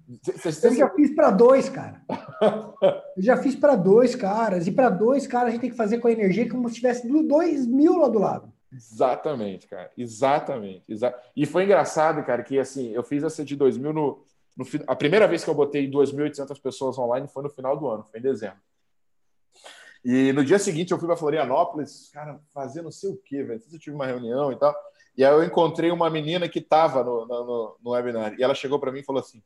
Eu 0.63 0.75
já 0.75 0.91
fiz 0.91 1.15
para 1.15 1.31
dois, 1.31 1.69
cara. 1.71 2.03
Eu 3.17 3.23
já 3.23 3.39
fiz 3.39 3.57
para 3.57 3.75
dois 3.75 4.15
caras. 4.15 4.67
E 4.67 4.71
para 4.71 4.91
dois 4.91 5.27
caras 5.27 5.49
a 5.49 5.51
gente 5.53 5.63
tem 5.63 5.71
que 5.71 5.77
fazer 5.77 5.99
com 5.99 6.09
a 6.09 6.13
energia 6.13 6.47
como 6.47 6.69
se 6.69 6.75
tivesse 6.75 7.09
dois 7.09 7.67
mil 7.67 7.97
lá 7.97 8.09
do 8.09 8.19
lado. 8.19 8.53
Exatamente, 8.71 9.67
cara. 9.67 9.91
Exatamente. 9.97 10.93
Exa 10.93 11.15
e 11.35 11.47
foi 11.47 11.65
engraçado, 11.65 12.23
cara, 12.25 12.43
que 12.43 12.59
assim, 12.59 12.91
eu 12.91 13.03
fiz 13.03 13.23
essa 13.23 13.45
de 13.45 13.57
2000 13.57 13.93
no, 13.93 14.25
no 14.57 14.67
a 14.87 14.95
primeira 14.95 15.27
vez 15.27 15.43
que 15.43 15.49
eu 15.49 15.55
botei 15.55 15.91
2.800 15.91 16.61
pessoas 16.61 16.99
online 16.99 17.29
foi 17.29 17.43
no 17.43 17.51
final 17.51 17.79
do 17.79 17.89
ano, 17.89 18.05
foi 18.05 18.21
em 18.21 18.23
dezembro. 18.23 18.59
E 20.05 20.33
no 20.35 20.45
dia 20.45 20.59
seguinte 20.59 20.93
eu 20.93 20.99
fui 20.99 21.07
para 21.07 21.17
Florianópolis, 21.17 22.11
cara, 22.13 22.39
fazer 22.53 22.83
não 22.83 22.91
sei 22.91 23.11
o 23.11 23.17
quê, 23.17 23.43
velho. 23.43 23.63
Eu 23.73 23.79
tive 23.79 23.97
uma 23.97 24.07
reunião 24.07 24.53
e 24.53 24.57
tal. 24.57 24.75
E 25.17 25.25
aí 25.25 25.33
eu 25.33 25.45
encontrei 25.45 25.91
uma 25.91 26.11
menina 26.11 26.49
que 26.49 26.59
estava 26.59 27.05
no, 27.05 27.27
no, 27.27 27.77
no, 27.81 27.91
webinar. 27.91 28.35
E 28.39 28.43
ela 28.43 28.55
chegou 28.55 28.81
para 28.81 28.91
mim 28.91 29.01
e 29.01 29.05
falou 29.05 29.21
assim: 29.21 29.43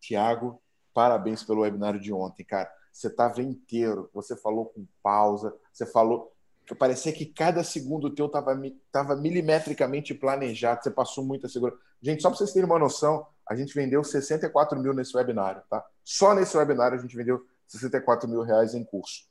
Tiago, 0.00 0.60
parabéns 0.92 1.42
pelo 1.42 1.62
webinário 1.62 2.00
de 2.00 2.12
ontem, 2.12 2.44
cara. 2.44 2.70
Você 2.92 3.06
estava 3.06 3.40
inteiro, 3.40 4.10
você 4.12 4.36
falou 4.36 4.66
com 4.66 4.86
pausa, 5.02 5.54
você 5.72 5.86
falou. 5.86 6.32
parecia 6.78 7.12
que 7.12 7.24
cada 7.24 7.64
segundo 7.64 8.10
teu 8.10 8.26
estava 8.26 8.60
tava 8.90 9.16
milimetricamente 9.16 10.12
planejado, 10.12 10.82
você 10.82 10.90
passou 10.90 11.24
muita 11.24 11.48
segurança. 11.48 11.80
Gente, 12.02 12.20
só 12.20 12.28
para 12.28 12.38
vocês 12.38 12.52
terem 12.52 12.68
uma 12.68 12.78
noção, 12.78 13.26
a 13.48 13.54
gente 13.54 13.74
vendeu 13.74 14.02
64 14.02 14.78
mil 14.78 14.92
nesse 14.92 15.16
webinário, 15.16 15.62
tá? 15.70 15.84
Só 16.04 16.34
nesse 16.34 16.56
webinário 16.56 16.98
a 16.98 17.00
gente 17.00 17.16
vendeu 17.16 17.40
64 17.66 18.28
mil 18.28 18.42
reais 18.42 18.74
em 18.74 18.84
curso. 18.84 19.22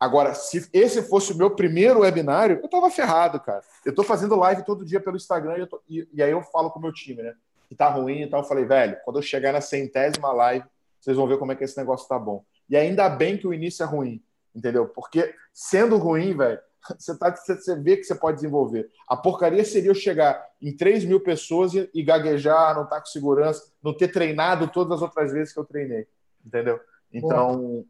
Agora, 0.00 0.32
se 0.34 0.68
esse 0.72 1.02
fosse 1.02 1.32
o 1.32 1.36
meu 1.36 1.50
primeiro 1.50 2.00
webinário, 2.00 2.60
eu 2.62 2.68
tava 2.68 2.90
ferrado, 2.90 3.40
cara. 3.40 3.62
Eu 3.84 3.94
tô 3.94 4.04
fazendo 4.04 4.36
live 4.36 4.64
todo 4.64 4.84
dia 4.84 5.00
pelo 5.00 5.16
Instagram 5.16 5.58
e, 5.58 5.66
tô, 5.66 5.82
e, 5.88 6.08
e 6.12 6.22
aí 6.22 6.30
eu 6.30 6.42
falo 6.42 6.70
com 6.70 6.78
o 6.78 6.82
meu 6.82 6.92
time, 6.92 7.22
né? 7.22 7.34
Que 7.68 7.74
tá 7.74 7.88
ruim 7.88 8.22
e 8.22 8.30
tal. 8.30 8.40
Eu 8.40 8.46
falei, 8.46 8.64
velho, 8.64 8.96
quando 9.04 9.18
eu 9.18 9.22
chegar 9.22 9.52
na 9.52 9.60
centésima 9.60 10.32
live, 10.32 10.64
vocês 11.00 11.16
vão 11.16 11.26
ver 11.26 11.38
como 11.38 11.50
é 11.52 11.56
que 11.56 11.64
esse 11.64 11.76
negócio 11.76 12.08
tá 12.08 12.18
bom. 12.18 12.44
E 12.70 12.76
ainda 12.76 13.08
bem 13.08 13.36
que 13.36 13.46
o 13.46 13.52
início 13.52 13.82
é 13.82 13.86
ruim, 13.86 14.22
entendeu? 14.54 14.86
Porque 14.86 15.34
sendo 15.52 15.96
ruim, 15.96 16.36
velho, 16.36 16.60
você, 16.96 17.18
tá, 17.18 17.34
você 17.34 17.76
vê 17.76 17.96
que 17.96 18.04
você 18.04 18.14
pode 18.14 18.36
desenvolver. 18.36 18.88
A 19.08 19.16
porcaria 19.16 19.64
seria 19.64 19.90
eu 19.90 19.94
chegar 19.94 20.46
em 20.62 20.76
3 20.76 21.04
mil 21.04 21.20
pessoas 21.20 21.74
e, 21.74 21.90
e 21.92 22.02
gaguejar, 22.04 22.74
não 22.74 22.84
estar 22.84 22.96
tá 22.96 23.00
com 23.00 23.08
segurança, 23.08 23.72
não 23.82 23.96
ter 23.96 24.08
treinado 24.08 24.68
todas 24.68 24.92
as 24.94 25.02
outras 25.02 25.32
vezes 25.32 25.52
que 25.52 25.58
eu 25.58 25.64
treinei, 25.64 26.06
entendeu? 26.44 26.78
Então, 27.12 27.84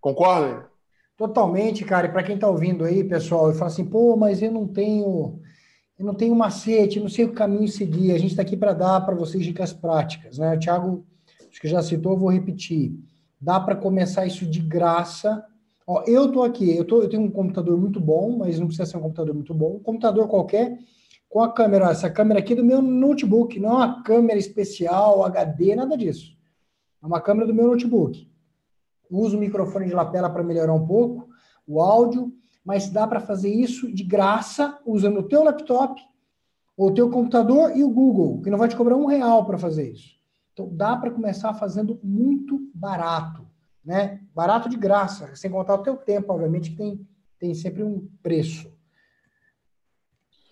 concorda? 0.00 0.70
Totalmente, 1.16 1.84
cara. 1.84 2.08
E 2.08 2.12
para 2.12 2.24
quem 2.24 2.34
está 2.34 2.48
ouvindo 2.48 2.84
aí, 2.84 3.04
pessoal, 3.04 3.48
eu 3.48 3.54
falo 3.54 3.70
assim, 3.70 3.84
pô, 3.84 4.16
mas 4.16 4.42
eu 4.42 4.50
não 4.50 4.66
tenho, 4.66 5.38
eu 5.98 6.04
não 6.04 6.14
tenho 6.14 6.34
macete, 6.34 6.98
não 6.98 7.08
sei 7.08 7.24
o 7.24 7.32
caminho 7.32 7.68
seguir. 7.68 8.12
A 8.12 8.18
gente 8.18 8.30
está 8.30 8.42
aqui 8.42 8.56
para 8.56 8.72
dar 8.72 9.00
para 9.02 9.14
vocês 9.14 9.44
dicas 9.44 9.72
práticas, 9.72 10.38
né? 10.38 10.56
O 10.56 10.58
Thiago, 10.58 11.06
acho 11.48 11.60
que 11.60 11.68
já 11.68 11.82
citou, 11.82 12.18
vou 12.18 12.30
repetir. 12.30 12.98
Dá 13.40 13.60
para 13.60 13.76
começar 13.76 14.26
isso 14.26 14.44
de 14.44 14.58
graça. 14.60 15.44
Ó, 15.86 16.02
eu 16.06 16.32
tô 16.32 16.42
aqui, 16.42 16.76
eu, 16.76 16.84
tô, 16.84 17.02
eu 17.02 17.08
tenho 17.08 17.22
um 17.22 17.30
computador 17.30 17.78
muito 17.78 18.00
bom, 18.00 18.36
mas 18.38 18.58
não 18.58 18.66
precisa 18.66 18.86
ser 18.86 18.96
um 18.96 19.02
computador 19.02 19.34
muito 19.34 19.54
bom. 19.54 19.76
Um 19.76 19.80
computador 19.80 20.26
qualquer, 20.26 20.78
com 21.28 21.42
a 21.42 21.52
câmera, 21.52 21.90
essa 21.90 22.10
câmera 22.10 22.40
aqui 22.40 22.56
do 22.56 22.64
meu 22.64 22.82
notebook, 22.82 23.60
não 23.60 23.70
é 23.70 23.74
uma 23.74 24.02
câmera 24.02 24.38
especial, 24.38 25.24
HD, 25.24 25.76
nada 25.76 25.96
disso. 25.96 26.36
É 27.00 27.06
uma 27.06 27.20
câmera 27.20 27.46
do 27.46 27.54
meu 27.54 27.68
notebook 27.68 28.33
uso 29.10 29.36
o 29.36 29.40
microfone 29.40 29.86
de 29.86 29.92
lapela 29.92 30.30
para 30.30 30.42
melhorar 30.42 30.72
um 30.72 30.86
pouco 30.86 31.28
o 31.66 31.80
áudio, 31.80 32.32
mas 32.64 32.88
dá 32.88 33.06
para 33.06 33.20
fazer 33.20 33.52
isso 33.52 33.92
de 33.92 34.02
graça 34.02 34.78
usando 34.86 35.20
o 35.20 35.28
teu 35.28 35.44
laptop, 35.44 36.00
o 36.76 36.90
teu 36.90 37.10
computador 37.10 37.76
e 37.76 37.84
o 37.84 37.90
Google, 37.90 38.40
que 38.42 38.50
não 38.50 38.58
vai 38.58 38.68
te 38.68 38.76
cobrar 38.76 38.96
um 38.96 39.06
real 39.06 39.44
para 39.44 39.58
fazer 39.58 39.92
isso. 39.92 40.14
Então 40.52 40.68
dá 40.72 40.96
para 40.96 41.10
começar 41.10 41.52
fazendo 41.54 41.98
muito 42.02 42.70
barato, 42.74 43.46
né? 43.84 44.20
Barato 44.34 44.68
de 44.68 44.76
graça, 44.76 45.34
sem 45.34 45.50
contar 45.50 45.74
o 45.74 45.82
teu 45.82 45.96
tempo, 45.96 46.32
obviamente, 46.32 46.70
que 46.70 46.76
tem, 46.76 47.06
tem 47.38 47.54
sempre 47.54 47.82
um 47.82 48.08
preço. 48.22 48.72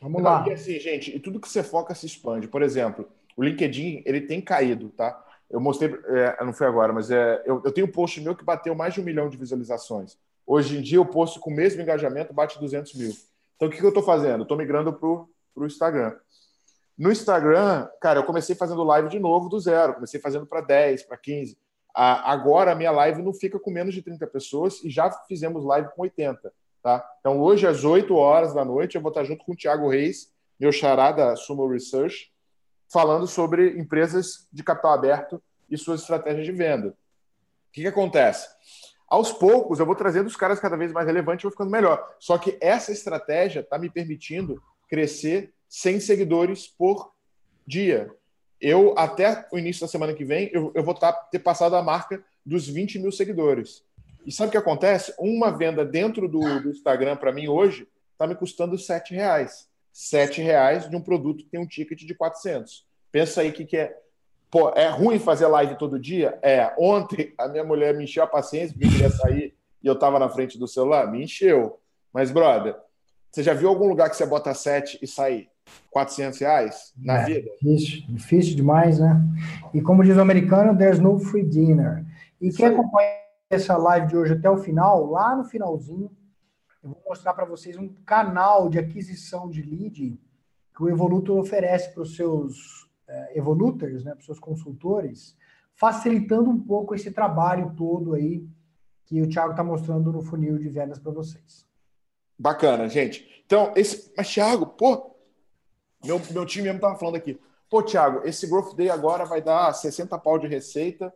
Vamos 0.00 0.20
lá. 0.20 0.44
E 0.48 0.52
assim, 0.52 0.78
gente, 0.80 1.18
tudo 1.20 1.40
que 1.40 1.48
você 1.48 1.62
foca 1.62 1.94
se 1.94 2.06
expande. 2.06 2.48
Por 2.48 2.62
exemplo, 2.62 3.08
o 3.36 3.44
LinkedIn 3.44 4.02
ele 4.04 4.20
tem 4.20 4.40
caído, 4.40 4.88
tá? 4.90 5.24
Eu 5.52 5.60
mostrei, 5.60 5.94
é, 6.06 6.42
não 6.42 6.54
foi 6.54 6.66
agora, 6.66 6.94
mas 6.94 7.10
é, 7.10 7.42
eu, 7.44 7.60
eu 7.62 7.70
tenho 7.70 7.86
um 7.86 7.90
post 7.90 8.18
meu 8.22 8.34
que 8.34 8.42
bateu 8.42 8.74
mais 8.74 8.94
de 8.94 9.02
um 9.02 9.04
milhão 9.04 9.28
de 9.28 9.36
visualizações. 9.36 10.16
Hoje 10.46 10.78
em 10.78 10.80
dia, 10.80 11.00
o 11.00 11.04
post 11.04 11.38
com 11.38 11.50
o 11.50 11.54
mesmo 11.54 11.82
engajamento 11.82 12.32
bate 12.32 12.58
200 12.58 12.94
mil. 12.94 13.12
Então, 13.54 13.68
o 13.68 13.70
que, 13.70 13.76
que 13.76 13.84
eu 13.84 13.88
estou 13.88 14.02
fazendo? 14.02 14.42
Estou 14.42 14.56
migrando 14.56 14.90
para 14.94 15.06
o 15.08 15.66
Instagram. 15.66 16.16
No 16.96 17.12
Instagram, 17.12 17.86
cara, 18.00 18.20
eu 18.20 18.24
comecei 18.24 18.56
fazendo 18.56 18.82
live 18.82 19.10
de 19.10 19.18
novo 19.18 19.50
do 19.50 19.60
zero. 19.60 19.94
Comecei 19.94 20.18
fazendo 20.18 20.46
para 20.46 20.62
10, 20.62 21.02
para 21.02 21.18
15. 21.18 21.58
A, 21.94 22.32
agora, 22.32 22.72
a 22.72 22.74
minha 22.74 22.90
live 22.90 23.22
não 23.22 23.34
fica 23.34 23.58
com 23.58 23.70
menos 23.70 23.94
de 23.94 24.00
30 24.00 24.26
pessoas 24.28 24.82
e 24.82 24.88
já 24.88 25.10
fizemos 25.28 25.64
live 25.64 25.90
com 25.94 26.02
80. 26.02 26.50
Tá? 26.82 27.06
Então, 27.20 27.38
hoje, 27.38 27.66
às 27.66 27.84
8 27.84 28.14
horas 28.14 28.54
da 28.54 28.64
noite, 28.64 28.96
eu 28.96 29.02
vou 29.02 29.10
estar 29.10 29.24
junto 29.24 29.44
com 29.44 29.52
o 29.52 29.56
Thiago 29.56 29.88
Reis, 29.90 30.32
meu 30.58 30.72
chará 30.72 31.12
da 31.12 31.36
Sumo 31.36 31.68
Research, 31.68 32.31
falando 32.92 33.26
sobre 33.26 33.78
empresas 33.78 34.46
de 34.52 34.62
capital 34.62 34.92
aberto 34.92 35.42
e 35.70 35.78
suas 35.78 36.02
estratégias 36.02 36.44
de 36.44 36.52
venda. 36.52 36.88
O 36.88 37.72
que, 37.72 37.81
que 37.81 37.88
acontece? 37.88 38.46
Aos 39.09 39.33
poucos, 39.33 39.78
eu 39.78 39.87
vou 39.87 39.94
trazendo 39.94 40.26
os 40.26 40.37
caras 40.37 40.61
cada 40.61 40.76
vez 40.76 40.92
mais 40.92 41.07
relevantes 41.07 41.42
e 41.42 41.44
vou 41.44 41.52
ficando 41.52 41.70
melhor. 41.70 42.14
Só 42.18 42.37
que 42.37 42.59
essa 42.61 42.92
estratégia 42.92 43.61
está 43.61 43.78
me 43.78 43.88
permitindo 43.88 44.62
crescer 44.88 45.52
100 45.68 46.00
seguidores 46.00 46.66
por 46.66 47.12
dia. 47.66 48.14
Eu, 48.61 48.94
até 48.96 49.46
o 49.50 49.59
início 49.59 49.81
da 49.81 49.88
semana 49.88 50.12
que 50.12 50.24
vem, 50.24 50.50
eu, 50.52 50.70
eu 50.74 50.85
vou 50.85 50.94
tá, 50.94 51.12
ter 51.12 51.38
passado 51.38 51.74
a 51.74 51.83
marca 51.83 52.22
dos 52.44 52.68
20 52.68 52.98
mil 52.98 53.11
seguidores. 53.11 53.83
E 54.26 54.31
sabe 54.31 54.48
o 54.48 54.52
que 54.52 54.59
acontece? 54.59 55.14
Uma 55.18 55.50
venda 55.50 55.85
dentro 55.85 56.28
do, 56.28 56.61
do 56.61 56.70
Instagram, 56.70 57.16
para 57.16 57.33
mim, 57.33 57.48
hoje, 57.48 57.88
está 58.12 58.26
me 58.26 58.35
custando 58.35 58.78
7 58.78 59.14
reais. 59.14 59.66
7 59.92 60.40
reais 60.40 60.88
de 60.88 60.96
um 60.96 61.00
produto 61.00 61.44
que 61.44 61.50
tem 61.50 61.61
um 61.61 61.66
ticket 61.66 62.00
de 62.00 62.14
400. 62.14 62.87
Pensa 63.11 63.42
aí 63.42 63.50
o 63.50 63.52
que, 63.52 63.64
que 63.64 63.76
é. 63.76 63.96
Pô, 64.50 64.70
é 64.70 64.88
ruim 64.88 65.18
fazer 65.18 65.46
live 65.46 65.76
todo 65.76 65.98
dia? 65.98 66.38
É. 66.42 66.72
Ontem 66.78 67.35
a 67.38 67.48
minha 67.48 67.64
mulher 67.64 67.94
me 67.94 68.05
encheu 68.05 68.22
a 68.22 68.26
paciência 68.26 68.74
porque 68.76 68.88
queria 68.88 69.11
sair 69.11 69.55
e 69.83 69.87
eu 69.87 69.94
estava 69.94 70.18
na 70.18 70.28
frente 70.28 70.59
do 70.59 70.68
celular. 70.68 71.11
Me 71.11 71.24
encheu. 71.24 71.78
Mas, 72.12 72.31
brother, 72.31 72.76
você 73.31 73.42
já 73.42 73.55
viu 73.55 73.68
algum 73.68 73.88
lugar 73.88 74.11
que 74.11 74.16
você 74.16 74.26
bota 74.26 74.52
7 74.52 74.98
e 75.00 75.07
sai 75.07 75.48
400 75.90 76.38
reais 76.40 76.92
na 76.96 77.20
é, 77.20 77.24
vida? 77.24 77.50
Difícil, 77.61 78.02
difícil 78.09 78.57
demais, 78.57 78.98
né? 78.98 79.20
E 79.72 79.81
como 79.81 80.05
diz 80.05 80.16
o 80.16 80.20
americano, 80.20 80.76
there's 80.76 80.98
no 80.98 81.18
free 81.18 81.44
dinner. 81.44 82.05
E 82.40 82.48
Isso 82.48 82.59
quem 82.59 82.66
acompanha 82.66 83.09
essa 83.48 83.76
live 83.76 84.07
de 84.09 84.16
hoje 84.16 84.33
até 84.35 84.50
o 84.50 84.59
final, 84.59 85.07
lá 85.11 85.37
no 85.37 85.44
finalzinho, 85.44 86.11
eu 86.82 86.90
vou 86.90 87.02
mostrar 87.08 87.32
para 87.34 87.44
vocês 87.44 87.76
um 87.76 87.88
canal 88.04 88.68
de 88.68 88.78
aquisição 88.78 89.48
de 89.48 89.62
lead 89.62 90.20
que 90.74 90.82
o 90.82 90.88
Evolutor 90.88 91.38
oferece 91.38 91.92
para 91.92 92.02
os 92.02 92.16
seus 92.16 92.88
é, 93.06 93.38
Evoluters, 93.38 94.04
né, 94.04 94.12
para 94.12 94.20
os 94.20 94.26
seus 94.26 94.40
consultores, 94.40 95.36
facilitando 95.74 96.50
um 96.50 96.58
pouco 96.58 96.94
esse 96.94 97.10
trabalho 97.10 97.74
todo 97.76 98.14
aí 98.14 98.46
que 99.04 99.20
o 99.20 99.28
Thiago 99.28 99.50
está 99.50 99.62
mostrando 99.62 100.12
no 100.12 100.22
funil 100.22 100.58
de 100.58 100.68
vendas 100.68 100.98
para 100.98 101.12
vocês. 101.12 101.66
Bacana, 102.38 102.88
gente. 102.88 103.42
Então, 103.44 103.72
esse. 103.76 104.12
Mas, 104.16 104.28
Thiago, 104.32 104.66
pô, 104.66 105.14
meu, 106.04 106.20
meu 106.30 106.46
time 106.46 106.64
mesmo 106.64 106.78
estava 106.78 106.98
falando 106.98 107.16
aqui. 107.16 107.38
Pô, 107.68 107.82
Thiago, 107.82 108.26
esse 108.26 108.46
Growth 108.48 108.74
Day 108.74 108.90
agora 108.90 109.24
vai 109.24 109.40
dar 109.40 109.72
60 109.72 110.18
pau 110.18 110.38
de 110.38 110.46
receita 110.46 111.12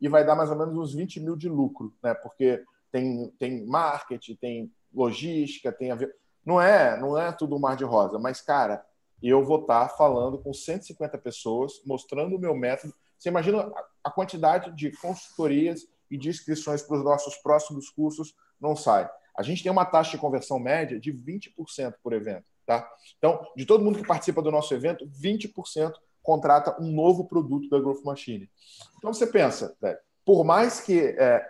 e 0.00 0.08
vai 0.08 0.24
dar 0.24 0.36
mais 0.36 0.50
ou 0.50 0.56
menos 0.56 0.76
uns 0.76 0.94
20 0.94 1.20
mil 1.20 1.36
de 1.36 1.48
lucro, 1.48 1.92
né? 2.02 2.14
Porque 2.14 2.62
tem, 2.92 3.30
tem 3.38 3.66
marketing, 3.66 4.36
tem 4.36 4.72
logística, 4.98 5.72
tem 5.72 5.90
a 5.90 5.94
ver. 5.94 6.14
Não 6.44 6.60
é, 6.60 6.98
não 6.98 7.18
é 7.18 7.30
tudo 7.32 7.56
um 7.56 7.58
mar 7.58 7.76
de 7.76 7.84
rosa, 7.84 8.18
mas, 8.18 8.40
cara, 8.40 8.84
eu 9.22 9.44
vou 9.44 9.60
estar 9.60 9.88
falando 9.90 10.38
com 10.38 10.52
150 10.52 11.18
pessoas, 11.18 11.80
mostrando 11.84 12.36
o 12.36 12.38
meu 12.38 12.54
método. 12.54 12.94
Você 13.18 13.28
imagina 13.28 13.70
a 14.02 14.10
quantidade 14.10 14.74
de 14.76 14.92
consultorias 14.98 15.86
e 16.10 16.16
de 16.16 16.28
inscrições 16.28 16.82
para 16.82 16.96
os 16.96 17.04
nossos 17.04 17.36
próximos 17.36 17.90
cursos 17.90 18.34
não 18.60 18.74
sai. 18.74 19.08
A 19.36 19.42
gente 19.42 19.62
tem 19.62 19.70
uma 19.70 19.84
taxa 19.84 20.12
de 20.12 20.18
conversão 20.18 20.58
média 20.58 20.98
de 20.98 21.12
20% 21.12 21.94
por 22.02 22.12
evento. 22.12 22.44
Tá? 22.64 22.88
Então, 23.16 23.44
de 23.56 23.64
todo 23.64 23.84
mundo 23.84 23.98
que 23.98 24.06
participa 24.06 24.42
do 24.42 24.50
nosso 24.50 24.74
evento, 24.74 25.06
20% 25.06 25.92
contrata 26.22 26.76
um 26.80 26.92
novo 26.92 27.26
produto 27.26 27.68
da 27.68 27.78
Growth 27.78 28.04
Machine. 28.04 28.50
Então, 28.98 29.12
você 29.12 29.26
pensa, 29.26 29.76
por 30.24 30.44
mais 30.44 30.80
que 30.80 31.16
é, 31.18 31.42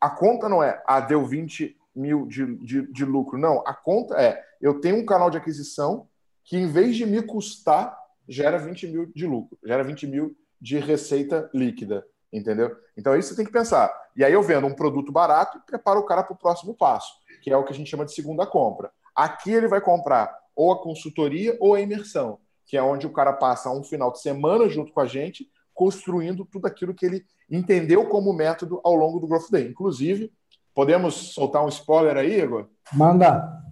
a 0.00 0.10
conta 0.10 0.48
não 0.48 0.62
é, 0.62 0.82
ah, 0.86 1.00
deu 1.00 1.24
20 1.24 1.76
mil 1.94 2.26
de, 2.26 2.56
de, 2.56 2.92
de 2.92 3.04
lucro. 3.04 3.38
Não, 3.38 3.62
a 3.66 3.74
conta 3.74 4.20
é, 4.20 4.42
eu 4.60 4.80
tenho 4.80 4.96
um 4.96 5.06
canal 5.06 5.30
de 5.30 5.36
aquisição 5.36 6.08
que, 6.44 6.56
em 6.56 6.66
vez 6.66 6.96
de 6.96 7.06
me 7.06 7.22
custar, 7.22 7.96
gera 8.28 8.58
20 8.58 8.86
mil 8.88 9.06
de 9.06 9.26
lucro, 9.26 9.58
gera 9.64 9.82
20 9.82 10.06
mil 10.06 10.36
de 10.60 10.78
receita 10.78 11.50
líquida, 11.52 12.06
entendeu? 12.32 12.74
Então, 12.96 13.16
isso 13.16 13.30
você 13.30 13.36
tem 13.36 13.44
que 13.44 13.52
pensar. 13.52 13.92
E 14.16 14.24
aí 14.24 14.32
eu 14.32 14.42
vendo 14.42 14.66
um 14.66 14.74
produto 14.74 15.12
barato 15.12 15.58
e 15.58 15.60
preparo 15.60 16.00
o 16.00 16.04
cara 16.04 16.22
para 16.22 16.34
o 16.34 16.38
próximo 16.38 16.74
passo, 16.74 17.12
que 17.42 17.50
é 17.50 17.56
o 17.56 17.64
que 17.64 17.72
a 17.72 17.76
gente 17.76 17.90
chama 17.90 18.04
de 18.04 18.14
segunda 18.14 18.46
compra. 18.46 18.90
Aqui 19.14 19.52
ele 19.52 19.68
vai 19.68 19.80
comprar 19.80 20.34
ou 20.56 20.72
a 20.72 20.82
consultoria 20.82 21.56
ou 21.60 21.74
a 21.74 21.80
imersão, 21.80 22.38
que 22.66 22.76
é 22.76 22.82
onde 22.82 23.06
o 23.06 23.12
cara 23.12 23.32
passa 23.32 23.70
um 23.70 23.82
final 23.82 24.10
de 24.12 24.20
semana 24.20 24.68
junto 24.68 24.92
com 24.92 25.00
a 25.00 25.06
gente, 25.06 25.48
construindo 25.72 26.44
tudo 26.44 26.66
aquilo 26.66 26.94
que 26.94 27.04
ele 27.04 27.24
entendeu 27.50 28.08
como 28.08 28.32
método 28.32 28.80
ao 28.84 28.94
longo 28.94 29.18
do 29.18 29.26
Growth 29.26 29.50
Day. 29.50 29.66
Inclusive, 29.68 30.32
Podemos 30.74 31.14
soltar 31.32 31.64
um 31.64 31.68
spoiler 31.68 32.16
aí, 32.16 32.40
Igor? 32.40 32.68
Manda. 32.92 33.62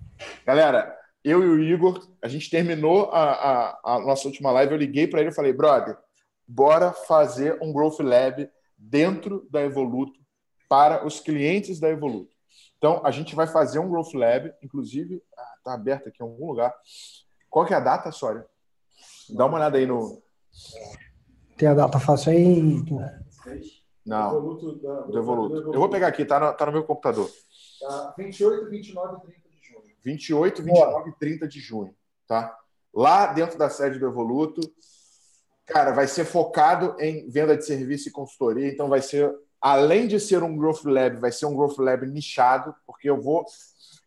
Galera, 0.47 0.97
eu 1.25 1.43
e 1.43 1.49
o 1.49 1.63
Igor, 1.63 2.09
a 2.23 2.29
gente 2.29 2.49
terminou 2.49 3.11
a, 3.11 3.33
a, 3.33 3.81
a 3.95 4.01
nossa 4.01 4.29
última 4.29 4.51
live. 4.53 4.73
Eu 4.73 4.79
liguei 4.79 5.07
para 5.07 5.21
ele 5.21 5.31
e 5.31 5.35
falei, 5.35 5.53
brother, 5.53 5.97
bora 6.47 6.93
fazer 6.93 7.59
um 7.61 7.73
Growth 7.73 8.01
Lab 8.01 8.49
dentro 8.79 9.47
da 9.51 9.63
Evoluto 9.63 10.21
para 10.69 11.05
os 11.07 11.21
clientes 11.21 11.81
da 11.81 11.89
Evoluto. 11.89 12.33
Então, 12.79 13.01
a 13.05 13.11
gente 13.11 13.35
vai 13.35 13.47
fazer 13.47 13.79
um 13.79 13.89
Growth 13.89 14.15
Lab, 14.15 14.53
inclusive, 14.63 15.23
está 15.59 15.73
ah, 15.73 15.75
aberto 15.75 16.09
aqui 16.09 16.19
em 16.21 16.27
algum 16.27 16.49
lugar. 16.49 16.75
Qual 17.49 17.67
que 17.67 17.75
é 17.75 17.77
a 17.77 17.81
data, 17.81 18.11
Sória? 18.11 18.47
Dá 19.31 19.47
uma 19.47 19.57
olhada 19.57 19.79
aí 19.79 19.87
no. 19.87 20.23
Tem 21.57 21.69
a 21.69 21.75
data 21.75 22.01
fácil 22.01 22.33
aí? 22.33 22.83
Não. 24.05 24.33
Devoluto 24.33 24.77
da, 24.77 25.01
do 25.03 25.19
Evoluto. 25.19 25.73
Eu 25.73 25.79
vou 25.79 25.89
pegar 25.89 26.09
aqui, 26.09 26.25
tá 26.25 26.41
no, 26.41 26.53
tá 26.53 26.67
no 26.67 26.73
meu 26.73 26.85
computador. 26.85 27.31
Tá 27.81 28.15
28, 28.17 28.69
29 28.69 29.17
e 29.17 29.21
30 29.21 29.49
de 29.49 29.69
junho. 29.69 29.83
28, 30.03 30.63
29 30.63 30.93
Boa. 30.93 31.09
e 31.09 31.13
30 31.13 31.49
de 31.49 31.61
junho, 31.61 31.95
tá? 32.27 32.59
Lá 32.93 33.33
dentro 33.33 33.57
da 33.57 33.71
sede 33.71 33.99
do 33.99 34.07
Evoluto, 34.07 34.61
cara, 35.65 35.93
vai 35.93 36.07
ser 36.07 36.25
focado 36.25 36.97
em 37.01 37.29
venda 37.31 37.57
de 37.57 37.65
serviço 37.65 38.09
e 38.09 38.13
consultoria, 38.13 38.69
então 38.69 38.89
vai 38.89 39.01
ser 39.01 39.35
além 39.61 40.09
de 40.09 40.19
ser 40.19 40.43
um 40.43 40.57
growth 40.57 40.85
lab, 40.85 41.19
vai 41.19 41.31
ser 41.31 41.47
um 41.47 41.55
growth 41.55 41.79
lab 41.79 42.05
nichado, 42.07 42.75
porque 42.87 43.09
eu 43.09 43.21
vou 43.21 43.45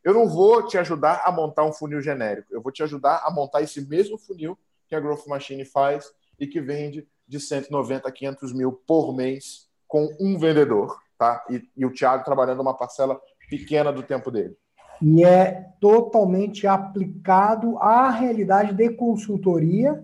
eu 0.04 0.14
não 0.14 0.30
vou 0.30 0.68
te 0.68 0.78
ajudar 0.78 1.24
a 1.26 1.32
montar 1.32 1.66
um 1.66 1.74
funil 1.74 2.00
genérico, 2.00 2.54
eu 2.54 2.62
vou 2.62 2.72
te 2.72 2.84
ajudar 2.84 3.24
a 3.26 3.32
montar 3.32 3.64
esse 3.64 3.82
mesmo 3.82 4.20
funil 4.20 4.56
que 4.88 4.94
a 4.94 5.00
Growth 5.00 5.26
Machine 5.26 5.66
faz 5.66 6.12
e 6.40 6.46
que 6.46 6.62
vende 6.62 7.08
de 7.28 7.40
190 7.40 8.08
a 8.08 8.12
500 8.12 8.54
mil 8.54 8.72
por 8.72 9.16
mês 9.16 9.65
com 9.88 10.10
um 10.20 10.38
vendedor, 10.38 11.00
tá? 11.18 11.44
E, 11.50 11.64
e 11.76 11.86
o 11.86 11.94
Thiago 11.94 12.24
trabalhando 12.24 12.62
uma 12.62 12.76
parcela 12.76 13.20
pequena 13.50 13.92
do 13.92 14.04
tempo 14.04 14.32
dele. 14.32 14.56
E 15.02 15.24
é 15.24 15.70
totalmente 15.80 16.66
aplicado 16.68 17.78
à 17.80 18.10
realidade 18.10 18.74
de 18.74 18.90
consultoria 18.90 20.04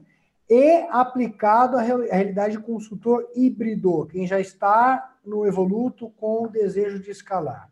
e 0.50 0.86
aplicado 0.90 1.78
à 1.78 1.82
realidade 1.82 2.58
de 2.58 2.64
consultor 2.64 3.26
híbrido, 3.34 4.06
quem 4.08 4.28
já 4.28 4.40
está 4.40 5.16
no 5.26 5.46
Evoluto 5.46 6.10
com 6.18 6.44
o 6.44 6.50
desejo 6.50 7.00
de 7.00 7.10
escalar. 7.10 7.72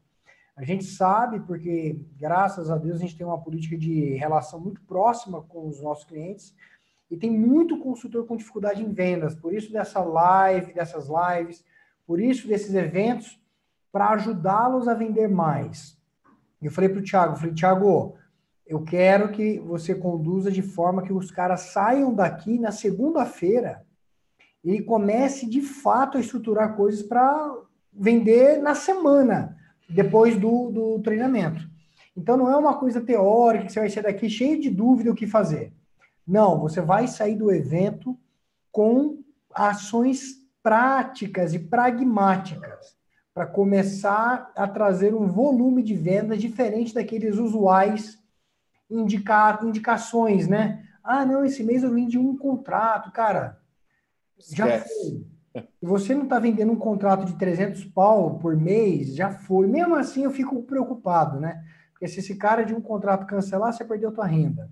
A 0.55 0.63
gente 0.63 0.85
sabe, 0.85 1.39
porque 1.41 1.99
graças 2.17 2.69
a 2.69 2.77
Deus 2.77 2.97
a 2.97 2.99
gente 2.99 3.17
tem 3.17 3.25
uma 3.25 3.41
política 3.41 3.77
de 3.77 4.15
relação 4.15 4.59
muito 4.59 4.81
próxima 4.81 5.41
com 5.41 5.67
os 5.67 5.81
nossos 5.81 6.05
clientes, 6.05 6.53
e 7.09 7.17
tem 7.17 7.31
muito 7.31 7.79
consultor 7.79 8.25
com 8.25 8.37
dificuldade 8.37 8.83
em 8.83 8.93
vendas, 8.93 9.35
por 9.35 9.53
isso 9.53 9.71
dessa 9.71 10.01
live, 10.01 10.73
dessas 10.73 11.07
lives, 11.07 11.63
por 12.09 12.19
isso 12.19 12.47
desses 12.47 12.73
eventos, 12.73 13.39
para 13.91 14.09
ajudá-los 14.09 14.87
a 14.87 14.95
vender 14.95 15.27
mais. 15.27 15.95
Eu 16.59 16.71
falei 16.71 16.89
para 16.89 17.01
o 17.01 17.03
Thiago, 17.03 17.35
falei, 17.35 17.53
Thiago, 17.53 18.15
eu 18.65 18.83
quero 18.83 19.31
que 19.31 19.59
você 19.59 19.93
conduza 19.93 20.49
de 20.49 20.63
forma 20.63 21.03
que 21.03 21.13
os 21.13 21.29
caras 21.29 21.71
saiam 21.71 22.11
daqui 22.11 22.57
na 22.57 22.71
segunda-feira 22.71 23.85
e 24.63 24.81
comece 24.81 25.47
de 25.47 25.61
fato 25.61 26.17
a 26.17 26.19
estruturar 26.19 26.75
coisas 26.75 27.03
para 27.03 27.55
vender 27.93 28.59
na 28.59 28.73
semana, 28.73 29.55
depois 29.87 30.35
do, 30.35 30.71
do 30.71 30.99
treinamento. 31.03 31.69
Então 32.17 32.35
não 32.35 32.49
é 32.49 32.57
uma 32.57 32.75
coisa 32.79 32.99
teórica 32.99 33.67
que 33.67 33.71
você 33.71 33.81
vai 33.81 33.89
sair 33.91 34.01
daqui 34.01 34.27
cheio 34.27 34.59
de 34.59 34.71
dúvida 34.71 35.11
o 35.11 35.15
que 35.15 35.27
fazer. 35.27 35.71
Não, 36.25 36.59
você 36.59 36.81
vai 36.81 37.07
sair 37.07 37.35
do 37.35 37.51
evento 37.51 38.17
com 38.71 39.23
ações 39.53 40.38
práticas 40.61 41.53
e 41.53 41.59
pragmáticas 41.59 42.97
para 43.33 43.45
começar 43.45 44.51
a 44.55 44.67
trazer 44.67 45.13
um 45.13 45.27
volume 45.27 45.81
de 45.81 45.95
vendas 45.95 46.39
diferente 46.39 46.93
daqueles 46.93 47.37
usuais 47.37 48.19
indica, 48.89 49.59
indicações, 49.63 50.47
né? 50.47 50.85
Ah, 51.03 51.25
não, 51.25 51.45
esse 51.45 51.63
mês 51.63 51.83
eu 51.83 51.93
vendi 51.93 52.17
um 52.17 52.35
contrato, 52.35 53.11
cara. 53.11 53.59
Já 54.37 54.79
foi. 54.79 55.25
Você 55.81 56.13
não 56.13 56.23
está 56.23 56.39
vendendo 56.39 56.71
um 56.71 56.77
contrato 56.77 57.25
de 57.25 57.37
300 57.37 57.85
pau 57.85 58.37
por 58.39 58.55
mês, 58.55 59.15
já 59.15 59.31
foi. 59.31 59.67
Mesmo 59.67 59.95
assim, 59.95 60.23
eu 60.23 60.31
fico 60.31 60.61
preocupado, 60.63 61.39
né? 61.39 61.63
Porque 61.91 62.07
se 62.07 62.19
esse 62.19 62.35
cara 62.35 62.63
de 62.63 62.73
um 62.73 62.81
contrato 62.81 63.25
cancelar, 63.25 63.73
você 63.73 63.83
perdeu 63.83 64.09
a 64.09 64.13
tua 64.13 64.25
renda. 64.25 64.69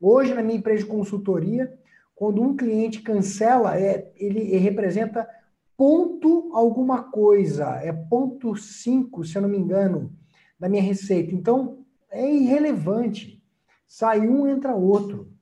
Hoje, 0.00 0.34
na 0.34 0.42
minha 0.42 0.58
empresa 0.58 0.82
de 0.82 0.90
consultoria, 0.90 1.72
quando 2.14 2.42
um 2.42 2.56
cliente 2.56 3.02
cancela, 3.02 3.78
é, 3.78 4.12
ele, 4.16 4.56
representa 4.56 5.28
ponto 5.76 6.50
alguma 6.54 7.02
coisa, 7.02 7.76
é 7.82 7.92
ponto 7.92 8.54
5, 8.54 9.24
se 9.24 9.36
eu 9.36 9.42
não 9.42 9.48
me 9.48 9.58
engano, 9.58 10.12
da 10.58 10.68
minha 10.68 10.82
receita. 10.82 11.34
Então, 11.34 11.84
é 12.10 12.30
irrelevante. 12.32 13.42
Sai 13.86 14.20
um, 14.20 14.46
entra 14.46 14.74
outro. 14.74 15.32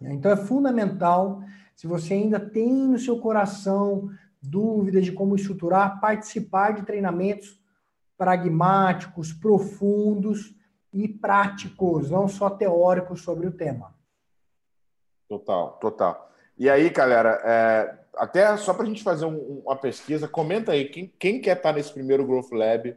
Então, 0.00 0.30
é 0.30 0.36
fundamental, 0.36 1.42
se 1.76 1.86
você 1.86 2.14
ainda 2.14 2.40
tem 2.40 2.72
no 2.72 2.98
seu 2.98 3.20
coração 3.20 4.10
dúvidas 4.42 5.04
de 5.04 5.12
como 5.12 5.36
estruturar, 5.36 6.00
participar 6.00 6.72
de 6.72 6.82
treinamentos 6.82 7.60
pragmáticos, 8.18 9.32
profundos, 9.32 10.56
e 10.92 11.08
práticos, 11.08 12.10
não 12.10 12.28
só 12.28 12.50
teóricos 12.50 13.22
sobre 13.22 13.46
o 13.46 13.52
tema. 13.52 13.94
Total, 15.32 15.78
total. 15.80 16.30
E 16.58 16.68
aí, 16.68 16.90
galera, 16.90 17.40
é, 17.42 17.98
até 18.16 18.54
só 18.58 18.74
para 18.74 18.82
a 18.82 18.86
gente 18.86 19.02
fazer 19.02 19.24
um, 19.24 19.62
uma 19.64 19.74
pesquisa, 19.74 20.28
comenta 20.28 20.72
aí 20.72 20.90
quem, 20.90 21.10
quem 21.18 21.40
quer 21.40 21.56
estar 21.56 21.70
tá 21.70 21.72
nesse 21.74 21.90
primeiro 21.90 22.26
Growth 22.26 22.52
Lab 22.52 22.94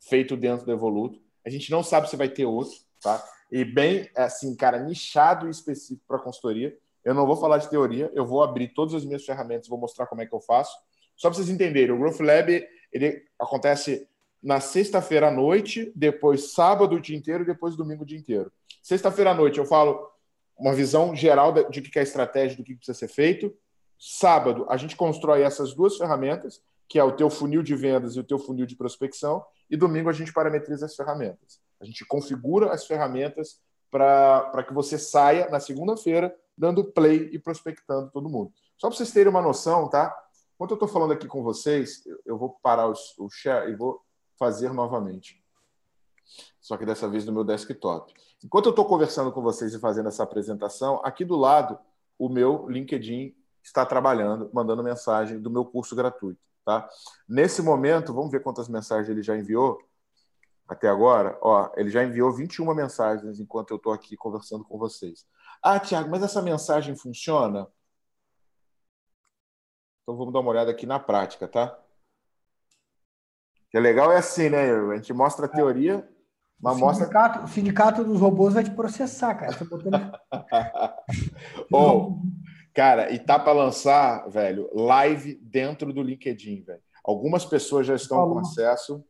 feito 0.00 0.34
dentro 0.34 0.64
do 0.64 0.72
Evoluto. 0.72 1.20
A 1.44 1.50
gente 1.50 1.70
não 1.70 1.82
sabe 1.82 2.08
se 2.08 2.16
vai 2.16 2.26
ter 2.30 2.46
outro, 2.46 2.74
tá? 3.02 3.22
E 3.52 3.66
bem, 3.66 4.08
assim, 4.16 4.56
cara, 4.56 4.78
nichado 4.78 5.46
e 5.46 5.50
específico 5.50 6.02
para 6.08 6.18
consultoria. 6.18 6.74
Eu 7.04 7.12
não 7.12 7.26
vou 7.26 7.36
falar 7.36 7.58
de 7.58 7.68
teoria, 7.68 8.10
eu 8.14 8.24
vou 8.24 8.42
abrir 8.42 8.68
todas 8.68 8.94
as 8.94 9.04
minhas 9.04 9.26
ferramentas, 9.26 9.68
vou 9.68 9.78
mostrar 9.78 10.06
como 10.06 10.22
é 10.22 10.26
que 10.26 10.34
eu 10.34 10.40
faço. 10.40 10.74
Só 11.14 11.28
para 11.28 11.36
vocês 11.36 11.50
entenderem, 11.50 11.94
o 11.94 11.98
Growth 11.98 12.20
Lab 12.20 12.66
ele 12.90 13.22
acontece 13.38 14.08
na 14.42 14.58
sexta-feira 14.58 15.28
à 15.28 15.30
noite, 15.30 15.92
depois 15.94 16.52
sábado 16.52 16.96
o 16.96 17.00
dia 17.00 17.14
inteiro, 17.16 17.44
depois 17.44 17.76
domingo 17.76 18.04
o 18.04 18.06
dia 18.06 18.18
inteiro. 18.18 18.50
Sexta-feira 18.82 19.32
à 19.32 19.34
noite 19.34 19.58
eu 19.58 19.66
falo 19.66 20.13
uma 20.56 20.72
visão 20.72 21.14
geral 21.14 21.52
de 21.68 21.82
que 21.82 21.98
é 21.98 22.00
a 22.00 22.04
estratégia, 22.04 22.56
do 22.56 22.64
que 22.64 22.74
precisa 22.74 22.98
ser 22.98 23.08
feito. 23.08 23.54
Sábado 23.98 24.66
a 24.68 24.76
gente 24.76 24.96
constrói 24.96 25.42
essas 25.42 25.74
duas 25.74 25.96
ferramentas, 25.96 26.62
que 26.88 26.98
é 26.98 27.04
o 27.04 27.12
teu 27.12 27.30
funil 27.30 27.62
de 27.62 27.74
vendas 27.74 28.16
e 28.16 28.20
o 28.20 28.24
teu 28.24 28.38
funil 28.38 28.66
de 28.66 28.76
prospecção, 28.76 29.44
e 29.70 29.76
domingo 29.76 30.08
a 30.08 30.12
gente 30.12 30.32
parametriza 30.32 30.86
as 30.86 30.94
ferramentas. 30.94 31.60
A 31.80 31.84
gente 31.84 32.04
configura 32.06 32.72
as 32.72 32.86
ferramentas 32.86 33.60
para 33.90 34.64
que 34.66 34.74
você 34.74 34.98
saia 34.98 35.48
na 35.48 35.60
segunda-feira 35.60 36.34
dando 36.56 36.84
play 36.84 37.30
e 37.32 37.38
prospectando 37.38 38.10
todo 38.10 38.28
mundo. 38.28 38.52
Só 38.76 38.88
para 38.88 38.96
vocês 38.96 39.12
terem 39.12 39.30
uma 39.30 39.42
noção, 39.42 39.88
tá? 39.88 40.14
Enquanto 40.54 40.72
eu 40.72 40.74
estou 40.76 40.88
falando 40.88 41.12
aqui 41.12 41.26
com 41.26 41.42
vocês, 41.42 42.04
eu 42.24 42.38
vou 42.38 42.50
parar 42.62 42.88
o 42.88 43.30
share 43.30 43.70
e 43.70 43.76
vou 43.76 44.00
fazer 44.38 44.72
novamente. 44.72 45.42
Só 46.60 46.76
que 46.76 46.86
dessa 46.86 47.08
vez 47.08 47.24
no 47.24 47.32
meu 47.32 47.44
desktop. 47.44 48.12
Enquanto 48.44 48.66
eu 48.66 48.70
estou 48.70 48.84
conversando 48.84 49.32
com 49.32 49.40
vocês 49.40 49.72
e 49.72 49.80
fazendo 49.80 50.08
essa 50.08 50.22
apresentação, 50.22 51.00
aqui 51.02 51.24
do 51.24 51.34
lado, 51.34 51.78
o 52.18 52.28
meu 52.28 52.68
LinkedIn 52.68 53.34
está 53.62 53.86
trabalhando, 53.86 54.50
mandando 54.52 54.82
mensagem 54.82 55.40
do 55.40 55.50
meu 55.50 55.64
curso 55.64 55.96
gratuito. 55.96 56.40
Tá? 56.64 56.86
Nesse 57.26 57.62
momento, 57.62 58.12
vamos 58.12 58.30
ver 58.30 58.42
quantas 58.42 58.68
mensagens 58.68 59.08
ele 59.08 59.22
já 59.22 59.36
enviou 59.36 59.78
até 60.68 60.88
agora. 60.88 61.38
Ó, 61.40 61.72
ele 61.74 61.88
já 61.90 62.04
enviou 62.04 62.30
21 62.32 62.74
mensagens 62.74 63.40
enquanto 63.40 63.70
eu 63.70 63.78
estou 63.78 63.92
aqui 63.92 64.16
conversando 64.16 64.64
com 64.64 64.78
vocês. 64.78 65.26
Ah, 65.62 65.80
Tiago, 65.80 66.10
mas 66.10 66.22
essa 66.22 66.42
mensagem 66.42 66.94
funciona? 66.94 67.66
Então 70.02 70.16
vamos 70.18 70.34
dar 70.34 70.40
uma 70.40 70.50
olhada 70.50 70.70
aqui 70.70 70.84
na 70.84 71.00
prática, 71.00 71.48
tá? 71.48 71.78
que 73.74 73.78
é 73.78 73.80
legal 73.80 74.12
é 74.12 74.18
assim, 74.18 74.48
né? 74.48 74.70
A 74.70 74.94
gente 74.94 75.12
mostra 75.12 75.46
a 75.46 75.48
teoria, 75.48 76.08
mas 76.60 76.76
o 76.76 76.80
mostra. 76.80 77.04
Sindicato, 77.06 77.44
o 77.44 77.48
sindicato 77.48 78.04
dos 78.04 78.20
robôs 78.20 78.54
vai 78.54 78.64
te 78.64 78.70
processar, 78.70 79.34
cara. 79.34 79.52
Você 79.52 79.64
botando... 79.64 80.12
oh, 81.72 82.18
cara, 82.74 83.12
e 83.12 83.18
tá 83.18 83.38
para 83.38 83.52
lançar, 83.52 84.28
velho, 84.28 84.70
live 84.74 85.34
dentro 85.42 85.92
do 85.92 86.02
LinkedIn, 86.02 86.62
velho. 86.62 86.82
Algumas 87.04 87.44
pessoas 87.44 87.86
já 87.86 87.94
estão 87.94 88.18
Falou. 88.18 88.34
com 88.34 88.40
acesso, 88.40 89.04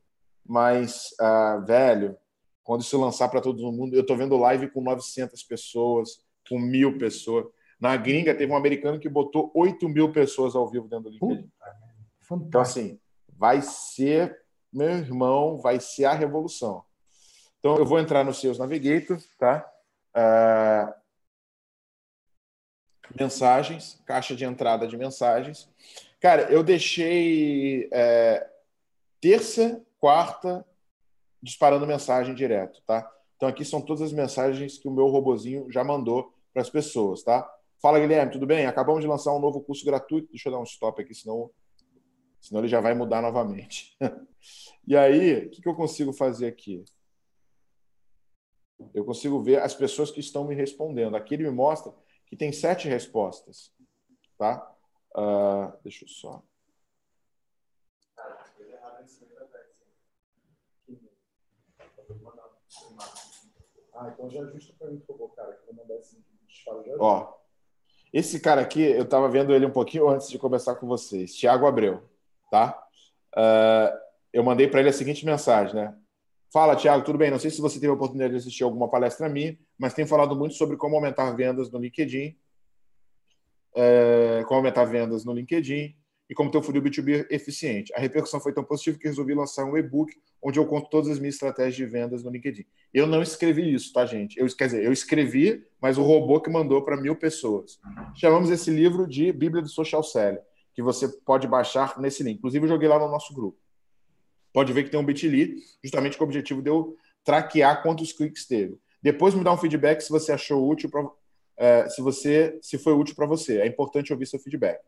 mas, 0.45 1.11
uh, 1.21 1.65
velho, 1.65 2.17
quando 2.63 2.81
isso 2.81 3.01
lançar 3.01 3.29
para 3.29 3.41
todo 3.41 3.73
mundo, 3.73 3.95
eu 3.95 4.05
tô 4.05 4.17
vendo 4.17 4.37
live 4.37 4.71
com 4.71 4.81
900 4.81 5.43
pessoas, 5.45 6.25
com 6.49 6.59
mil 6.59 6.99
pessoas. 6.99 7.47
Na 7.81 7.97
gringa, 7.97 8.35
teve 8.35 8.53
um 8.53 8.57
americano 8.57 8.99
que 8.99 9.09
botou 9.09 9.53
8 9.55 9.89
mil 9.89 10.13
pessoas 10.13 10.57
ao 10.57 10.69
vivo 10.69 10.89
dentro 10.89 11.05
do 11.05 11.11
LinkedIn. 11.11 11.51
Puta, 12.27 12.45
então, 12.47 12.61
assim, 12.61 12.99
vai 13.37 13.61
ser 13.63 14.45
meu 14.75 14.89
irmão, 14.89 15.59
vai 15.59 15.79
ser 15.79 16.05
a 16.07 16.13
revolução. 16.13 16.83
Então, 17.65 17.79
eu 17.79 17.87
vou 17.87 17.99
entrar 17.99 18.23
no 18.23 18.35
Seus 18.35 18.59
Navigator, 18.59 19.19
tá? 19.39 19.67
Uh, 20.15 20.93
mensagens, 23.19 23.99
caixa 24.05 24.37
de 24.37 24.45
entrada 24.45 24.87
de 24.87 24.99
mensagens. 24.99 25.67
Cara, 26.21 26.43
eu 26.53 26.63
deixei 26.63 27.89
é, 27.91 28.47
terça, 29.19 29.83
quarta, 29.99 30.63
disparando 31.43 31.87
mensagem 31.87 32.35
direto, 32.35 32.83
tá? 32.87 33.11
Então, 33.37 33.49
aqui 33.49 33.65
são 33.65 33.81
todas 33.81 34.03
as 34.03 34.13
mensagens 34.13 34.77
que 34.77 34.87
o 34.87 34.93
meu 34.93 35.07
robozinho 35.07 35.67
já 35.73 35.83
mandou 35.83 36.35
para 36.53 36.61
as 36.61 36.69
pessoas, 36.69 37.23
tá? 37.23 37.51
Fala, 37.81 37.99
Guilherme, 37.99 38.31
tudo 38.31 38.47
bem? 38.47 38.67
Acabamos 38.67 39.01
de 39.01 39.07
lançar 39.07 39.33
um 39.33 39.41
novo 39.41 39.63
curso 39.63 39.87
gratuito. 39.87 40.29
Deixa 40.29 40.51
eu 40.51 40.53
dar 40.53 40.61
um 40.61 40.65
stop 40.65 41.01
aqui, 41.01 41.15
senão, 41.15 41.51
senão 42.43 42.61
ele 42.61 42.69
já 42.69 42.83
vai 42.83 42.93
mudar 42.93 43.23
novamente. 43.23 43.97
E 44.87 44.95
aí, 44.95 45.47
o 45.47 45.51
que, 45.51 45.67
eu 45.67 45.75
consigo 45.75 46.13
fazer 46.13 46.47
aqui? 46.47 46.85
Eu 48.93 49.05
consigo 49.05 49.43
ver 49.43 49.61
as 49.61 49.75
pessoas 49.75 50.11
que 50.11 50.21
estão 50.21 50.45
me 50.45 50.55
respondendo. 50.55 51.17
Aqui 51.17 51.35
ele 51.35 51.45
me 51.45 51.51
mostra 51.51 51.93
que 52.27 52.37
tem 52.37 52.53
sete 52.53 52.89
respostas. 52.89 53.73
Tá? 54.37 54.75
Uh, 55.17 55.73
deixa 55.83 56.05
eu 56.05 56.09
só. 56.09 56.43
Ah, 63.97 64.11
então 64.13 64.29
já 64.29 64.43
ajusta 64.43 64.75
para 64.77 64.91
mim, 64.91 64.99
por 64.99 65.17
favor, 65.17 65.35
cara, 65.37 65.53
que 65.53 65.71
eu 65.71 65.75
vou 65.75 65.85
mandar 65.85 65.95
esse 66.01 66.19
disparo 66.49 66.85
já. 66.85 66.97
Ó, 66.99 67.33
esse 68.13 68.41
cara 68.41 68.61
aqui, 68.61 68.83
eu 68.83 69.05
estava 69.05 69.29
vendo 69.29 69.55
ele 69.55 69.67
um 69.67 69.71
pouquinho 69.71 70.09
antes 70.09 70.29
de 70.29 70.39
começar 70.39 70.75
com 70.75 70.87
vocês, 70.87 71.35
Tiago 71.35 71.67
Abreu, 71.67 72.03
tá? 72.51 72.87
Uh, 73.37 73.97
eu 74.33 74.43
mandei 74.43 74.67
para 74.67 74.81
ele 74.81 74.89
a 74.89 74.93
seguinte 74.93 75.25
mensagem, 75.25 75.77
né? 75.77 75.97
Fala, 76.55 76.77
Tiago, 76.77 77.05
tudo 77.05 77.19
bem? 77.19 77.33
Não 77.33 77.39
sei 77.41 77.51
se 77.51 77.61
você 77.61 77.81
teve 77.81 77.89
a 77.89 77.95
oportunidade 77.95 78.31
de 78.33 78.39
assistir 78.39 78.63
alguma 78.63 78.89
palestra 78.89 79.29
minha, 79.29 79.59
mas 79.77 79.93
tenho 79.93 80.07
falado 80.07 80.37
muito 80.37 80.55
sobre 80.55 80.77
como 80.77 80.95
aumentar 80.95 81.33
vendas 81.33 81.69
no 81.69 81.81
LinkedIn, 81.81 82.37
é, 83.75 84.45
como 84.47 84.59
aumentar 84.59 84.85
vendas 84.85 85.25
no 85.25 85.33
LinkedIn 85.33 85.97
e 86.31 86.33
como 86.33 86.53
ter 86.53 86.59
um 86.59 86.63
funil 86.63 86.81
B2B 86.81 87.27
eficiente. 87.29 87.93
A 87.97 87.99
repercussão 87.99 88.39
foi 88.39 88.53
tão 88.53 88.63
positiva 88.63 88.97
que 88.97 89.09
resolvi 89.09 89.35
lançar 89.35 89.65
um 89.65 89.77
e-book 89.77 90.15
onde 90.41 90.61
eu 90.61 90.65
conto 90.65 90.89
todas 90.89 91.11
as 91.11 91.19
minhas 91.19 91.35
estratégias 91.35 91.75
de 91.75 91.87
vendas 91.87 92.23
no 92.23 92.31
LinkedIn. 92.31 92.65
Eu 92.93 93.09
não 93.09 93.21
escrevi 93.21 93.75
isso, 93.75 93.93
tá, 93.93 94.07
gente? 94.07 94.39
Eu, 94.39 94.47
quer 94.57 94.67
dizer, 94.67 94.85
eu 94.85 94.93
escrevi, 94.93 95.67
mas 95.81 95.99
o 95.99 96.05
robô 96.05 96.41
que 96.41 96.49
mandou 96.49 96.85
para 96.85 96.97
mil 96.97 97.17
pessoas. 97.17 97.81
Chamamos 98.15 98.49
esse 98.49 98.71
livro 98.71 99.09
de 99.09 99.33
Bíblia 99.33 99.61
do 99.61 99.69
Social 99.69 100.05
Selling, 100.05 100.39
que 100.73 100.83
você 100.85 101.09
pode 101.09 101.49
baixar 101.49 101.99
nesse 101.99 102.23
link. 102.23 102.39
Inclusive, 102.39 102.65
eu 102.65 102.69
joguei 102.69 102.89
lá 102.89 103.01
no 103.01 103.09
nosso 103.09 103.35
grupo 103.35 103.64
pode 104.55 104.73
ver 104.73 104.85
que 104.85 104.91
tem 104.91 105.01
um 105.01 105.05
bit.ly, 105.05 105.57
justamente 105.83 106.17
com 106.17 106.23
o 106.23 106.27
objetivo 106.27 106.63
de 106.63 106.71
eu 106.71 106.97
traquear 107.25 107.83
quantos 107.83 108.13
cliques 108.13 108.47
teve. 108.47 108.79
Depois 109.03 109.35
me 109.35 109.43
dá 109.43 109.53
um 109.53 109.59
feedback 109.59 110.01
se 110.01 110.11
você 110.11 110.31
achou 110.31 110.67
útil, 110.67 110.89
é, 111.57 111.89
se 111.89 112.01
você 112.01 112.57
se 112.63 112.79
foi 112.79 112.93
útil 112.93 113.17
para 113.17 113.27
você. 113.27 113.59
É 113.59 113.67
importante 113.67 114.13
ouvir 114.13 114.27
seu 114.27 114.39
feedback. 114.39 114.81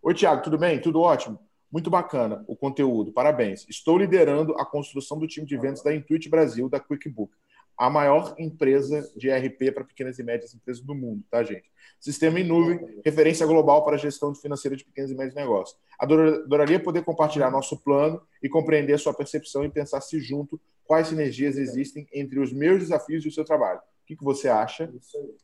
Oi, 0.00 0.14
Tiago, 0.14 0.42
tudo 0.42 0.56
bem? 0.56 0.80
Tudo 0.80 1.00
ótimo? 1.00 1.40
Muito 1.72 1.90
bacana 1.90 2.44
o 2.46 2.56
conteúdo, 2.56 3.12
parabéns. 3.12 3.66
Estou 3.68 3.98
liderando 3.98 4.54
a 4.58 4.64
construção 4.64 5.18
do 5.18 5.26
time 5.26 5.44
de 5.44 5.56
vendas 5.56 5.82
da 5.82 5.94
Intuit 5.94 6.28
Brasil, 6.28 6.68
da 6.68 6.80
QuickBook 6.80 7.32
a 7.80 7.88
maior 7.88 8.34
empresa 8.38 9.10
de 9.16 9.30
ERP 9.30 9.72
para 9.72 9.84
pequenas 9.84 10.18
e 10.18 10.22
médias 10.22 10.54
empresas 10.54 10.82
do 10.84 10.94
mundo, 10.94 11.24
tá, 11.30 11.42
gente? 11.42 11.72
Sistema 11.98 12.38
em 12.38 12.44
nuvem, 12.44 13.00
referência 13.02 13.46
global 13.46 13.82
para 13.82 13.94
a 13.94 13.98
gestão 13.98 14.34
financeira 14.34 14.76
de 14.76 14.84
pequenos 14.84 15.10
e 15.10 15.14
médios 15.14 15.34
negócios. 15.34 15.78
Adoraria 15.98 16.78
poder 16.78 17.02
compartilhar 17.02 17.50
nosso 17.50 17.82
plano 17.82 18.20
e 18.42 18.50
compreender 18.50 18.92
a 18.92 18.98
sua 18.98 19.14
percepção 19.14 19.64
e 19.64 19.70
pensar 19.70 20.02
se 20.02 20.20
junto 20.20 20.60
quais 20.84 21.08
sinergias 21.08 21.56
existem 21.56 22.06
entre 22.12 22.38
os 22.38 22.52
meus 22.52 22.80
desafios 22.80 23.24
e 23.24 23.28
o 23.28 23.32
seu 23.32 23.46
trabalho. 23.46 23.78
O 23.78 24.06
que, 24.06 24.14
que 24.14 24.24
você 24.24 24.50
acha? 24.50 24.92
Isso 24.94 25.16
aí. 25.16 25.34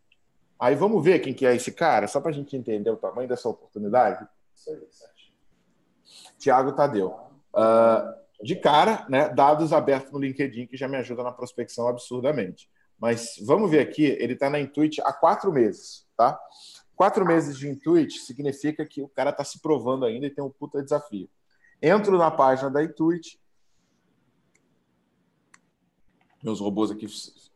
Aí 0.61 0.75
vamos 0.75 1.03
ver 1.03 1.21
quem 1.21 1.33
que 1.33 1.47
é 1.47 1.57
esse 1.57 1.73
cara, 1.73 2.07
só 2.07 2.21
para 2.21 2.33
a 2.33 2.35
gente 2.35 2.55
entender 2.55 2.91
o 2.91 2.99
tamanho 2.99 3.27
dessa 3.27 3.49
oportunidade. 3.49 4.29
Isso 4.55 4.71
aí, 4.71 4.79
Tiago 6.39 6.73
Tadeu. 6.73 7.17
Uh, 7.55 8.26
de 8.43 8.57
cara, 8.57 9.07
né, 9.09 9.29
dados 9.29 9.73
abertos 9.73 10.13
no 10.13 10.19
LinkedIn, 10.19 10.67
que 10.67 10.77
já 10.77 10.89
me 10.89 10.97
ajuda 10.97 11.23
na 11.23 11.33
prospecção 11.33 11.89
absurdamente. 11.89 12.69
Mas 12.99 13.37
vamos 13.45 13.71
ver 13.71 13.81
aqui, 13.81 14.05
ele 14.05 14.35
está 14.35 14.49
na 14.49 14.61
Intuit 14.61 15.01
há 15.03 15.13
quatro 15.13 15.53
meses, 15.53 16.07
tá? 16.17 16.39
Quatro 16.95 17.27
meses 17.27 17.59
de 17.59 17.69
Intuit 17.69 18.19
significa 18.21 18.85
que 18.87 19.03
o 19.03 19.09
cara 19.09 19.31
está 19.31 19.45
se 19.45 19.61
provando 19.61 20.07
ainda 20.07 20.27
e 20.27 20.31
tem 20.31 20.43
um 20.43 20.51
puta 20.51 20.83
desafio. 20.83 21.29
Entro 21.81 22.17
na 22.17 22.31
página 22.31 22.71
da 22.71 22.83
Intuit, 22.83 23.39
meus 26.43 26.61
robôs 26.61 26.91
aqui 26.91 27.07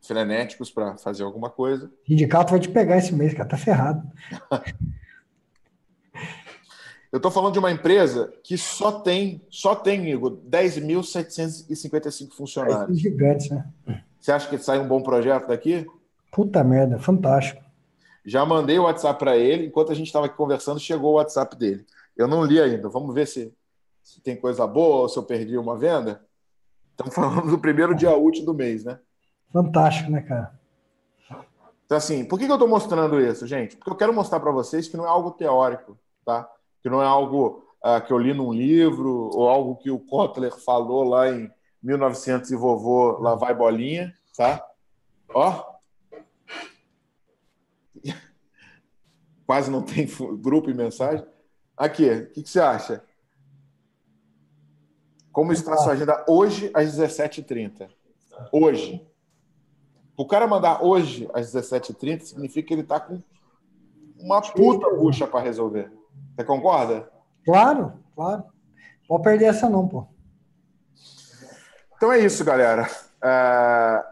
frenéticos 0.03 0.71
para 0.71 0.97
fazer 0.99 1.23
alguma 1.23 1.49
coisa. 1.49 1.87
O 1.87 2.07
sindicato 2.07 2.51
vai 2.51 2.61
te 2.61 2.69
pegar 2.69 2.99
esse 2.99 3.15
mês, 3.15 3.33
cara, 3.33 3.49
tá 3.49 3.57
ferrado. 3.57 4.03
Eu 7.13 7.17
estou 7.17 7.31
falando 7.31 7.53
de 7.53 7.59
uma 7.59 7.73
empresa 7.73 8.33
que 8.43 8.57
só 8.57 9.01
tem, 9.01 9.45
só 9.51 9.75
tem, 9.75 10.09
Igor, 10.11 10.39
10.755 10.49 12.33
funcionários. 12.33 12.97
É 12.97 13.01
gigante, 13.01 13.53
né? 13.53 13.69
Você 14.21 14.31
acha 14.31 14.49
que 14.49 14.59
sai 14.59 14.79
um 14.79 14.87
bom 14.87 15.03
projeto 15.03 15.49
daqui? 15.49 15.87
Puta 16.31 16.63
merda, 16.63 16.99
fantástico. 16.99 17.61
Já 18.25 18.47
mandei 18.47 18.79
o 18.79 18.85
WhatsApp 18.85 19.19
para 19.19 19.37
ele, 19.37 19.67
enquanto 19.67 19.91
a 19.91 19.95
gente 19.95 20.07
estava 20.07 20.27
aqui 20.27 20.37
conversando, 20.37 20.79
chegou 20.79 21.13
o 21.13 21.17
WhatsApp 21.17 21.57
dele. 21.57 21.85
Eu 22.17 22.29
não 22.29 22.45
li 22.45 22.61
ainda, 22.61 22.89
vamos 22.89 23.13
ver 23.15 23.27
se, 23.27 23.53
se 24.05 24.21
tem 24.21 24.37
coisa 24.37 24.67
boa 24.67 25.03
ou 25.03 25.09
se 25.09 25.19
eu 25.19 25.23
perdi 25.25 25.59
uma 25.59 25.77
venda. 25.77 26.23
Estamos 26.91 27.15
falando 27.15 27.51
do 27.51 27.59
primeiro 27.59 27.95
dia 27.95 28.15
útil 28.15 28.45
do 28.45 28.55
mês, 28.55 28.85
né? 28.85 29.01
Fantástico, 29.53 30.11
né, 30.11 30.21
cara? 30.21 30.61
Então, 31.87 31.99
assim, 31.99 32.25
por 32.25 32.39
que, 32.39 32.45
que 32.45 32.53
eu 32.53 32.55
estou 32.55 32.69
mostrando 32.69 33.21
isso, 33.21 33.49
gente? 33.49 33.77
Porque 33.77 33.91
eu 33.91 33.97
quero 33.97 34.15
mostrar 34.15 34.39
para 34.39 34.53
vocês 34.53 34.87
que 34.87 34.97
não 34.97 35.05
é 35.05 35.09
algo 35.09 35.33
teórico, 35.33 35.99
tá? 36.25 36.49
Que 36.83 36.89
não 36.89 37.03
é 37.03 37.07
algo 37.07 37.65
uh, 37.85 38.05
que 38.05 38.13
eu 38.13 38.19
li 38.19 38.33
num 38.33 38.53
livro 38.53 39.31
ou 39.35 39.49
algo 39.49 39.77
que 39.77 39.91
o 39.91 39.99
Kotler 39.99 40.53
falou 40.53 41.05
lá 41.05 41.31
em 41.31 41.51
1900 41.83 42.51
e 42.51 42.57
vovô 42.57 43.19
lá 43.19 43.35
vai 43.35 43.55
bolinha, 43.55 44.15
tá? 44.37 44.65
Ó. 45.29 45.65
Quase 49.47 49.71
não 49.71 49.83
tem 49.83 50.07
grupo 50.41 50.71
e 50.71 50.75
mensagem. 50.75 51.27
Aqui, 51.77 52.09
o 52.09 52.31
que, 52.31 52.43
que, 52.43 52.51
você 52.51 52.61
acha? 52.61 53.03
Como 55.33 55.53
está 55.53 55.75
a 55.75 55.79
sua 55.79 55.93
agenda 55.93 56.25
hoje 56.29 56.71
às 56.75 56.97
17h30? 56.97 57.89
Hoje. 58.53 59.07
O 60.17 60.27
cara 60.27 60.47
mandar 60.47 60.85
hoje 60.85 61.29
às 61.33 61.55
17h30 61.55 62.21
significa 62.21 62.69
que 62.69 62.75
ele 62.75 62.83
está 62.83 63.01
com 63.01 63.23
uma 64.19 64.43
puta 64.43 64.91
bucha 64.91 65.27
para 65.27 65.41
resolver. 65.41 65.91
Você 66.41 66.45
concorda? 66.45 67.07
Claro, 67.45 67.93
claro. 68.15 68.45
Pode 69.07 69.23
perder 69.23 69.45
essa 69.47 69.69
não, 69.69 69.87
pô. 69.87 70.07
Então 71.95 72.11
é 72.11 72.19
isso, 72.19 72.43
galera. 72.43 72.89
É... 73.23 74.03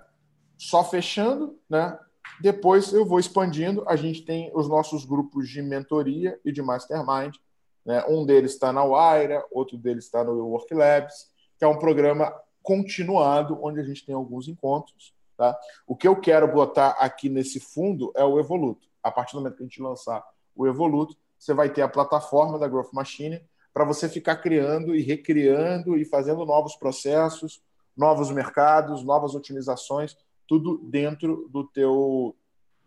Só 0.59 0.85
fechando, 0.85 1.59
né? 1.71 1.99
Depois 2.39 2.93
eu 2.93 3.07
vou 3.07 3.19
expandindo. 3.19 3.83
A 3.89 3.97
gente 3.97 4.27
tem 4.27 4.51
os 4.55 4.69
nossos 4.69 5.07
grupos 5.07 5.49
de 5.49 5.63
mentoria 5.63 6.39
e 6.45 6.53
de 6.53 6.61
mastermind. 6.61 7.35
Né? 7.83 8.05
Um 8.07 8.27
deles 8.27 8.53
está 8.53 8.75
na 8.75 8.85
Waira, 8.85 9.43
outro 9.51 9.79
deles 9.79 10.05
está 10.05 10.23
no 10.23 10.33
Work 10.49 10.75
Labs, 10.75 11.31
que 11.59 11.65
é 11.65 11.69
um 11.69 11.79
programa 11.79 12.31
continuado, 12.63 13.59
onde 13.63 13.81
a 13.81 13.85
gente 13.85 14.05
tem 14.05 14.15
alguns 14.15 14.49
encontros. 14.49 15.15
Tá? 15.35 15.59
O 15.87 15.97
que 15.97 16.07
eu 16.07 16.21
quero 16.21 16.47
botar 16.53 16.91
aqui 16.99 17.31
nesse 17.31 17.59
fundo 17.59 18.13
é 18.15 18.23
o 18.23 18.39
Evoluto. 18.39 18.87
A 19.03 19.11
partir 19.11 19.33
do 19.33 19.39
momento 19.39 19.57
que 19.57 19.63
a 19.63 19.67
gente 19.67 19.81
lançar 19.81 20.23
o 20.55 20.67
Evoluto, 20.67 21.17
você 21.39 21.55
vai 21.55 21.71
ter 21.71 21.83
a 21.83 21.89
plataforma 21.89 22.59
da 22.59 22.69
Growth 22.69 22.93
Machine 22.93 23.41
para 23.73 23.85
você 23.85 24.09
ficar 24.09 24.37
criando 24.37 24.95
e 24.95 25.03
recriando 25.03 25.97
e 25.97 26.05
fazendo 26.05 26.45
novos 26.45 26.75
processos, 26.75 27.63
novos 27.97 28.31
mercados, 28.31 29.05
novas 29.05 29.35
otimizações, 29.35 30.17
tudo 30.47 30.79
dentro 30.79 31.49
do 31.51 31.65
teu 31.65 32.35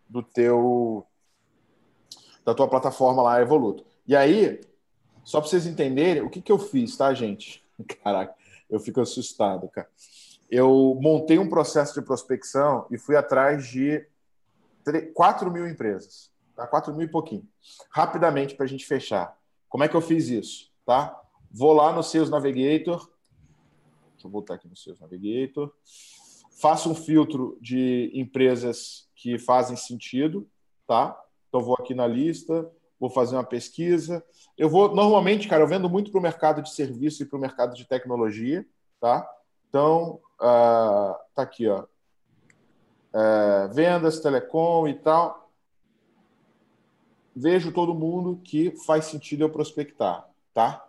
do 0.09 0.21
teu 0.21 1.05
da 2.43 2.53
tua 2.53 2.67
plataforma 2.67 3.21
lá 3.21 3.41
Evoluto. 3.41 3.85
E 4.05 4.15
aí, 4.15 4.59
só 5.23 5.39
para 5.39 5.49
vocês 5.49 5.65
entenderem, 5.65 6.23
o 6.23 6.29
que, 6.29 6.41
que 6.41 6.51
eu 6.51 6.57
fiz, 6.57 6.97
tá, 6.97 7.13
gente? 7.13 7.63
Caraca, 8.03 8.35
eu 8.69 8.79
fico 8.79 8.99
assustado, 8.99 9.69
cara. 9.69 9.87
Eu 10.49 10.97
montei 10.99 11.39
um 11.39 11.49
processo 11.49 11.93
de 11.93 12.05
prospecção 12.05 12.85
e 12.91 12.97
fui 12.97 13.15
atrás 13.15 13.67
de 13.67 14.05
4 15.13 15.51
mil 15.51 15.67
empresas. 15.67 16.30
Tá? 16.55 16.67
4 16.67 16.93
mil 16.93 17.05
e 17.05 17.09
pouquinho. 17.09 17.47
Rapidamente 17.89 18.55
para 18.55 18.65
a 18.65 18.69
gente 18.69 18.85
fechar. 18.85 19.37
Como 19.69 19.83
é 19.83 19.87
que 19.87 19.95
eu 19.95 20.01
fiz 20.01 20.27
isso? 20.29 20.71
Tá? 20.85 21.19
Vou 21.49 21.73
lá 21.73 21.93
no 21.93 22.03
Sales 22.03 22.29
Navigator. 22.29 23.09
Deixa 24.13 24.27
eu 24.27 24.31
voltar 24.31 24.55
aqui 24.55 24.67
no 24.67 24.75
Sales 24.75 24.99
Navigator. 24.99 25.73
Faço 26.59 26.91
um 26.91 26.95
filtro 26.95 27.57
de 27.61 28.11
empresas 28.13 29.09
que 29.15 29.39
fazem 29.39 29.75
sentido. 29.75 30.47
Tá? 30.85 31.17
Então, 31.47 31.61
vou 31.61 31.75
aqui 31.79 31.93
na 31.93 32.05
lista, 32.05 32.69
vou 32.99 33.09
fazer 33.09 33.35
uma 33.35 33.43
pesquisa. 33.43 34.23
Eu 34.57 34.69
vou, 34.69 34.93
normalmente, 34.93 35.47
cara, 35.47 35.63
eu 35.63 35.67
vendo 35.67 35.89
muito 35.89 36.11
para 36.11 36.19
o 36.19 36.23
mercado 36.23 36.61
de 36.61 36.73
serviço 36.73 37.23
e 37.23 37.25
para 37.25 37.37
o 37.37 37.41
mercado 37.41 37.73
de 37.73 37.85
tecnologia. 37.85 38.65
Tá? 38.99 39.27
Então, 39.69 40.21
uh, 40.39 41.15
tá 41.33 41.43
aqui, 41.43 41.67
ó. 41.67 41.85
Uh, 43.13 43.73
vendas, 43.73 44.19
telecom 44.19 44.87
e 44.87 44.93
tal 44.93 45.40
vejo 47.35 47.71
todo 47.71 47.93
mundo 47.93 48.39
que 48.43 48.71
faz 48.85 49.05
sentido 49.05 49.43
eu 49.43 49.49
prospectar, 49.49 50.27
tá? 50.53 50.87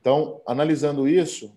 Então, 0.00 0.40
analisando 0.46 1.08
isso, 1.08 1.56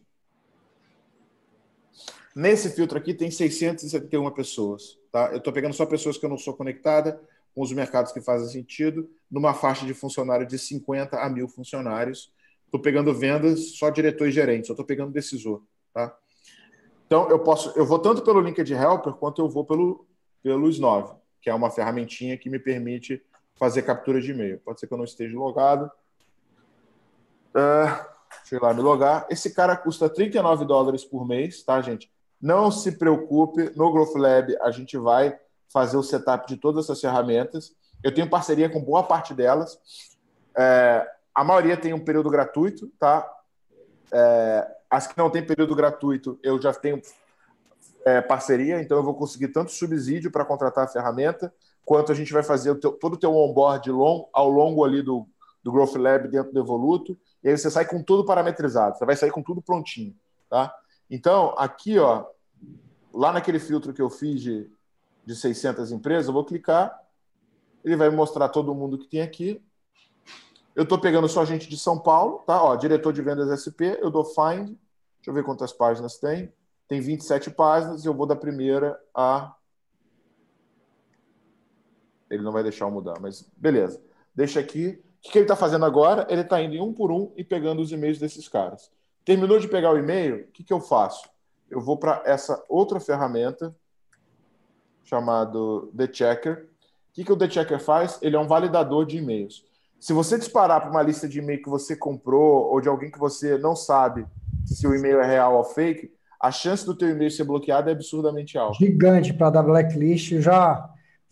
nesse 2.36 2.69
filtro 2.69 2.97
aqui 2.97 3.13
tem 3.13 3.30
671 3.30 4.30
pessoas, 4.32 4.97
tá? 5.11 5.32
Eu 5.32 5.38
estou 5.38 5.51
pegando 5.51 5.73
só 5.73 5.86
pessoas 5.86 6.17
que 6.17 6.25
eu 6.25 6.30
não 6.30 6.38
sou 6.38 6.53
conectada 6.53 7.21
com 7.53 7.61
os 7.61 7.71
mercados 7.73 8.11
que 8.11 8.21
fazem 8.21 8.47
sentido, 8.47 9.09
numa 9.30 9.53
faixa 9.53 9.86
de 9.86 9.93
funcionário 9.93 10.45
de 10.45 10.59
50 10.59 11.19
a 11.19 11.30
mil 11.30 11.47
funcionários. 11.47 12.32
Estou 12.65 12.80
pegando 12.80 13.13
vendas 13.13 13.78
só 13.78 13.89
diretor 13.89 14.28
e 14.28 14.32
gerente, 14.32 14.67
só 14.67 14.73
estou 14.73 14.86
pegando 14.86 15.11
decisor, 15.11 15.63
tá? 15.93 16.15
Então, 17.05 17.30
eu 17.30 17.39
posso, 17.39 17.71
eu 17.78 17.86
vou 17.86 17.99
tanto 17.99 18.21
pelo 18.21 18.41
LinkedIn 18.41 18.73
Helper 18.73 19.13
quanto 19.13 19.41
eu 19.41 19.49
vou 19.49 19.65
pelo 19.65 20.05
pelo 20.43 20.69
S9, 20.69 21.15
que 21.41 21.49
é 21.49 21.53
uma 21.53 21.69
ferramentinha 21.69 22.38
que 22.38 22.49
me 22.49 22.59
permite 22.59 23.21
fazer 23.58 23.82
captura 23.82 24.22
de 24.22 24.32
e-mail. 24.32 24.60
Pode 24.60 24.80
ser 24.80 24.88
que 24.88 24.93
eu 24.93 24.97
não 24.97 25.05
esteja 25.05 25.38
logado. 25.38 25.91
Uh, 27.49 28.05
deixa 28.39 28.55
eu 28.55 28.60
ir 28.60 28.62
lá 28.62 28.74
me 28.74 28.82
logar. 28.82 29.26
Esse 29.30 29.53
cara 29.53 29.76
custa 29.76 30.10
39 30.10 30.66
dólares 30.66 31.03
por 31.03 31.28
mês, 31.28 31.64
tá, 31.64 31.82
gente? 31.82 32.12
Não 32.41 32.72
se 32.72 32.91
preocupe, 32.93 33.72
no 33.76 33.91
Growth 33.91 34.16
Lab 34.16 34.55
a 34.62 34.72
gente 34.72 34.97
vai 34.97 35.38
fazer 35.70 35.97
o 35.97 36.03
setup 36.03 36.47
de 36.47 36.58
todas 36.58 36.86
essas 36.86 37.01
ferramentas. 37.01 37.76
Eu 38.03 38.14
tenho 38.14 38.30
parceria 38.30 38.70
com 38.70 38.80
boa 38.80 39.03
parte 39.03 39.34
delas. 39.34 39.80
É, 40.55 41.08
a 41.34 41.43
maioria 41.43 41.76
tem 41.76 41.93
um 41.93 42.03
período 42.03 42.30
gratuito, 42.30 42.88
tá? 42.99 43.28
É, 44.12 44.76
as 44.89 45.08
que 45.08 45.18
não 45.18 45.30
tem 45.30 45.45
período 45.45 45.76
gratuito, 45.76 46.39
eu 46.41 46.62
já 46.62 46.74
tenho 46.74 47.01
é, 48.05 48.22
parceria, 48.22 48.82
então 48.82 48.97
eu 48.97 49.03
vou 49.03 49.16
conseguir 49.16 49.49
tanto 49.49 49.72
subsídio 49.72 50.32
para 50.32 50.45
contratar 50.45 50.86
a 50.86 50.88
ferramenta, 50.88 51.53
quanto 51.88 52.11
a 52.11 52.15
gente 52.15 52.33
vai 52.33 52.43
fazer 52.43 52.69
o 52.69 52.75
teu, 52.75 52.91
todo 52.91 53.13
o 53.13 53.17
teu 53.17 53.33
onboard 53.33 53.89
long, 53.89 54.27
ao 54.33 54.49
longo 54.49 54.83
ali 54.83 55.01
do, 55.01 55.25
do 55.63 55.71
Growth 55.71 55.95
Lab 55.95 56.27
dentro 56.27 56.51
do 56.51 56.59
Evoluto, 56.59 57.17
e 57.41 57.47
aí 57.47 57.57
você 57.57 57.71
sai 57.71 57.85
com 57.85 58.03
tudo 58.03 58.25
parametrizado, 58.25 58.97
você 58.97 59.05
vai 59.05 59.15
sair 59.15 59.31
com 59.31 59.41
tudo 59.41 59.61
prontinho, 59.61 60.13
tá? 60.49 60.75
Então, 61.09 61.55
aqui, 61.57 61.97
ó, 61.97 62.25
lá 63.13 63.31
naquele 63.31 63.57
filtro 63.57 63.93
que 63.93 64.01
eu 64.01 64.09
fiz 64.09 64.41
de, 64.41 64.69
de 65.25 65.33
600 65.33 65.93
empresas, 65.93 66.27
eu 66.27 66.33
vou 66.33 66.43
clicar, 66.43 66.93
ele 67.85 67.95
vai 67.95 68.09
mostrar 68.09 68.49
todo 68.49 68.75
mundo 68.75 68.97
que 68.97 69.07
tem 69.07 69.21
aqui. 69.21 69.63
Eu 70.75 70.83
estou 70.83 70.99
pegando 70.99 71.29
só 71.29 71.45
gente 71.45 71.69
de 71.69 71.79
São 71.79 71.97
Paulo, 71.97 72.39
tá? 72.45 72.61
Ó, 72.61 72.75
diretor 72.75 73.13
de 73.13 73.21
vendas 73.21 73.47
SP, 73.63 73.95
eu 74.01 74.11
dou 74.11 74.25
find, 74.25 74.75
deixa 74.75 75.29
eu 75.29 75.33
ver 75.33 75.45
quantas 75.45 75.71
páginas 75.71 76.17
tem. 76.17 76.51
Tem 76.85 76.99
27 76.99 77.49
páginas, 77.51 78.03
eu 78.03 78.13
vou 78.13 78.25
da 78.25 78.35
primeira 78.35 78.99
a. 79.15 79.55
Ele 82.30 82.43
não 82.43 82.51
vai 82.51 82.63
deixar 82.63 82.86
eu 82.86 82.91
mudar, 82.91 83.19
mas 83.19 83.49
beleza. 83.55 84.01
Deixa 84.36 84.59
aqui. 84.59 85.01
O 85.25 85.32
que 85.32 85.38
ele 85.38 85.45
está 85.45 85.55
fazendo 85.55 85.86
agora? 85.86 86.28
Ele 86.30 86.41
está 86.41 86.61
indo 86.61 86.75
em 86.75 86.82
um 86.82 86.93
por 86.93 87.11
um 87.11 87.32
e 87.36 87.43
pegando 87.43 87.82
os 87.82 87.91
e-mails 87.91 88.19
desses 88.19 88.47
caras. 88.47 88.91
Terminou 89.25 89.59
de 89.59 89.67
pegar 89.67 89.91
o 89.91 89.97
e-mail, 89.97 90.45
o 90.45 90.51
que, 90.51 90.63
que 90.63 90.71
eu 90.71 90.80
faço? 90.80 91.30
Eu 91.69 91.82
vou 91.82 91.97
para 91.97 92.21
essa 92.25 92.63
outra 92.69 92.99
ferramenta 92.99 93.75
chamado 95.03 95.91
The 95.95 96.07
Checker. 96.11 96.69
O 97.09 97.13
que, 97.13 97.23
que 97.23 97.32
o 97.32 97.38
The 97.38 97.49
Checker 97.49 97.80
faz? 97.80 98.19
Ele 98.21 98.36
é 98.36 98.39
um 98.39 98.47
validador 98.47 99.05
de 99.05 99.17
e-mails. 99.17 99.65
Se 99.99 100.13
você 100.13 100.38
disparar 100.38 100.82
para 100.82 100.91
uma 100.91 101.01
lista 101.01 101.28
de 101.28 101.39
e-mail 101.39 101.61
que 101.61 101.69
você 101.69 101.95
comprou 101.95 102.71
ou 102.71 102.80
de 102.80 102.88
alguém 102.88 103.09
que 103.09 103.17
você 103.17 103.57
não 103.57 103.75
sabe 103.75 104.25
se 104.65 104.86
o 104.86 104.93
e-mail 104.93 105.19
é 105.19 105.25
real 105.25 105.55
ou 105.55 105.63
fake, 105.63 106.11
a 106.39 106.51
chance 106.51 106.86
do 106.86 106.95
teu 106.95 107.09
e-mail 107.09 107.32
ser 107.32 107.45
bloqueado 107.45 107.89
é 107.89 107.93
absurdamente 107.93 108.57
alta. 108.57 108.78
Gigante 108.78 109.34
para 109.34 109.49
dar 109.49 109.63
blacklist. 109.63 110.39
Já 110.39 110.88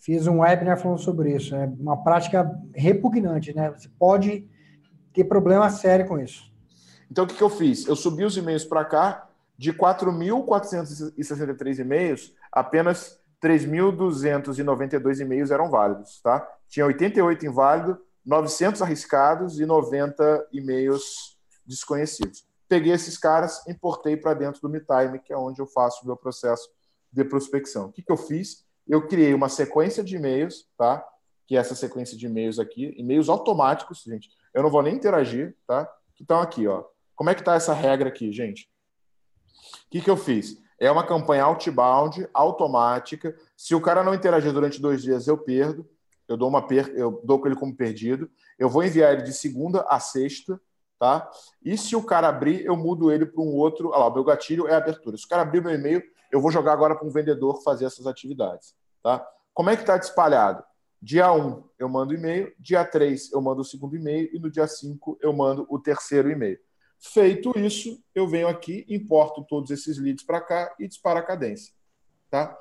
fiz 0.06 0.26
um 0.28 0.38
webinar 0.38 0.80
falando 0.80 1.00
sobre 1.00 1.34
isso. 1.34 1.56
É 1.56 1.66
uma 1.80 2.04
prática 2.04 2.48
repugnante, 2.72 3.52
né? 3.52 3.72
Você 3.72 3.88
pode 3.98 4.48
ter 5.12 5.24
problema 5.24 5.68
sério 5.68 6.06
com 6.06 6.20
isso. 6.20 6.54
Então, 7.10 7.24
o 7.24 7.26
que, 7.26 7.34
que 7.34 7.42
eu 7.42 7.50
fiz? 7.50 7.84
Eu 7.86 7.96
subi 7.96 8.24
os 8.24 8.36
e-mails 8.36 8.64
para 8.64 8.84
cá, 8.84 9.28
de 9.58 9.72
4.463 9.72 11.80
e-mails, 11.80 12.32
apenas 12.52 13.18
3.292 13.42 15.20
e-mails 15.20 15.50
eram 15.50 15.68
válidos, 15.68 16.20
tá? 16.20 16.48
Tinha 16.68 16.86
88 16.86 17.46
inválidos, 17.46 17.96
900 18.24 18.80
arriscados 18.82 19.58
e 19.58 19.66
90 19.66 20.46
e-mails 20.52 21.36
desconhecidos. 21.66 22.46
Peguei 22.68 22.92
esses 22.92 23.18
caras, 23.18 23.66
importei 23.66 24.16
para 24.16 24.34
dentro 24.34 24.60
do 24.60 24.68
MeTime, 24.68 25.18
que 25.18 25.32
é 25.32 25.36
onde 25.36 25.60
eu 25.60 25.66
faço 25.66 26.04
o 26.04 26.06
meu 26.06 26.16
processo 26.16 26.70
de 27.12 27.24
prospecção. 27.24 27.86
O 27.86 27.92
que, 27.92 28.02
que 28.02 28.12
eu 28.12 28.16
fiz? 28.16 28.65
Eu 28.86 29.06
criei 29.06 29.34
uma 29.34 29.48
sequência 29.48 30.02
de 30.02 30.16
e-mails, 30.16 30.66
tá? 30.76 31.04
Que 31.46 31.56
é 31.56 31.60
essa 31.60 31.74
sequência 31.74 32.16
de 32.16 32.26
e-mails 32.26 32.58
aqui, 32.58 32.94
e-mails 32.96 33.28
automáticos, 33.28 34.02
gente. 34.02 34.30
Eu 34.54 34.62
não 34.62 34.70
vou 34.70 34.82
nem 34.82 34.94
interagir, 34.94 35.56
tá? 35.66 35.86
Que 36.14 36.22
estão 36.22 36.40
aqui, 36.40 36.66
ó. 36.66 36.84
Como 37.14 37.30
é 37.30 37.34
que 37.34 37.40
está 37.40 37.54
essa 37.54 37.72
regra 37.72 38.08
aqui, 38.08 38.30
gente? 38.32 38.70
O 39.86 39.90
que, 39.90 40.00
que 40.00 40.10
eu 40.10 40.16
fiz? 40.16 40.58
É 40.78 40.90
uma 40.90 41.06
campanha 41.06 41.44
outbound, 41.44 42.28
automática. 42.34 43.34
Se 43.56 43.74
o 43.74 43.80
cara 43.80 44.04
não 44.04 44.14
interagir 44.14 44.52
durante 44.52 44.80
dois 44.80 45.02
dias, 45.02 45.26
eu 45.26 45.38
perdo. 45.38 45.88
Eu 46.28 46.36
dou 46.36 46.48
uma 46.48 46.66
per... 46.66 46.92
eu 46.94 47.20
dou 47.24 47.40
ele 47.46 47.56
como 47.56 47.74
perdido. 47.74 48.30
Eu 48.58 48.68
vou 48.68 48.84
enviar 48.84 49.14
ele 49.14 49.22
de 49.22 49.32
segunda 49.32 49.82
a 49.88 49.98
sexta, 49.98 50.60
tá? 50.98 51.30
E 51.64 51.78
se 51.78 51.96
o 51.96 52.02
cara 52.02 52.28
abrir, 52.28 52.64
eu 52.64 52.76
mudo 52.76 53.10
ele 53.10 53.24
para 53.24 53.42
um 53.42 53.54
outro. 53.54 53.90
Olha 53.90 54.04
lá, 54.04 54.10
meu 54.10 54.24
gatilho 54.24 54.68
é 54.68 54.74
abertura. 54.74 55.16
Se 55.16 55.24
o 55.24 55.28
cara 55.28 55.42
abrir 55.42 55.62
meu 55.62 55.72
e-mail, 55.72 56.02
eu 56.32 56.40
vou 56.40 56.50
jogar 56.50 56.72
agora 56.72 56.94
para 56.94 57.06
um 57.06 57.10
vendedor 57.10 57.62
fazer 57.62 57.84
essas 57.84 58.06
atividades, 58.06 58.74
tá? 59.02 59.26
Como 59.54 59.70
é 59.70 59.76
que 59.76 59.82
está 59.82 59.96
espalhado? 59.96 60.62
Dia 61.00 61.32
1 61.32 61.62
eu 61.78 61.88
mando 61.88 62.14
e-mail, 62.14 62.52
dia 62.58 62.84
3 62.84 63.32
eu 63.32 63.40
mando 63.40 63.60
o 63.60 63.64
segundo 63.64 63.96
e-mail 63.96 64.28
e 64.32 64.38
no 64.38 64.50
dia 64.50 64.66
5 64.66 65.18
eu 65.20 65.32
mando 65.32 65.66
o 65.68 65.78
terceiro 65.78 66.30
e-mail. 66.30 66.58
Feito 66.98 67.56
isso, 67.58 68.02
eu 68.14 68.26
venho 68.26 68.48
aqui, 68.48 68.84
importo 68.88 69.44
todos 69.44 69.70
esses 69.70 69.98
leads 69.98 70.24
para 70.24 70.40
cá 70.40 70.74
e 70.78 70.88
disparo 70.88 71.18
a 71.18 71.22
cadência. 71.22 71.72
Tá? 72.30 72.58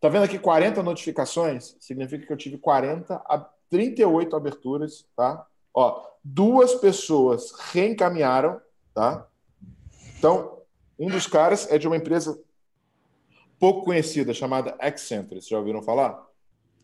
Tá 0.00 0.08
vendo 0.08 0.24
aqui 0.24 0.38
40 0.38 0.82
notificações? 0.82 1.76
Significa 1.80 2.26
que 2.26 2.32
eu 2.32 2.36
tive 2.36 2.58
40 2.58 3.14
a 3.14 3.38
38 3.70 4.36
aberturas, 4.36 5.06
tá? 5.16 5.46
Ó, 5.74 6.06
duas 6.22 6.74
pessoas 6.76 7.52
reencaminharam, 7.72 8.60
tá? 8.94 9.26
Então, 10.18 10.62
um 10.98 11.08
dos 11.08 11.26
caras 11.26 11.70
é 11.70 11.78
de 11.78 11.86
uma 11.86 11.96
empresa 11.96 12.38
pouco 13.58 13.84
conhecida 13.84 14.32
chamada 14.32 14.76
Accenture. 14.78 15.40
Vocês 15.40 15.48
já 15.48 15.58
ouviram 15.58 15.82
falar? 15.82 16.26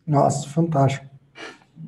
Nossa, 0.05 0.47
fantástico. 0.49 1.05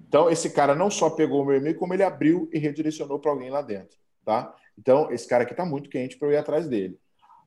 Então, 0.08 0.30
esse 0.30 0.50
cara 0.50 0.76
não 0.76 0.90
só 0.90 1.10
pegou 1.10 1.42
o 1.42 1.46
meu 1.46 1.58
e-mail, 1.58 1.78
como 1.78 1.94
ele 1.94 2.04
abriu 2.04 2.50
e 2.52 2.60
redirecionou 2.60 3.20
para 3.20 3.32
alguém 3.32 3.50
lá 3.50 3.62
dentro, 3.62 3.98
tá? 4.26 4.54
Então, 4.78 5.12
esse 5.12 5.28
cara 5.28 5.44
aqui 5.44 5.54
está 5.54 5.66
muito 5.66 5.90
quente 5.90 6.18
para 6.18 6.28
eu 6.28 6.32
ir 6.34 6.38
atrás 6.38 6.68
dele. 6.68 7.00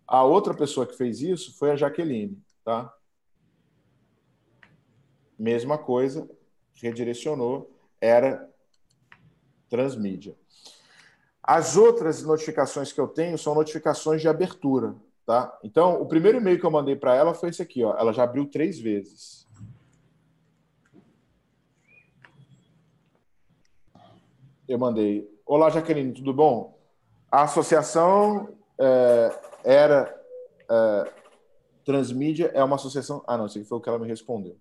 A 0.06 0.24
outra 0.24 0.54
pessoa 0.54 0.86
que 0.86 0.96
fez 0.96 1.20
isso 1.20 1.56
foi 1.58 1.70
a 1.70 1.76
Jaqueline, 1.76 2.42
tá? 2.64 2.92
Mesma 5.38 5.78
coisa, 5.78 6.28
redirecionou, 6.74 7.70
era 8.00 8.48
transmídia. 9.68 10.36
As 11.42 11.76
outras 11.76 12.22
notificações 12.22 12.92
que 12.92 13.00
eu 13.00 13.08
tenho 13.08 13.38
são 13.38 13.54
notificações 13.54 14.20
de 14.20 14.28
abertura, 14.28 14.94
tá? 15.30 15.56
Então, 15.62 16.02
o 16.02 16.06
primeiro 16.06 16.38
e-mail 16.38 16.58
que 16.58 16.66
eu 16.66 16.72
mandei 16.72 16.96
para 16.96 17.14
ela 17.14 17.32
foi 17.32 17.50
esse 17.50 17.62
aqui, 17.62 17.84
ó. 17.84 17.96
Ela 17.96 18.12
já 18.12 18.24
abriu 18.24 18.50
três 18.50 18.80
vezes. 18.80 19.46
Eu 24.66 24.76
mandei: 24.76 25.30
Olá, 25.46 25.70
Jaqueline, 25.70 26.12
tudo 26.12 26.34
bom? 26.34 26.76
A 27.30 27.42
associação 27.44 28.58
é, 28.76 29.40
era 29.62 30.20
é, 30.68 31.12
Transmídia 31.84 32.50
é 32.52 32.64
uma 32.64 32.74
associação. 32.74 33.22
Ah, 33.24 33.38
não, 33.38 33.46
isso 33.46 33.56
aqui 33.56 33.68
foi 33.68 33.78
o 33.78 33.80
que 33.80 33.88
ela 33.88 34.00
me 34.00 34.08
respondeu. 34.08 34.58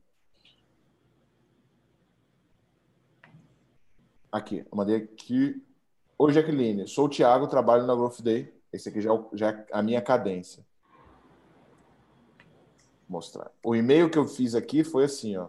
Aqui, 4.31 4.59
eu 4.71 4.77
mandei 4.77 4.97
aqui. 4.97 5.65
Oi, 6.15 6.31
Jaqueline, 6.31 6.87
sou 6.87 7.05
o 7.05 7.09
Thiago, 7.09 7.47
trabalho 7.47 7.87
na 7.87 7.95
Growth 7.95 8.21
Day. 8.21 8.58
Esse 8.71 8.89
aqui 8.89 9.01
já 9.01 9.13
é, 9.13 9.19
já 9.33 9.49
é 9.49 9.65
a 9.71 9.81
minha 9.81 10.01
cadência. 10.01 10.65
Vou 13.07 13.17
mostrar. 13.17 13.51
O 13.63 13.75
e-mail 13.75 14.09
que 14.09 14.17
eu 14.17 14.27
fiz 14.27 14.53
aqui 14.53 14.83
foi 14.83 15.05
assim, 15.05 15.35
ó. 15.37 15.47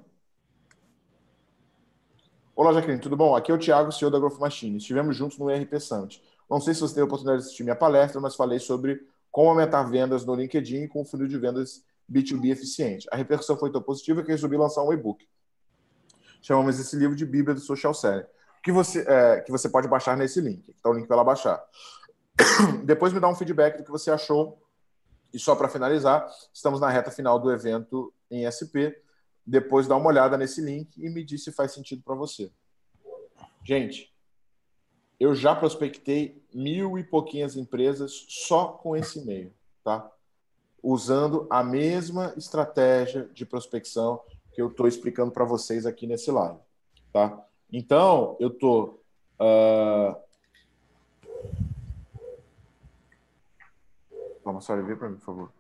Olá, 2.57 2.73
Jaqueline, 2.73 3.01
tudo 3.01 3.17
bom? 3.17 3.35
Aqui 3.35 3.51
é 3.51 3.55
o 3.55 3.59
Thiago, 3.59 3.93
CEO 3.93 4.11
da 4.11 4.19
Growth 4.19 4.39
Machine. 4.39 4.77
Estivemos 4.77 5.17
juntos 5.17 5.39
no 5.39 5.51
ERP 5.51 5.81
Summit. 5.81 6.23
Não 6.49 6.61
sei 6.61 6.75
se 6.75 6.81
você 6.81 6.95
teve 6.95 7.03
a 7.03 7.07
oportunidade 7.07 7.41
de 7.41 7.47
assistir 7.47 7.63
minha 7.63 7.77
palestra, 7.77 8.21
mas 8.21 8.35
falei 8.35 8.59
sobre 8.59 9.01
como 9.31 9.49
aumentar 9.49 9.85
vendas 9.85 10.25
no 10.25 10.35
LinkedIn 10.35 10.89
com 10.89 11.03
um 11.03 11.05
funil 11.05 11.29
de 11.29 11.39
vendas 11.39 11.85
B2B 12.11 12.51
eficiente. 12.51 13.09
A 13.13 13.17
repercussão 13.17 13.57
foi 13.57 13.71
tão 13.71 13.81
positiva 13.81 14.23
que 14.23 14.31
resolvi 14.31 14.57
lançar 14.57 14.83
um 14.83 14.93
e-book. 14.93 15.27
Chamamos 16.43 16.81
esse 16.81 16.97
livro 16.97 17.15
de 17.15 17.25
Bíblia 17.25 17.55
do 17.55 17.61
Social 17.61 17.95
Selling, 17.95 18.25
que 18.63 18.73
você, 18.73 19.05
é, 19.07 19.41
que 19.41 19.51
você 19.53 19.69
pode 19.69 19.87
baixar 19.87 20.17
nesse 20.17 20.41
link. 20.41 20.71
Está 20.71 20.91
o 20.91 20.93
link 20.93 21.07
para 21.07 21.17
ela 21.17 21.25
baixar. 21.25 21.63
Depois 22.85 23.13
me 23.13 23.21
dá 23.21 23.29
um 23.29 23.35
feedback 23.35 23.79
do 23.79 23.85
que 23.85 23.91
você 23.91 24.11
achou. 24.11 24.61
E 25.33 25.39
só 25.39 25.55
para 25.55 25.69
finalizar, 25.69 26.29
estamos 26.53 26.81
na 26.81 26.89
reta 26.89 27.11
final 27.11 27.39
do 27.39 27.53
evento 27.53 28.13
em 28.31 28.51
SP. 28.51 28.95
Depois 29.47 29.87
dá 29.87 29.97
uma 29.97 30.09
olhada 30.09 30.37
nesse 30.37 30.61
link 30.61 30.97
e 30.97 31.09
me 31.09 31.25
diz 31.25 31.45
se 31.45 31.53
faz 31.53 31.73
sentido 31.73 32.03
para 32.03 32.15
você. 32.15 32.51
Gente, 33.65 34.13
eu 35.19 35.35
já 35.35 35.55
prospectei 35.55 36.43
mil 36.53 36.99
e 36.99 37.05
pouquinhas 37.05 37.57
empresas 37.57 38.25
só 38.29 38.69
com 38.69 38.97
esse 38.97 39.21
e-mail, 39.21 39.53
tá? 39.85 40.11
Usando 40.83 41.47
a 41.51 41.63
mesma 41.63 42.33
estratégia 42.37 43.29
de 43.35 43.45
prospecção 43.45 44.23
que 44.53 44.63
eu 44.63 44.69
estou 44.69 44.89
explicando 44.89 45.31
para 45.31 45.45
vocês 45.45 45.85
aqui 45.85 46.07
nesse 46.07 46.31
live, 46.31 46.59
tá? 47.13 47.47
Então, 47.71 48.37
eu 48.41 48.49
estou. 48.49 49.03
Só 54.61 54.75
ver 54.77 54.97
para 54.97 55.11
mim, 55.11 55.17
por 55.17 55.25
favor. 55.25 55.53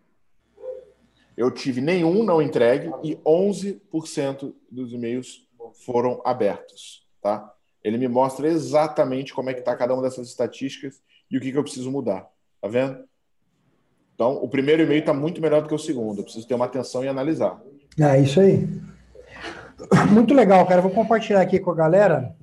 Eu 1.37 1.51
tive 1.51 1.81
nenhum 1.81 2.25
não 2.25 2.41
entregue 2.43 2.91
e 3.03 3.17
11% 3.17 4.53
dos 4.71 4.93
e-mails 4.93 5.47
foram 5.85 6.21
abertos, 6.25 7.07
tá? 7.23 7.53
Ele 7.83 7.97
me 7.97 8.09
mostra 8.09 8.49
exatamente 8.49 9.33
como 9.33 9.49
é 9.51 9.55
que 9.55 9.61
está 9.61 9.77
cada 9.77 9.95
uma 9.95 10.03
dessas 10.03 10.29
estatísticas 10.29 11.01
e 11.31 11.39
o 11.39 11.41
que, 11.41 11.53
que 11.53 11.57
eu 11.57 11.63
preciso 11.63 11.91
mudar. 11.91 12.29
Tá 12.61 12.69
vendo? 12.69 13.05
Então, 14.15 14.33
o 14.43 14.49
primeiro 14.49 14.83
e-mail 14.83 15.01
está 15.01 15.15
muito 15.15 15.41
melhor 15.41 15.63
do 15.63 15.69
que 15.69 15.75
o 15.75 15.79
segundo. 15.79 16.21
Eu 16.21 16.25
preciso 16.25 16.47
ter 16.47 16.55
uma 16.55 16.67
atenção 16.67 17.03
e 17.03 17.09
analisar. 17.09 17.59
É 17.99 18.21
isso 18.21 18.39
aí. 18.41 18.69
Muito 20.13 20.35
legal, 20.35 20.67
cara. 20.67 20.83
Vou 20.83 20.91
compartilhar 20.91 21.41
aqui 21.41 21.59
com 21.59 21.71
a 21.71 21.75
galera. 21.75 22.37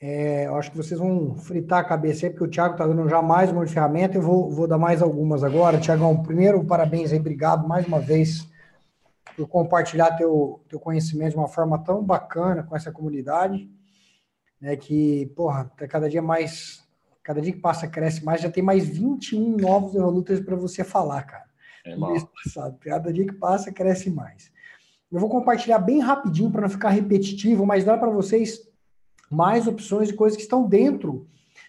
É, 0.00 0.46
eu 0.46 0.56
acho 0.56 0.70
que 0.70 0.78
vocês 0.78 0.98
vão 0.98 1.36
fritar 1.36 1.80
a 1.80 1.84
cabeça 1.84 2.24
aí, 2.24 2.30
porque 2.30 2.44
o 2.44 2.48
Thiago 2.48 2.72
está 2.72 2.86
dando 2.86 3.06
já 3.06 3.20
mais 3.20 3.52
uma 3.52 3.66
ferramenta. 3.66 4.16
Eu 4.16 4.22
vou, 4.22 4.50
vou 4.50 4.66
dar 4.66 4.78
mais 4.78 5.02
algumas 5.02 5.44
agora. 5.44 5.78
Tiagão, 5.78 6.22
primeiro, 6.22 6.64
parabéns 6.64 7.12
aí, 7.12 7.18
obrigado 7.18 7.68
mais 7.68 7.86
uma 7.86 8.00
vez 8.00 8.48
por 9.36 9.46
compartilhar 9.46 10.16
teu, 10.16 10.64
teu 10.68 10.80
conhecimento 10.80 11.32
de 11.32 11.36
uma 11.36 11.48
forma 11.48 11.78
tão 11.84 12.02
bacana 12.02 12.62
com 12.62 12.74
essa 12.74 12.90
comunidade, 12.90 13.70
né, 14.60 14.74
que, 14.74 15.26
porra, 15.36 15.70
tá 15.76 15.86
cada 15.86 16.08
dia 16.08 16.22
mais, 16.22 16.82
cada 17.22 17.40
dia 17.40 17.52
que 17.52 17.60
passa 17.60 17.86
cresce 17.86 18.24
mais, 18.24 18.40
já 18.40 18.50
tem 18.50 18.62
mais 18.62 18.86
21 18.86 19.56
novos 19.58 19.94
Evolutors 19.94 20.40
para 20.40 20.56
você 20.56 20.82
falar, 20.82 21.22
cara. 21.22 21.44
É 21.84 21.94
passado. 21.96 22.78
Cada 22.80 23.12
dia 23.12 23.26
que 23.26 23.34
passa 23.34 23.72
cresce 23.72 24.10
mais. 24.10 24.50
Eu 25.10 25.18
vou 25.18 25.28
compartilhar 25.28 25.78
bem 25.78 26.00
rapidinho 26.00 26.50
para 26.50 26.62
não 26.62 26.68
ficar 26.68 26.90
repetitivo, 26.90 27.66
mas 27.66 27.84
dá 27.84 27.96
para 27.98 28.10
vocês 28.10 28.69
mais 29.30 29.66
opções 29.66 30.08
de 30.08 30.14
coisas 30.14 30.36
que 30.36 30.42
estão 30.42 30.66
dentro 30.66 31.26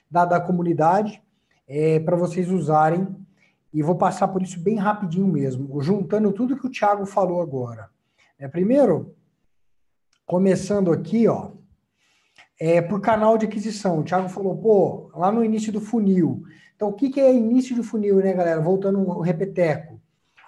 da, 0.09 0.25
da 0.25 0.39
comunidade 0.41 1.21
é, 1.67 1.99
para 1.99 2.17
vocês 2.17 2.49
usarem 2.49 3.07
e 3.73 3.81
vou 3.81 3.95
passar 3.95 4.27
por 4.27 4.41
isso 4.41 4.59
bem 4.59 4.75
rapidinho 4.75 5.27
mesmo, 5.27 5.81
juntando 5.81 6.33
tudo 6.33 6.57
que 6.57 6.67
o 6.67 6.71
Thiago 6.71 7.05
falou 7.05 7.41
agora. 7.41 7.89
É, 8.37 8.47
primeiro, 8.47 9.15
começando 10.25 10.91
aqui, 10.91 11.27
ó, 11.27 11.51
é 12.59 12.81
por 12.81 12.99
canal 12.99 13.37
de 13.37 13.45
aquisição. 13.45 13.99
O 13.99 14.03
Thiago 14.03 14.27
falou, 14.27 14.57
pô, 14.57 15.11
lá 15.15 15.31
no 15.31 15.43
início 15.43 15.71
do 15.71 15.79
funil. 15.79 16.43
Então, 16.75 16.89
o 16.89 16.93
que, 16.93 17.09
que 17.09 17.19
é 17.19 17.33
início 17.33 17.75
de 17.75 17.83
funil, 17.83 18.17
né, 18.17 18.33
galera? 18.33 18.59
Voltando 18.59 18.99
o 18.99 19.21
repeteco. 19.21 20.01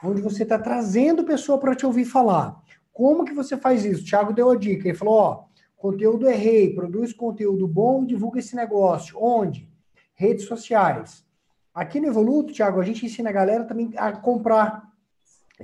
Onde 0.03 0.22
você 0.22 0.43
está 0.43 0.59
trazendo 0.59 1.24
pessoa 1.24 1.57
para 1.57 1.76
te 1.76 1.86
ouvir 1.86 2.05
falar. 2.05 2.61
Como 2.91 3.24
que 3.24 3.34
você 3.34 3.55
faz 3.55 3.86
isso? 3.86 4.03
O 4.03 4.05
Thiago 4.05 4.34
deu 4.34 4.49
a 4.49 4.55
dica. 4.55 4.88
Ele 4.88 4.97
falou, 4.97 5.14
ó, 5.16 5.43
conteúdo 5.84 6.30
é 6.30 6.34
rei, 6.34 6.74
produz 6.74 7.12
conteúdo 7.12 7.68
bom 7.68 8.04
e 8.04 8.08
divulga 8.08 8.40
esse 8.40 8.56
negócio. 8.56 9.22
Onde? 9.22 9.70
Redes 10.14 10.46
sociais. 10.46 11.26
Aqui 11.76 12.00
no 12.00 12.08
Evoluto, 12.08 12.54
Thiago, 12.54 12.80
a 12.80 12.86
gente 12.86 13.06
ensina 13.06 13.30
a 13.30 13.34
galera 13.34 13.66
também 13.66 13.92
a 13.98 14.14
comprar. 14.14 14.90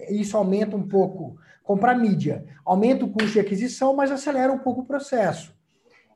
Isso 0.09 0.35
aumenta 0.35 0.75
um 0.75 0.85
pouco, 0.85 1.37
comprar 1.63 1.95
mídia. 1.97 2.45
Aumenta 2.65 3.05
o 3.05 3.09
custo 3.09 3.31
de 3.31 3.39
aquisição, 3.39 3.95
mas 3.95 4.11
acelera 4.11 4.51
um 4.51 4.59
pouco 4.59 4.81
o 4.81 4.85
processo. 4.85 5.55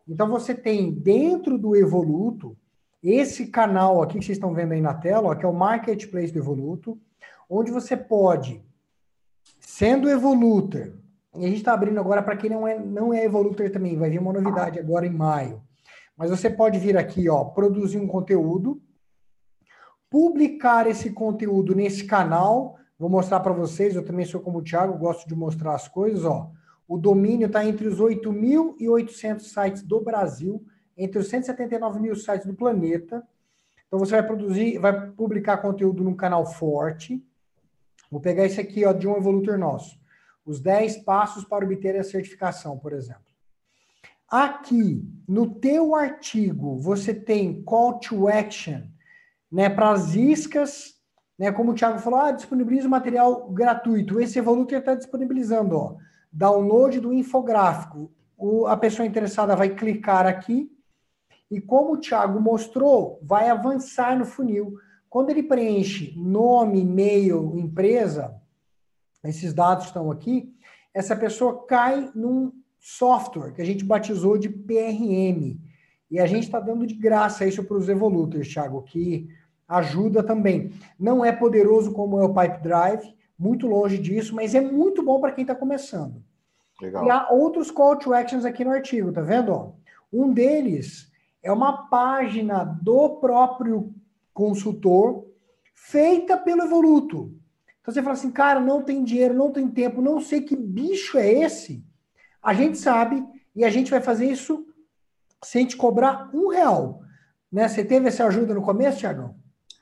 Então 0.06 0.28
você 0.28 0.54
tem 0.54 0.91
dentro 0.91 1.58
do 1.58 1.74
Evoluto 1.74 2.58
esse 3.01 3.47
canal 3.47 4.01
aqui 4.01 4.20
que 4.20 4.26
vocês 4.26 4.38
estão 4.38 4.54
vendo 4.54 4.74
aí 4.74 4.82
na 4.82 4.95
tela, 4.95 5.30
ó, 5.30 5.36
que 5.36 5.45
é 5.45 5.47
o 5.47 5.54
Marketplace 5.54 6.34
do 6.34 6.39
Evoluto, 6.39 6.99
onde 7.49 7.72
você 7.72 7.95
pode, 7.95 8.62
sendo 9.62 10.10
Evoluter, 10.10 10.93
e 11.36 11.45
a 11.45 11.47
gente 11.47 11.57
está 11.57 11.73
abrindo 11.73 11.99
agora 11.99 12.21
para 12.21 12.38
quem 12.38 12.49
não 12.49 12.67
é, 12.67 12.77
não 12.77 13.13
é 13.13 13.25
Evoluter 13.25 13.71
também, 13.71 13.97
vai 13.97 14.09
vir 14.09 14.19
uma 14.19 14.34
novidade 14.34 14.79
agora 14.79 15.05
em 15.05 15.13
maio. 15.13 15.61
Mas 16.15 16.29
você 16.29 16.49
pode 16.49 16.77
vir 16.77 16.95
aqui, 16.95 17.27
ó, 17.27 17.43
produzir 17.43 17.97
um 17.97 18.07
conteúdo, 18.07 18.81
publicar 20.09 20.86
esse 20.86 21.09
conteúdo 21.11 21.73
nesse 21.73 22.05
canal. 22.05 22.77
Vou 22.99 23.09
mostrar 23.09 23.39
para 23.39 23.51
vocês, 23.51 23.95
eu 23.95 24.05
também 24.05 24.25
sou 24.25 24.39
como 24.39 24.59
o 24.59 24.63
Thiago, 24.63 24.97
gosto 24.97 25.27
de 25.27 25.36
mostrar 25.36 25.73
as 25.73 25.88
coisas, 25.88 26.23
ó. 26.23 26.51
O 26.88 26.97
domínio 26.97 27.47
está 27.47 27.65
entre 27.65 27.88
os 27.88 27.99
8.800 27.99 29.39
sites 29.39 29.81
do 29.81 30.01
Brasil, 30.01 30.63
entre 30.95 31.17
os 31.17 31.27
179 31.29 31.99
mil 31.99 32.15
sites 32.15 32.45
do 32.45 32.53
planeta. 32.53 33.23
Então 33.88 33.97
você 33.97 34.11
vai 34.11 34.23
produzir, 34.23 34.77
vai 34.77 35.09
publicar 35.11 35.57
conteúdo 35.57 36.03
num 36.03 36.15
canal 36.15 36.45
forte. 36.45 37.25
Vou 38.11 38.21
pegar 38.21 38.45
esse 38.45 38.61
aqui, 38.61 38.86
ó, 38.86 38.93
de 38.93 39.07
um 39.07 39.17
evolutor 39.17 39.57
nosso. 39.57 40.03
Os 40.45 40.59
10 40.59 40.97
passos 41.03 41.43
para 41.43 41.65
obter 41.65 41.95
a 41.97 42.03
certificação, 42.03 42.77
por 42.77 42.93
exemplo. 42.93 43.33
Aqui, 44.29 45.07
no 45.27 45.55
teu 45.55 45.95
artigo, 45.95 46.77
você 46.79 47.13
tem 47.13 47.61
call 47.63 47.99
to 47.99 48.27
action 48.27 48.81
né, 49.51 49.69
para 49.69 49.91
as 49.91 50.15
iscas, 50.15 50.95
né, 51.37 51.51
como 51.51 51.71
o 51.71 51.75
Thiago 51.75 51.99
falou, 51.99 52.19
ah, 52.19 52.31
disponibiliza 52.31 52.87
o 52.87 52.91
material 52.91 53.47
gratuito. 53.49 54.19
Esse 54.19 54.39
Evoluter 54.39 54.79
está 54.79 54.95
disponibilizando, 54.95 55.77
ó, 55.77 55.97
download 56.31 56.99
do 56.99 57.13
infográfico. 57.13 58.11
O, 58.35 58.65
a 58.65 58.75
pessoa 58.75 59.05
interessada 59.05 59.55
vai 59.55 59.69
clicar 59.69 60.25
aqui 60.25 60.71
e, 61.51 61.61
como 61.61 61.93
o 61.93 61.97
Thiago 61.97 62.41
mostrou, 62.41 63.19
vai 63.21 63.49
avançar 63.49 64.17
no 64.17 64.25
funil. 64.25 64.73
Quando 65.07 65.29
ele 65.29 65.43
preenche 65.43 66.15
nome, 66.17 66.79
e-mail, 66.79 67.55
empresa, 67.55 68.41
esses 69.24 69.53
dados 69.53 69.86
estão 69.86 70.11
aqui, 70.11 70.53
essa 70.93 71.15
pessoa 71.15 71.65
cai 71.65 72.11
num 72.13 72.51
software 72.80 73.53
que 73.53 73.61
a 73.61 73.65
gente 73.65 73.84
batizou 73.84 74.38
de 74.38 74.49
PRM. 74.49 75.57
E 76.11 76.19
a 76.19 76.28
gente 76.28 76.43
está 76.43 76.59
dando 76.59 76.86
de 76.86 76.93
graça 76.93 77.45
isso 77.45 77.63
para 77.63 77.78
os 77.78 77.89
Evoluters, 77.89 78.47
Thiago, 78.47 78.84
que 78.84 79.28
ajuda 79.67 80.21
também. 80.21 80.71
Não 80.99 81.24
é 81.24 81.32
poderoso 81.32 81.91
como 81.91 82.19
é 82.19 82.24
o 82.24 82.34
Pipe 82.34 82.61
Drive, 82.61 83.15
muito 83.39 83.65
longe 83.65 83.97
disso, 83.97 84.36
mas 84.36 84.53
é 84.53 84.61
muito 84.61 85.01
bom 85.01 85.19
para 85.19 85.32
quem 85.32 85.43
está 85.43 85.55
começando. 85.55 86.24
Legal. 86.82 87.05
E 87.05 87.09
há 87.09 87.30
outros 87.30 87.71
call 87.71 87.95
to 87.95 88.13
actions 88.13 88.45
aqui 88.45 88.63
no 88.63 88.71
artigo, 88.71 89.11
tá 89.11 89.21
vendo? 89.21 89.74
Um 90.11 90.32
deles 90.32 91.11
é 91.41 91.51
uma 91.51 91.88
página 91.88 92.63
do 92.63 93.17
próprio 93.17 93.93
consultor 94.34 95.26
feita 95.74 96.38
pelo 96.38 96.63
Evoluto. 96.63 97.34
Então 97.84 97.93
você 97.93 98.01
fala 98.01 98.13
assim, 98.13 98.31
cara, 98.31 98.61
não 98.61 98.81
tem 98.81 99.03
dinheiro, 99.03 99.34
não 99.34 99.51
tem 99.51 99.67
tempo, 99.67 100.01
não 100.01 100.21
sei 100.21 100.39
que 100.39 100.55
bicho 100.55 101.17
é 101.17 101.29
esse. 101.29 101.84
A 102.41 102.53
gente 102.53 102.77
sabe 102.77 103.21
e 103.53 103.65
a 103.65 103.69
gente 103.69 103.91
vai 103.91 103.99
fazer 103.99 104.25
isso 104.25 104.65
sem 105.43 105.65
te 105.65 105.75
cobrar 105.75 106.29
um 106.34 106.47
real. 106.47 107.01
Né? 107.51 107.67
Você 107.67 107.84
teve 107.84 108.07
essa 108.07 108.25
ajuda 108.25 108.53
no 108.53 108.61
começo, 108.61 108.99
Tiagão? 108.99 109.36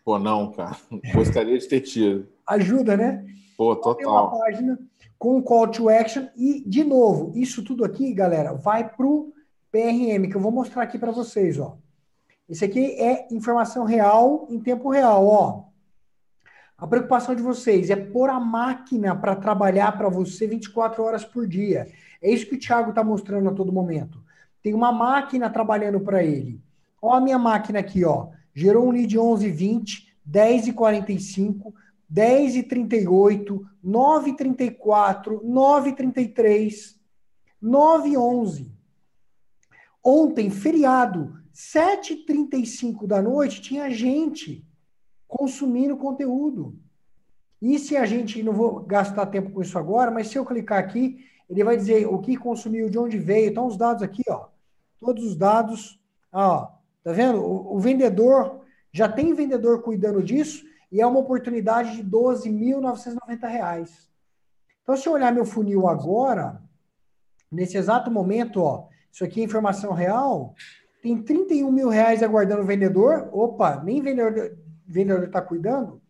Pô, 0.04 0.18
não, 0.18 0.52
cara. 0.52 0.76
Gostaria 1.14 1.56
de 1.56 1.68
ter 1.68 1.82
tido. 1.82 2.28
Ajuda, 2.48 2.98
né? 2.98 3.24
Pô, 3.56 3.76
total. 3.76 3.96
Tem 3.96 4.08
uma 4.08 4.32
página 4.32 4.80
com 5.20 5.40
call 5.44 5.68
to 5.68 5.88
action 5.88 6.26
e, 6.36 6.68
de 6.68 6.84
novo, 6.84 7.32
isso 7.36 7.64
tudo 7.64 7.86
aqui, 7.86 8.12
galera, 8.12 8.56
vai 8.56 8.90
para 8.90 9.06
o 9.06 9.32
PRM, 9.72 10.28
que 10.28 10.36
eu 10.36 10.42
vou 10.42 10.52
mostrar 10.52 10.82
aqui 10.82 10.98
para 10.98 11.12
vocês, 11.12 11.60
ó. 11.60 11.78
Esse 12.50 12.66
aqui 12.66 13.00
é 13.00 13.28
informação 13.32 13.86
real 13.86 14.48
em 14.50 14.60
tempo 14.60 14.90
real, 14.90 15.28
ó. 15.28 15.71
A 16.82 16.88
preocupação 16.88 17.34
de 17.34 17.42
vocês 17.42 17.90
é 17.90 17.96
pôr 17.96 18.30
a 18.30 18.40
máquina 18.40 19.16
para 19.16 19.38
trabalhar 19.38 19.96
para 19.96 20.10
você 20.10 20.48
24 20.48 21.02
horas 21.02 21.24
por 21.24 21.48
dia. 21.48 21.88
É 22.22 22.30
isso 22.30 22.48
que 22.48 22.56
o 22.56 22.60
Thiago 22.60 22.90
está 22.90 23.04
mostrando 23.04 23.48
a 23.48 23.54
todo 23.54 23.72
momento. 23.72 24.22
Tem 24.62 24.74
uma 24.74 24.92
máquina 24.92 25.50
trabalhando 25.50 26.02
para 26.02 26.24
ele. 26.24 26.60
Ó 27.02 27.14
a 27.14 27.22
minha 27.22 27.40
máquina 27.40 27.80
aqui, 27.80 28.04
ó 28.04 28.30
gerou 28.54 28.88
um 28.88 28.92
lead 28.92 29.18
11,20, 29.18 30.08
10,45, 30.30 31.74
10,38, 32.12 33.62
9,34, 33.84 35.42
9,33, 35.42 36.96
9,11. 37.64 38.70
Ontem, 40.04 40.50
feriado, 40.50 41.40
7h35 41.54 43.06
da 43.08 43.22
noite, 43.22 43.62
tinha 43.62 43.90
gente 43.90 44.66
consumindo 45.32 45.96
conteúdo. 45.96 46.76
E 47.62 47.80
se 47.80 47.96
a 47.96 48.06
gente, 48.06 48.44
não 48.44 48.52
vou 48.52 48.82
gastar 48.82 49.28
tempo 49.28 49.50
com 49.52 49.62
isso 49.62 49.80
agora, 49.80 50.12
mas 50.12 50.28
se 50.28 50.38
eu 50.38 50.46
clicar 50.46 50.78
aqui, 50.78 51.26
ele 51.50 51.64
vai 51.64 51.78
dizer 51.78 52.06
o 52.06 52.20
que 52.20 52.36
consumiu, 52.36 52.90
de 52.90 53.00
onde 53.00 53.18
veio. 53.18 53.50
Então, 53.50 53.66
os 53.66 53.78
dados 53.78 54.04
aqui, 54.04 54.24
ó. 54.28 54.48
Todos 55.00 55.24
os 55.24 55.36
dados, 55.36 55.98
ó. 56.34 56.74
Tá 57.02 57.14
vendo? 57.14 57.40
O, 57.40 57.78
o 57.78 57.80
vendedor, 57.80 58.60
já 58.92 59.08
tem 59.08 59.34
vendedor 59.34 59.82
cuidando 59.82 60.22
disso 60.22 60.66
e 60.92 61.00
é 61.00 61.08
uma 61.08 61.20
oportunidade 61.20 61.92
de 61.96 62.02
R$ 62.02 62.10
12.990. 62.10 63.90
Então, 64.84 64.98
se 64.98 65.08
eu 65.08 65.14
olhar 65.14 65.32
meu 65.32 65.46
funil 65.46 65.88
agora, 65.88 66.62
nesse 67.50 67.78
exato 67.78 68.12
momento, 68.12 68.62
ó, 68.62 68.88
isso 69.10 69.24
aqui 69.24 69.40
é 69.40 69.46
informação 69.46 69.94
real, 69.94 70.54
tem 71.02 71.22
31 71.22 71.72
mil 71.72 71.88
reais 71.88 72.22
aguardando 72.22 72.64
o 72.64 72.66
vendedor. 72.66 73.30
Opa, 73.32 73.82
nem 73.82 74.02
vendedor 74.02 74.58
vendedor 74.92 75.24
está 75.24 75.42
cuidando. 75.42 76.02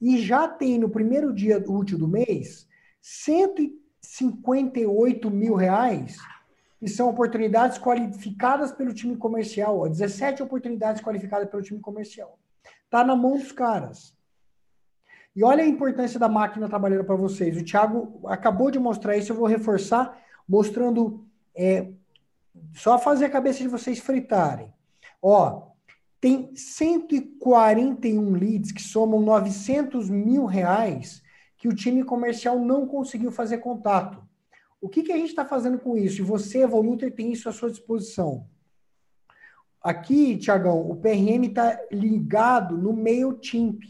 E 0.00 0.18
já 0.18 0.46
tem 0.46 0.78
no 0.78 0.88
primeiro 0.90 1.32
dia 1.32 1.64
útil 1.66 1.98
do 1.98 2.06
mês 2.06 2.68
158 3.00 5.30
mil 5.30 5.54
reais 5.54 6.18
e 6.80 6.88
são 6.88 7.08
oportunidades 7.08 7.78
qualificadas 7.78 8.72
pelo 8.72 8.92
time 8.92 9.16
comercial. 9.16 9.80
Ó, 9.80 9.88
17 9.88 10.42
oportunidades 10.42 11.02
qualificadas 11.02 11.48
pelo 11.48 11.62
time 11.62 11.80
comercial. 11.80 12.38
Está 12.84 13.02
na 13.02 13.16
mão 13.16 13.38
dos 13.38 13.52
caras. 13.52 14.14
E 15.34 15.44
olha 15.44 15.62
a 15.62 15.66
importância 15.66 16.18
da 16.18 16.28
máquina 16.28 16.68
trabalhando 16.68 17.04
para 17.04 17.16
vocês. 17.16 17.56
O 17.56 17.64
Thiago 17.64 18.20
acabou 18.26 18.70
de 18.70 18.78
mostrar 18.78 19.16
isso, 19.16 19.32
eu 19.32 19.36
vou 19.36 19.46
reforçar, 19.46 20.18
mostrando. 20.48 21.26
É, 21.54 21.90
só 22.74 22.98
fazer 22.98 23.26
a 23.26 23.30
cabeça 23.30 23.58
de 23.58 23.68
vocês 23.68 23.98
fritarem. 23.98 24.72
Ó, 25.20 25.68
tem 26.20 26.54
141 26.54 28.32
leads 28.32 28.72
que 28.72 28.82
somam 28.82 29.20
900 29.20 30.08
mil 30.08 30.46
reais 30.46 31.22
que 31.56 31.68
o 31.68 31.74
time 31.74 32.04
comercial 32.04 32.58
não 32.58 32.86
conseguiu 32.86 33.30
fazer 33.30 33.58
contato. 33.58 34.26
O 34.80 34.88
que, 34.88 35.02
que 35.02 35.12
a 35.12 35.16
gente 35.16 35.30
está 35.30 35.44
fazendo 35.44 35.78
com 35.78 35.96
isso? 35.96 36.20
E 36.20 36.24
você, 36.24 36.62
Evoluter, 36.62 37.14
tem 37.14 37.32
isso 37.32 37.48
à 37.48 37.52
sua 37.52 37.70
disposição. 37.70 38.46
Aqui, 39.82 40.36
Tiagão, 40.36 40.90
o 40.90 40.96
PRM 40.96 41.44
está 41.44 41.78
ligado 41.92 42.76
no 42.76 42.92
MailChimp. 42.92 43.82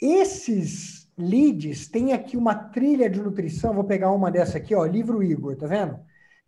Esses 0.00 1.10
leads 1.16 1.88
têm 1.88 2.12
aqui 2.12 2.36
uma 2.36 2.54
trilha 2.54 3.08
de 3.08 3.20
nutrição. 3.20 3.74
Vou 3.74 3.84
pegar 3.84 4.12
uma 4.12 4.30
dessa 4.30 4.58
aqui, 4.58 4.74
ó, 4.74 4.84
livro 4.84 5.22
Igor, 5.22 5.56
tá 5.56 5.66
vendo? 5.66 5.98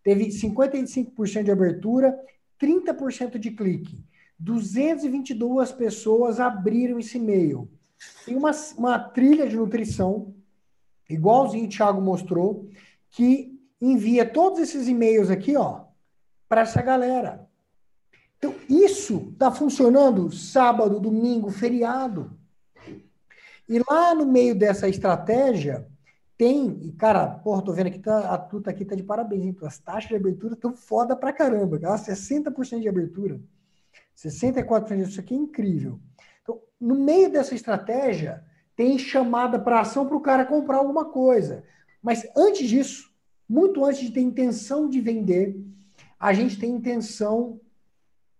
Teve 0.02 0.26
55% 0.28 1.44
de 1.44 1.50
abertura, 1.50 2.16
30% 2.60 3.38
de 3.38 3.50
clique. 3.50 4.04
222 4.38 5.72
pessoas 5.72 6.38
abriram 6.38 6.98
esse 6.98 7.16
e-mail. 7.16 7.70
Tem 8.24 8.36
uma, 8.36 8.50
uma 8.76 8.98
trilha 8.98 9.48
de 9.48 9.56
nutrição, 9.56 10.34
igualzinho 11.08 11.66
o 11.66 11.68
Thiago 11.68 12.00
mostrou, 12.00 12.68
que 13.10 13.58
envia 13.80 14.28
todos 14.28 14.60
esses 14.60 14.88
e-mails 14.88 15.30
aqui, 15.30 15.56
ó, 15.56 15.84
para 16.48 16.62
essa 16.62 16.82
galera. 16.82 17.48
Então, 18.38 18.54
isso 18.68 19.30
está 19.32 19.50
funcionando 19.50 20.30
sábado, 20.30 21.00
domingo, 21.00 21.50
feriado. 21.50 22.38
E 23.68 23.80
lá 23.90 24.14
no 24.14 24.26
meio 24.26 24.54
dessa 24.54 24.88
estratégia, 24.88 25.86
tem, 26.36 26.78
e 26.82 26.92
cara, 26.92 27.26
porra, 27.26 27.62
tô 27.62 27.72
vendo 27.72 27.86
aqui, 27.86 27.98
tá, 27.98 28.32
a 28.32 28.38
tuta 28.38 28.70
aqui 28.70 28.84
tá 28.84 28.94
de 28.94 29.02
parabéns, 29.02 29.42
hein? 29.42 29.56
As 29.62 29.78
taxas 29.78 30.08
de 30.08 30.16
abertura 30.16 30.54
estão 30.54 30.74
foda 30.74 31.16
pra 31.16 31.32
caramba, 31.32 31.78
cara. 31.78 31.96
60% 31.96 32.80
de 32.80 32.88
abertura. 32.88 33.40
64% 34.16 35.04
disso 35.04 35.20
aqui 35.20 35.34
é 35.34 35.36
incrível. 35.36 36.00
Então, 36.42 36.60
no 36.80 36.94
meio 36.94 37.30
dessa 37.30 37.54
estratégia, 37.54 38.44
tem 38.74 38.98
chamada 38.98 39.58
para 39.58 39.80
ação 39.80 40.06
para 40.06 40.16
o 40.16 40.20
cara 40.20 40.44
comprar 40.44 40.78
alguma 40.78 41.06
coisa. 41.06 41.64
Mas 42.02 42.26
antes 42.36 42.68
disso, 42.68 43.12
muito 43.48 43.84
antes 43.84 44.00
de 44.00 44.10
ter 44.10 44.20
intenção 44.20 44.88
de 44.88 45.00
vender, 45.00 45.56
a 46.18 46.32
gente 46.32 46.58
tem 46.58 46.70
intenção 46.70 47.60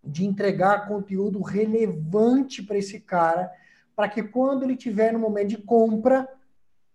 de 0.03 0.25
entregar 0.25 0.87
conteúdo 0.87 1.41
relevante 1.43 2.63
para 2.63 2.79
esse 2.79 3.01
cara, 3.01 3.51
para 3.95 4.09
que 4.09 4.23
quando 4.23 4.63
ele 4.63 4.77
tiver 4.77 5.13
no 5.13 5.19
momento 5.19 5.49
de 5.49 5.59
compra, 5.59 6.29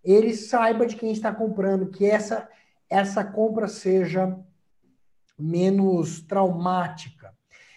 ele 0.02 0.34
saiba 0.34 0.86
de 0.86 0.96
quem 0.96 1.12
está 1.12 1.32
comprando, 1.32 1.90
que 1.90 2.06
essa 2.06 2.48
essa 2.92 3.24
compra 3.24 3.68
seja 3.68 4.38
menos 5.38 6.20
traumática. 6.20 7.34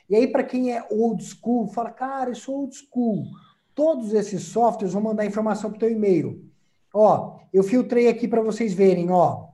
E 0.09 0.15
aí, 0.15 0.27
para 0.27 0.43
quem 0.43 0.71
é 0.71 0.85
old 0.89 1.23
school, 1.23 1.67
fala, 1.67 1.89
cara, 1.89 2.29
eu 2.29 2.35
sou 2.35 2.61
old 2.61 2.75
school. 2.75 3.25
Todos 3.73 4.13
esses 4.13 4.43
softwares 4.43 4.93
vão 4.93 5.01
mandar 5.01 5.25
informação 5.25 5.69
para 5.69 5.77
o 5.77 5.79
teu 5.79 5.91
e-mail. 5.91 6.45
Ó, 6.93 7.39
eu 7.51 7.63
filtrei 7.63 8.07
aqui 8.07 8.27
para 8.27 8.41
vocês 8.41 8.73
verem, 8.73 9.11
ó. 9.11 9.47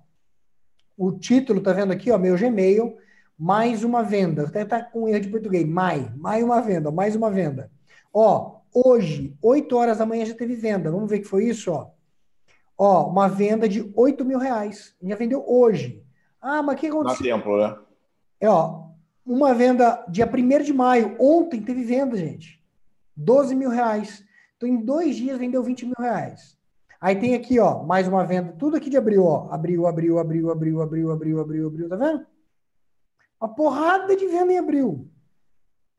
O 0.98 1.12
título, 1.12 1.62
tá 1.62 1.74
vendo 1.74 1.92
aqui, 1.92 2.12
ó, 2.12 2.18
meu 2.18 2.38
Gmail, 2.38 2.98
mais 3.38 3.84
uma 3.84 4.04
venda. 4.04 4.44
Até 4.44 4.64
tá 4.64 4.84
com 4.84 5.08
erro 5.08 5.20
de 5.20 5.30
português. 5.30 5.68
Mais, 5.68 6.16
mais 6.16 6.44
uma 6.44 6.62
venda, 6.62 6.92
mais 6.92 7.16
uma 7.16 7.32
venda. 7.32 7.72
Ó, 8.14 8.58
hoje, 8.72 9.36
8 9.42 9.76
horas 9.76 9.98
da 9.98 10.06
manhã 10.06 10.26
já 10.26 10.36
teve 10.36 10.54
venda. 10.54 10.92
Vamos 10.92 11.10
ver 11.10 11.20
que 11.20 11.28
foi 11.28 11.46
isso, 11.46 11.72
ó. 11.72 11.90
Ó, 12.78 13.08
uma 13.08 13.28
venda 13.28 13.68
de 13.68 13.92
8 13.96 14.24
mil 14.24 14.38
reais. 14.38 14.96
Já 15.02 15.16
vendeu 15.16 15.44
hoje. 15.48 16.04
Ah, 16.40 16.62
mas 16.62 16.76
o 16.76 16.80
que 16.80 16.88
aconteceu? 16.88 17.18
Dá 17.18 17.38
tempo, 17.38 17.58
né? 17.58 17.78
É, 18.40 18.50
ó, 18.50 18.81
uma 19.26 19.54
venda 19.54 20.04
dia 20.08 20.26
1 20.26 20.64
de 20.64 20.74
maio. 20.74 21.16
Ontem 21.20 21.62
teve 21.62 21.84
venda, 21.84 22.18
gente. 22.18 22.62
12 23.16 23.56
mil 23.56 23.70
reais. 23.70 24.24
Então, 24.58 24.68
em 24.68 24.78
dois 24.78 25.16
dias 25.16 25.38
vendeu 25.38 25.64
20 25.64 25.86
mil 25.86 25.96
reais. 25.98 26.58
Aí 27.00 27.16
tem 27.16 27.34
aqui, 27.34 27.60
ó, 27.60 27.84
mais 27.84 28.08
uma 28.08 28.24
venda. 28.24 28.54
Tudo 28.54 28.78
aqui 28.78 28.90
de 28.90 28.98
abril, 28.98 29.24
ó. 29.24 29.50
Abril, 29.52 29.88
abril, 29.88 30.20
abril, 30.20 30.52
abril, 30.52 30.82
abril, 30.82 31.12
abril, 31.12 31.42
abril, 31.42 31.68
abril. 31.68 31.90
Tá 31.90 31.96
vendo? 31.96 32.26
Uma 33.40 33.50
porrada 33.50 34.16
de 34.16 34.28
venda 34.28 34.54
em 34.54 34.60
abril. 34.60 35.10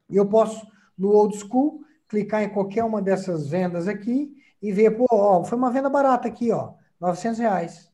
E 0.08 0.16
eu 0.16 0.28
posso, 0.28 0.64
no 0.96 1.08
old 1.08 1.36
school, 1.36 1.82
clicar 2.08 2.42
em 2.42 2.50
qualquer 2.50 2.84
uma 2.84 3.02
dessas 3.02 3.48
vendas 3.48 3.88
aqui 3.88 4.32
e 4.60 4.70
ver, 4.70 4.92
pô, 4.92 5.06
ó, 5.10 5.42
foi 5.42 5.58
uma 5.58 5.72
venda 5.72 5.90
barata 5.90 6.28
aqui, 6.28 6.52
ó. 6.52 6.74
900 7.00 7.38
reais. 7.40 7.92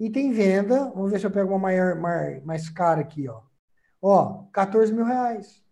E 0.00 0.10
tem 0.10 0.32
venda, 0.32 0.90
vamos 0.90 1.10
ver 1.10 1.20
se 1.20 1.26
eu 1.26 1.30
pego 1.30 1.50
uma 1.50 1.58
maior, 1.58 1.94
mais, 2.00 2.44
mais 2.44 2.68
cara 2.68 3.00
aqui, 3.00 3.28
ó. 3.28 3.42
Ó, 4.00 4.44
14 4.52 4.92
mil 4.92 5.04
reais. 5.04 5.62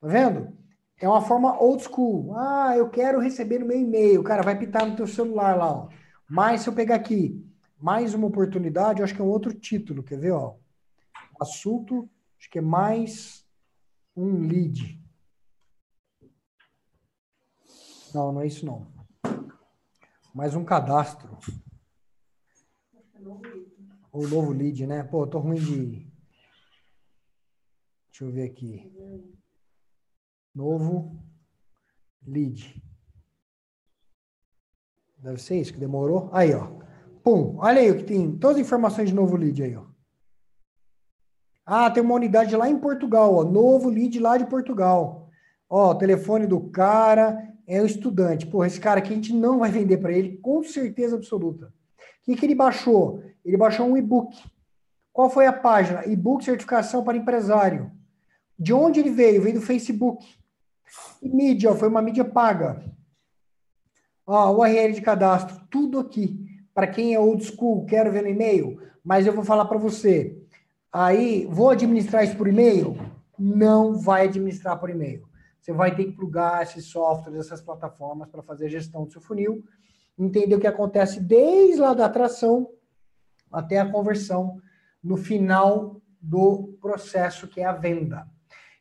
Tá 0.00 0.08
vendo? 0.08 0.56
É 1.00 1.08
uma 1.08 1.22
forma 1.22 1.60
old 1.60 1.82
school. 1.82 2.34
Ah, 2.36 2.76
eu 2.76 2.90
quero 2.90 3.20
receber 3.20 3.58
no 3.58 3.66
meu 3.66 3.78
e-mail. 3.78 4.22
Cara, 4.22 4.42
vai 4.42 4.58
pitar 4.58 4.86
no 4.86 4.96
teu 4.96 5.06
celular 5.06 5.56
lá, 5.56 5.72
ó. 5.72 5.88
Mas 6.28 6.62
se 6.62 6.68
eu 6.68 6.74
pegar 6.74 6.96
aqui 6.96 7.44
mais 7.78 8.14
uma 8.14 8.26
oportunidade, 8.26 9.00
eu 9.00 9.04
acho 9.04 9.14
que 9.14 9.20
é 9.20 9.24
um 9.24 9.30
outro 9.30 9.54
título. 9.54 10.02
Quer 10.02 10.18
ver, 10.18 10.32
ó? 10.32 10.56
Assunto, 11.40 12.08
acho 12.38 12.50
que 12.50 12.58
é 12.58 12.62
mais 12.62 13.46
um 14.16 14.46
lead. 14.46 15.00
Não, 18.12 18.32
não 18.32 18.40
é 18.40 18.46
isso 18.46 18.66
não. 18.66 18.88
Mais 20.34 20.54
um 20.54 20.64
cadastro. 20.64 21.38
O 24.12 24.26
novo 24.26 24.52
lead, 24.52 24.86
né? 24.86 25.04
Pô, 25.04 25.26
tô 25.26 25.38
ruim 25.38 25.60
de 25.60 26.07
Deixa 28.18 28.32
eu 28.32 28.34
ver 28.34 28.50
aqui. 28.50 28.92
Novo 30.52 31.22
lead. 32.26 32.82
Deve 35.18 35.40
ser 35.40 35.60
isso 35.60 35.72
que 35.72 35.78
demorou. 35.78 36.28
Aí, 36.32 36.52
ó. 36.52 36.66
Pum. 37.22 37.54
Olha 37.58 37.80
aí 37.80 37.92
o 37.92 37.96
que 37.96 38.02
tem. 38.02 38.36
Todas 38.36 38.56
as 38.56 38.62
informações 38.62 39.10
de 39.10 39.14
novo 39.14 39.36
lead 39.36 39.62
aí, 39.62 39.76
ó. 39.76 39.84
Ah, 41.64 41.88
tem 41.92 42.02
uma 42.02 42.16
unidade 42.16 42.56
lá 42.56 42.68
em 42.68 42.76
Portugal, 42.76 43.36
ó. 43.36 43.44
Novo 43.44 43.88
lead 43.88 44.18
lá 44.18 44.36
de 44.36 44.46
Portugal. 44.46 45.30
Ó, 45.70 45.94
telefone 45.94 46.48
do 46.48 46.70
cara 46.70 47.54
é 47.68 47.80
o 47.80 47.86
estudante. 47.86 48.48
Porra, 48.48 48.66
esse 48.66 48.80
cara 48.80 48.98
aqui 48.98 49.12
a 49.12 49.14
gente 49.14 49.32
não 49.32 49.60
vai 49.60 49.70
vender 49.70 49.98
para 49.98 50.10
ele, 50.10 50.38
com 50.38 50.60
certeza 50.64 51.14
absoluta. 51.14 51.66
O 51.66 51.72
que, 52.24 52.34
que 52.34 52.46
ele 52.46 52.56
baixou? 52.56 53.22
Ele 53.44 53.56
baixou 53.56 53.86
um 53.86 53.96
e-book. 53.96 54.36
Qual 55.12 55.30
foi 55.30 55.46
a 55.46 55.52
página? 55.52 56.04
E-book 56.04 56.44
certificação 56.44 57.04
para 57.04 57.16
empresário. 57.16 57.96
De 58.58 58.72
onde 58.72 59.00
ele 59.00 59.10
veio? 59.10 59.42
Veio 59.42 59.60
do 59.60 59.66
Facebook. 59.66 60.26
E 61.22 61.28
mídia, 61.28 61.74
foi 61.74 61.88
uma 61.88 62.02
mídia 62.02 62.24
paga. 62.24 62.82
Ó, 64.26 64.52
URL 64.58 64.92
de 64.92 65.00
cadastro, 65.00 65.60
tudo 65.70 65.98
aqui. 65.98 66.46
Para 66.74 66.86
quem 66.86 67.14
é 67.14 67.20
old 67.20 67.44
school, 67.44 67.86
quero 67.86 68.12
ver 68.12 68.22
no 68.22 68.28
e-mail, 68.28 68.80
mas 69.04 69.26
eu 69.26 69.32
vou 69.32 69.44
falar 69.44 69.64
para 69.64 69.78
você. 69.78 70.36
Aí, 70.92 71.46
vou 71.50 71.70
administrar 71.70 72.24
isso 72.24 72.36
por 72.36 72.48
e-mail? 72.48 72.96
Não 73.38 73.94
vai 73.94 74.26
administrar 74.26 74.78
por 74.78 74.90
e-mail. 74.90 75.28
Você 75.60 75.72
vai 75.72 75.94
ter 75.94 76.04
que 76.04 76.12
plugar 76.12 76.62
esses 76.62 76.86
softwares, 76.86 77.40
essas 77.40 77.60
plataformas 77.60 78.28
para 78.28 78.42
fazer 78.42 78.66
a 78.66 78.70
gestão 78.70 79.04
do 79.04 79.12
seu 79.12 79.20
funil, 79.20 79.64
entender 80.18 80.54
o 80.54 80.60
que 80.60 80.66
acontece 80.66 81.20
desde 81.20 81.80
lá 81.80 81.94
da 81.94 82.06
atração 82.06 82.70
até 83.52 83.78
a 83.78 83.90
conversão 83.90 84.60
no 85.02 85.16
final 85.16 86.00
do 86.20 86.76
processo, 86.80 87.48
que 87.48 87.60
é 87.60 87.64
a 87.64 87.72
venda. 87.72 88.26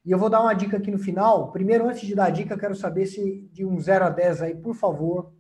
E 0.08 0.12
eu 0.12 0.18
vou 0.18 0.30
dar 0.30 0.42
uma 0.42 0.54
dica 0.54 0.78
aqui 0.78 0.90
no 0.90 0.98
final. 0.98 1.52
Primeiro, 1.52 1.86
antes 1.86 2.08
de 2.08 2.16
dar 2.16 2.28
a 2.28 2.30
dica, 2.30 2.58
quero 2.58 2.74
saber 2.74 3.08
se 3.08 3.46
de 3.52 3.66
um 3.66 3.78
0 3.78 4.06
a 4.06 4.10
10 4.10 4.42
aí, 4.42 4.56
por 4.56 4.74
favor, 4.74 5.34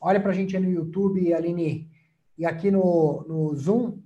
olha 0.00 0.18
para 0.18 0.30
a 0.30 0.34
gente 0.34 0.56
aí 0.56 0.62
no 0.62 0.70
YouTube, 0.70 1.34
Aline, 1.34 1.90
e 2.38 2.46
aqui 2.46 2.70
no, 2.70 3.22
no 3.28 3.54
Zoom, 3.54 3.98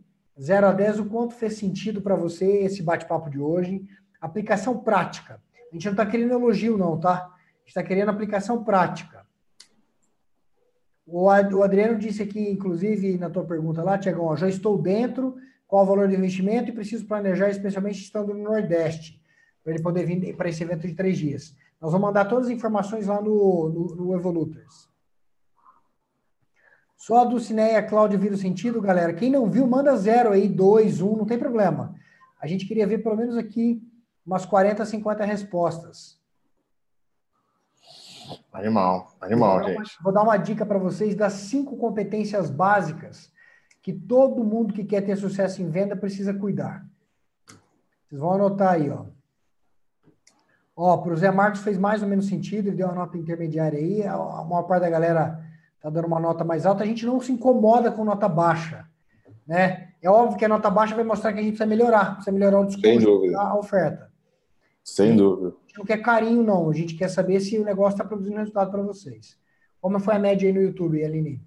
0 0.42 0.66
a 0.66 0.72
10, 0.72 0.98
o 0.98 1.04
quanto 1.04 1.34
fez 1.34 1.56
sentido 1.56 2.02
para 2.02 2.16
você 2.16 2.64
esse 2.64 2.82
bate-papo 2.82 3.30
de 3.30 3.38
hoje. 3.38 3.86
Aplicação 4.20 4.76
prática. 4.76 5.40
A 5.70 5.74
gente 5.74 5.84
não 5.84 5.92
está 5.92 6.04
querendo 6.04 6.32
elogio, 6.32 6.76
não, 6.76 6.98
tá? 6.98 7.12
A 7.12 7.58
gente 7.60 7.68
está 7.68 7.82
querendo 7.84 8.08
aplicação 8.08 8.64
prática. 8.64 9.24
O 11.06 11.30
Adriano 11.30 11.96
disse 11.96 12.24
aqui, 12.24 12.50
inclusive, 12.50 13.18
na 13.18 13.30
tua 13.30 13.44
pergunta 13.44 13.84
lá, 13.84 13.96
Tiagão, 13.96 14.36
já 14.36 14.48
estou 14.48 14.82
dentro, 14.82 15.36
qual 15.64 15.84
o 15.84 15.86
valor 15.86 16.08
do 16.08 16.14
investimento 16.14 16.70
e 16.70 16.74
preciso 16.74 17.06
planejar, 17.06 17.50
especialmente 17.50 18.00
estando 18.00 18.34
no 18.34 18.42
Nordeste 18.42 19.24
para 19.66 19.74
ele 19.74 19.82
poder 19.82 20.06
vir 20.06 20.36
para 20.36 20.48
esse 20.48 20.62
evento 20.62 20.86
de 20.86 20.94
três 20.94 21.18
dias. 21.18 21.52
Nós 21.80 21.90
vamos 21.90 22.06
mandar 22.06 22.26
todas 22.26 22.46
as 22.46 22.52
informações 22.52 23.08
lá 23.08 23.20
no, 23.20 23.68
no, 23.68 23.96
no 23.96 24.14
Evoluters. 24.14 24.88
Só 26.96 27.22
a 27.22 27.24
do 27.24 27.40
Cineia 27.40 27.82
Cláudio 27.82 28.16
vira 28.16 28.34
o 28.34 28.38
sentido, 28.38 28.80
galera. 28.80 29.12
Quem 29.12 29.28
não 29.28 29.50
viu, 29.50 29.66
manda 29.66 29.96
zero 29.96 30.30
aí, 30.30 30.48
dois, 30.48 31.00
um, 31.00 31.16
não 31.16 31.26
tem 31.26 31.36
problema. 31.36 31.96
A 32.40 32.46
gente 32.46 32.64
queria 32.64 32.86
ver 32.86 32.98
pelo 32.98 33.16
menos 33.16 33.36
aqui 33.36 33.82
umas 34.24 34.46
40, 34.46 34.86
50 34.86 35.24
respostas. 35.24 36.16
Animal, 38.52 39.16
animal, 39.20 39.58
vou 39.58 39.68
gente. 39.68 39.78
Uma, 39.78 40.04
vou 40.04 40.12
dar 40.12 40.22
uma 40.22 40.36
dica 40.36 40.64
para 40.64 40.78
vocês 40.78 41.16
das 41.16 41.32
cinco 41.32 41.76
competências 41.76 42.50
básicas 42.50 43.32
que 43.82 43.92
todo 43.92 44.44
mundo 44.44 44.72
que 44.72 44.84
quer 44.84 45.00
ter 45.00 45.16
sucesso 45.16 45.60
em 45.60 45.68
venda 45.68 45.96
precisa 45.96 46.32
cuidar. 46.32 46.86
Vocês 48.06 48.20
vão 48.20 48.30
anotar 48.30 48.74
aí, 48.74 48.88
ó. 48.88 49.15
Ó, 50.76 50.98
para 50.98 51.14
o 51.14 51.16
Zé 51.16 51.30
Marcos 51.30 51.62
fez 51.62 51.78
mais 51.78 52.02
ou 52.02 52.08
menos 52.08 52.26
sentido, 52.26 52.68
ele 52.68 52.76
deu 52.76 52.86
uma 52.86 52.94
nota 52.94 53.16
intermediária 53.16 53.78
aí. 53.78 54.02
A 54.02 54.44
maior 54.44 54.64
parte 54.64 54.82
da 54.82 54.90
galera 54.90 55.42
tá 55.80 55.88
dando 55.88 56.06
uma 56.06 56.20
nota 56.20 56.44
mais 56.44 56.66
alta. 56.66 56.84
A 56.84 56.86
gente 56.86 57.06
não 57.06 57.18
se 57.18 57.32
incomoda 57.32 57.90
com 57.90 58.04
nota 58.04 58.28
baixa, 58.28 58.86
né? 59.46 59.88
É 60.02 60.10
óbvio 60.10 60.38
que 60.38 60.44
a 60.44 60.48
nota 60.48 60.68
baixa 60.68 60.94
vai 60.94 61.02
mostrar 61.02 61.32
que 61.32 61.38
a 61.40 61.42
gente 61.42 61.52
precisa 61.52 61.66
melhorar, 61.68 62.16
precisa 62.16 62.32
melhorar 62.32 62.60
o 62.60 62.66
discurso, 62.66 63.36
a 63.36 63.58
oferta. 63.58 64.12
Sem 64.84 65.16
dúvida. 65.16 65.48
A 65.48 65.66
gente 65.66 65.78
não 65.78 65.84
quer 65.84 65.96
carinho, 66.02 66.42
não. 66.42 66.68
A 66.68 66.74
gente 66.74 66.94
quer 66.94 67.08
saber 67.08 67.40
se 67.40 67.58
o 67.58 67.64
negócio 67.64 67.94
está 67.94 68.04
produzindo 68.04 68.36
resultado 68.36 68.70
para 68.70 68.82
vocês. 68.82 69.36
Como 69.80 69.98
foi 69.98 70.14
a 70.14 70.18
média 70.18 70.46
aí 70.46 70.52
no 70.52 70.60
YouTube, 70.60 71.02
Aline? 71.02 71.40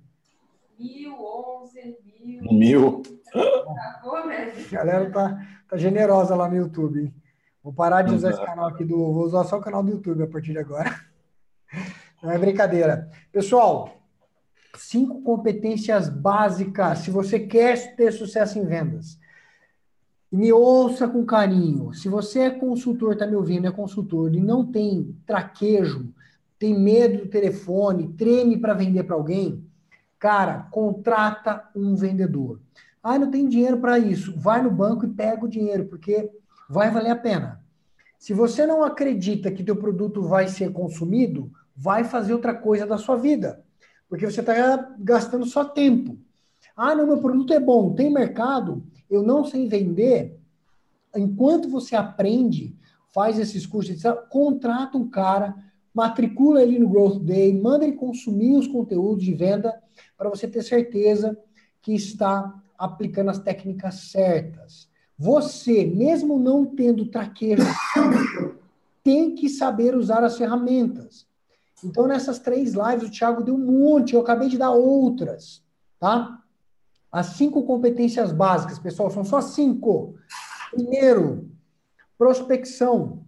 Mil, 0.77 1.13
onze, 1.13 1.97
mil. 2.19 2.41
Mil. 2.51 3.01
A 3.34 4.75
galera 4.75 5.09
tá, 5.11 5.39
tá 5.69 5.77
generosa 5.77 6.36
lá 6.36 6.49
no 6.49 6.55
YouTube. 6.55 6.99
Hein? 7.01 7.13
Vou 7.64 7.74
parar 7.74 8.03
de 8.03 8.14
usar 8.14 8.32
esse 8.32 8.43
canal 8.43 8.68
aqui 8.68 8.86
do. 8.86 8.97
Vou 8.97 9.26
usar 9.26 9.43
só 9.43 9.57
o 9.57 9.62
canal 9.62 9.84
do 9.84 9.91
YouTube 9.91 10.24
a 10.24 10.28
partir 10.28 10.53
de 10.53 10.60
agora. 10.60 10.99
Não 12.24 12.32
é 12.32 12.38
brincadeira. 12.38 13.10
Pessoal, 13.32 13.99
cinco 14.76 15.22
competências 15.22 16.10
básicas 16.10 16.99
se 16.99 17.12
você 17.12 17.39
quer 17.39 17.95
ter 17.95 18.12
sucesso 18.12 18.57
em 18.57 18.66
vendas. 18.66 19.20
E 20.32 20.38
me 20.38 20.53
ouça 20.53 21.07
com 21.07 21.26
carinho. 21.26 21.93
Se 21.93 22.07
você 22.07 22.41
é 22.41 22.49
consultor, 22.49 23.14
está 23.14 23.26
me 23.26 23.36
ouvindo, 23.36 23.68
é 23.68 23.72
consultor 23.72 24.34
e 24.34 24.39
não 24.39 24.66
tem 24.66 25.16
traquejo, 25.26 26.14
tem 26.57 26.78
medo 26.78 27.24
do 27.24 27.30
telefone, 27.30 28.14
treme 28.14 28.57
para 28.57 28.74
vender 28.74 29.03
para 29.03 29.16
alguém, 29.16 29.66
cara, 30.20 30.68
contrata 30.72 31.68
um 31.76 31.95
vendedor. 31.95 32.60
Ah, 33.01 33.18
não 33.18 33.32
tem 33.32 33.47
dinheiro 33.47 33.80
para 33.80 33.97
isso. 33.97 34.38
Vai 34.38 34.62
no 34.62 34.70
banco 34.70 35.05
e 35.05 35.10
pega 35.10 35.45
o 35.45 35.49
dinheiro, 35.49 35.86
porque 35.86 36.30
vai 36.70 36.91
valer 36.91 37.09
a 37.09 37.15
pena. 37.15 37.65
Se 38.20 38.32
você 38.34 38.65
não 38.65 38.84
acredita 38.84 39.51
que 39.51 39.63
teu 39.63 39.76
produto 39.76 40.22
vai 40.22 40.47
ser 40.47 40.72
consumido, 40.72 41.51
vai 41.76 42.03
fazer 42.03 42.34
outra 42.34 42.53
coisa 42.53 42.86
da 42.86 42.97
sua 42.97 43.15
vida, 43.15 43.63
porque 44.07 44.30
você 44.30 44.41
está 44.41 44.93
gastando 44.99 45.45
só 45.45 45.65
tempo. 45.65 46.20
Ah, 46.76 46.93
não, 46.93 47.07
meu 47.07 47.20
produto 47.20 47.53
é 47.53 47.59
bom, 47.59 47.95
tem 47.95 48.11
mercado, 48.11 48.86
eu 49.09 49.24
não 49.24 49.43
sei 49.43 49.67
vender. 49.67 50.38
Enquanto 51.15 51.70
você 51.70 51.95
aprende, 51.95 52.78
faz 53.13 53.39
esses 53.39 53.65
cursos, 53.65 54.01
contrata 54.30 54.97
um 54.97 55.09
cara, 55.09 55.55
matricula 55.93 56.61
ele 56.61 56.78
no 56.78 56.89
Growth 56.89 57.24
Day, 57.24 57.59
manda 57.59 57.86
ele 57.86 57.95
consumir 57.95 58.55
os 58.57 58.67
conteúdos 58.67 59.24
de 59.24 59.34
venda 59.34 59.82
para 60.17 60.30
você 60.30 60.47
ter 60.47 60.61
certeza 60.61 61.38
que 61.82 61.93
está 61.93 62.61
aplicando 62.78 63.30
as 63.30 63.39
técnicas 63.39 64.11
certas. 64.11 64.89
Você, 65.20 65.86
mesmo 65.86 66.39
não 66.39 66.65
tendo 66.65 67.05
traquejo, 67.05 67.67
tem 69.03 69.36
que 69.36 69.49
saber 69.49 69.93
usar 69.93 70.24
as 70.24 70.38
ferramentas. 70.38 71.28
Então, 71.84 72.07
nessas 72.07 72.39
três 72.39 72.74
lives, 72.74 73.09
o 73.09 73.11
Thiago 73.11 73.43
deu 73.43 73.53
um 73.53 73.57
monte, 73.57 74.13
eu 74.13 74.22
acabei 74.22 74.47
de 74.47 74.57
dar 74.57 74.72
outras, 74.72 75.61
tá? 75.99 76.41
As 77.11 77.28
cinco 77.28 77.63
competências 77.63 78.32
básicas, 78.32 78.80
pessoal, 78.80 79.11
são 79.11 79.26
só 79.26 79.41
cinco. 79.41 80.15
Primeiro, 80.72 81.49
prospecção 82.17 83.26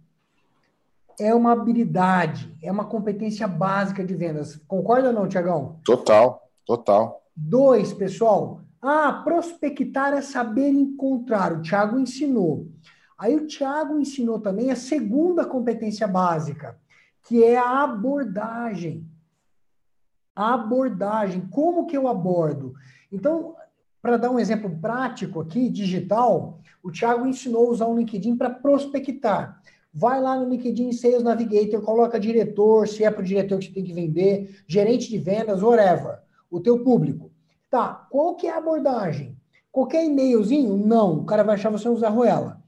é 1.19 1.35
uma 1.35 1.51
habilidade, 1.51 2.55
é 2.63 2.71
uma 2.71 2.85
competência 2.85 3.47
básica 3.47 4.03
de 4.03 4.15
vendas. 4.15 4.61
Concorda 4.65 5.09
ou 5.09 5.13
não, 5.13 5.27
Tiagão? 5.27 5.79
Total, 5.83 6.49
total. 6.65 7.23
Dois, 7.35 7.91
pessoal. 7.91 8.61
Ah, 8.82 9.21
prospectar 9.23 10.13
é 10.13 10.21
saber 10.21 10.69
encontrar. 10.69 11.53
O 11.53 11.61
Tiago 11.61 11.99
ensinou. 11.99 12.67
Aí 13.17 13.36
o 13.36 13.45
Tiago 13.45 13.99
ensinou 13.99 14.39
também 14.39 14.71
a 14.71 14.75
segunda 14.75 15.45
competência 15.45 16.07
básica, 16.07 16.79
que 17.21 17.43
é 17.43 17.57
a 17.57 17.84
abordagem. 17.84 19.07
A 20.36 20.55
abordagem. 20.55 21.47
Como 21.51 21.86
que 21.86 21.95
eu 21.95 22.07
abordo? 22.07 22.73
Então, 23.11 23.55
para 24.01 24.17
dar 24.17 24.32
um 24.32 24.39
exemplo 24.39 24.75
prático 24.82 25.39
aqui, 25.39 25.69
digital, 25.69 26.59
o 26.82 26.91
Thiago 26.91 27.27
ensinou 27.27 27.67
a 27.67 27.69
usar 27.69 27.86
o 27.86 27.95
LinkedIn 27.95 28.36
para 28.36 28.49
prospectar. 28.49 29.61
Vai 29.93 30.19
lá 30.19 30.39
no 30.39 30.49
LinkedIn 30.49 30.91
Sales 30.93 31.21
Navigator, 31.21 31.82
coloca 31.82 32.19
diretor, 32.19 32.88
se 32.88 33.03
é 33.03 33.11
para 33.11 33.21
o 33.21 33.25
diretor 33.25 33.59
que 33.59 33.65
você 33.65 33.73
tem 33.73 33.84
que 33.84 33.93
vender, 33.93 34.63
gerente 34.65 35.07
de 35.07 35.19
vendas, 35.19 35.61
whatever, 35.61 36.19
o 36.49 36.59
teu 36.59 36.84
público. 36.84 37.30
Tá, 37.72 38.05
qual 38.09 38.36
que 38.36 38.47
é 38.47 38.51
a 38.51 38.57
abordagem? 38.57 39.38
Qualquer 39.72 40.03
e-mailzinho? 40.03 40.76
Não, 40.76 41.19
o 41.19 41.26
cara 41.26 41.41
vai 41.41 41.55
achar 41.55 41.69
você 41.69 41.88
usar 41.88 42.09
Ruela. 42.09 42.61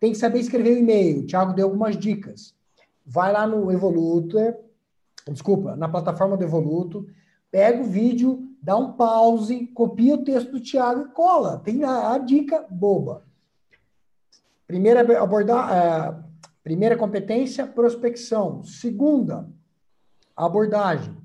Tem 0.00 0.10
que 0.10 0.18
saber 0.18 0.40
escrever 0.40 0.74
o 0.74 0.78
e-mail. 0.78 1.20
O 1.20 1.26
Thiago 1.26 1.52
deu 1.52 1.66
algumas 1.66 1.96
dicas. 1.96 2.52
Vai 3.06 3.32
lá 3.32 3.46
no 3.46 3.70
Evolutor, 3.70 4.56
desculpa, 5.30 5.76
na 5.76 5.88
plataforma 5.88 6.36
do 6.36 6.42
Evoluto, 6.42 7.06
pega 7.48 7.80
o 7.80 7.84
vídeo, 7.84 8.42
dá 8.60 8.76
um 8.76 8.92
pause, 8.94 9.68
copia 9.68 10.14
o 10.14 10.24
texto 10.24 10.50
do 10.50 10.60
Tiago 10.60 11.02
e 11.02 11.12
cola. 11.12 11.58
Tem 11.58 11.84
a, 11.84 12.14
a 12.14 12.18
dica 12.18 12.66
boba. 12.68 13.24
Primeira, 14.66 15.22
abordar, 15.22 15.72
é, 15.72 16.24
primeira 16.64 16.96
competência, 16.96 17.68
prospecção. 17.68 18.64
Segunda, 18.64 19.48
abordagem. 20.36 21.16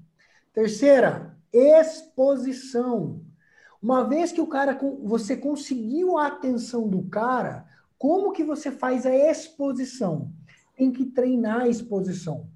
Terceira, 0.54 1.25
exposição. 1.56 3.22
Uma 3.82 4.04
vez 4.04 4.32
que 4.32 4.42
o 4.42 4.48
cara 4.48 4.78
você 5.04 5.38
conseguiu 5.38 6.18
a 6.18 6.28
atenção 6.28 6.88
do 6.88 7.04
cara, 7.04 7.66
como 7.98 8.32
que 8.32 8.44
você 8.44 8.72
faz 8.72 9.06
a 9.06 9.16
exposição? 9.16 10.32
Tem 10.76 10.92
que 10.92 11.06
treinar 11.06 11.62
a 11.62 11.68
exposição. 11.68 12.48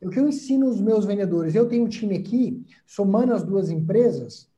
O 0.00 0.08
que 0.08 0.18
eu 0.18 0.28
ensino 0.28 0.68
os 0.68 0.80
meus 0.80 1.04
vendedores? 1.04 1.54
Eu 1.54 1.68
tenho 1.68 1.84
um 1.84 1.88
time 1.88 2.16
aqui, 2.16 2.64
somando 2.86 3.34
as 3.34 3.42
duas 3.42 3.68
empresas, 3.68 4.48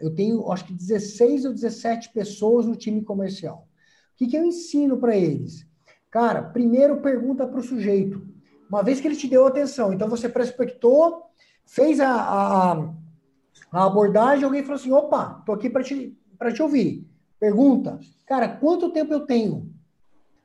eu 0.00 0.14
tenho 0.14 0.50
acho 0.50 0.66
que 0.66 0.72
16 0.72 1.44
ou 1.44 1.52
17 1.52 2.12
pessoas 2.12 2.66
no 2.66 2.76
time 2.76 3.02
comercial. 3.02 3.68
O 4.12 4.16
que, 4.16 4.26
que 4.26 4.36
eu 4.36 4.44
ensino 4.44 4.98
para 4.98 5.16
eles? 5.16 5.66
Cara, 6.10 6.42
primeiro 6.42 7.00
pergunta 7.00 7.46
para 7.46 7.58
o 7.58 7.62
sujeito. 7.62 8.22
Uma 8.68 8.82
vez 8.82 9.00
que 9.00 9.08
ele 9.08 9.16
te 9.16 9.28
deu 9.28 9.46
atenção, 9.46 9.92
então 9.92 10.08
você 10.08 10.28
prospectou, 10.28 11.22
fez 11.64 12.00
a, 12.00 12.12
a, 12.12 12.94
a 13.74 13.86
abordagem, 13.86 14.44
alguém 14.44 14.62
falou 14.62 14.76
assim: 14.76 14.92
opa, 14.92 15.42
tô 15.44 15.52
aqui 15.52 15.68
para 15.68 15.82
te, 15.82 16.16
te 16.54 16.62
ouvir. 16.62 17.06
Pergunta, 17.40 17.98
cara, 18.26 18.48
quanto 18.48 18.92
tempo 18.92 19.12
eu 19.12 19.26
tenho? 19.26 19.72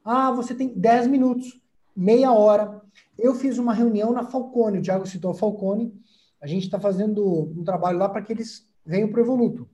Ah, 0.04 0.32
você 0.32 0.56
tem 0.56 0.70
10 0.70 1.08
minutos, 1.08 1.62
meia 1.96 2.32
hora. 2.32 2.82
Eu 3.18 3.36
fiz 3.36 3.58
uma 3.58 3.74
reunião 3.74 4.12
na 4.12 4.24
Falcone, 4.24 4.80
o 4.80 4.82
Thiago 4.82 5.06
citou 5.06 5.32
a 5.32 5.36
Falcone. 5.36 5.94
A 6.42 6.48
gente 6.48 6.64
está 6.64 6.80
fazendo 6.80 7.52
um 7.56 7.64
trabalho 7.64 8.00
lá 8.00 8.10
para 8.10 8.22
que 8.22 8.34
eles 8.34 8.68
venham 8.86 9.10
para 9.10 9.20
o 9.20 9.24
Evoluto. 9.24 9.70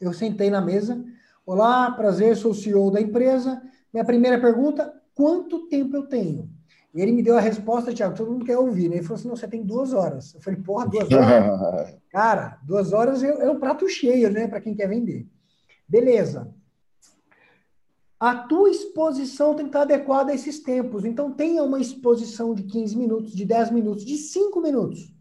Eu 0.00 0.12
sentei 0.12 0.50
na 0.50 0.60
mesa. 0.60 1.04
Olá, 1.44 1.90
prazer, 1.90 2.36
sou 2.36 2.52
o 2.52 2.54
CEO 2.54 2.90
da 2.90 3.00
empresa. 3.00 3.60
Minha 3.92 4.04
primeira 4.04 4.40
pergunta: 4.40 4.92
quanto 5.14 5.66
tempo 5.68 5.96
eu 5.96 6.06
tenho? 6.06 6.48
E 6.94 7.00
ele 7.00 7.12
me 7.12 7.22
deu 7.22 7.36
a 7.36 7.40
resposta, 7.40 7.92
Thiago, 7.92 8.16
todo 8.16 8.30
mundo 8.30 8.44
quer 8.44 8.58
ouvir, 8.58 8.88
né? 8.88 8.96
Ele 8.96 9.02
falou 9.02 9.18
assim: 9.18 9.28
não, 9.28 9.36
você 9.36 9.48
tem 9.48 9.62
duas 9.62 9.92
horas. 9.92 10.34
Eu 10.34 10.40
falei, 10.40 10.60
porra, 10.60 10.86
duas 10.86 11.08
horas? 11.12 11.96
Cara, 12.10 12.58
duas 12.62 12.92
horas 12.92 13.22
é, 13.22 13.28
é 13.28 13.50
um 13.50 13.58
prato 13.58 13.88
cheio, 13.88 14.30
né, 14.30 14.46
para 14.46 14.60
quem 14.60 14.74
quer 14.74 14.88
vender. 14.88 15.26
Beleza 15.88 16.52
a 18.22 18.36
tua 18.36 18.70
exposição 18.70 19.52
tem 19.52 19.64
que 19.64 19.70
estar 19.70 19.82
adequada 19.82 20.30
a 20.30 20.34
esses 20.36 20.60
tempos. 20.60 21.04
Então, 21.04 21.32
tenha 21.32 21.60
uma 21.64 21.80
exposição 21.80 22.54
de 22.54 22.62
15 22.62 22.96
minutos, 22.96 23.32
de 23.32 23.44
10 23.44 23.72
minutos, 23.72 24.04
de 24.04 24.16
5 24.16 24.60
minutos. 24.60 25.12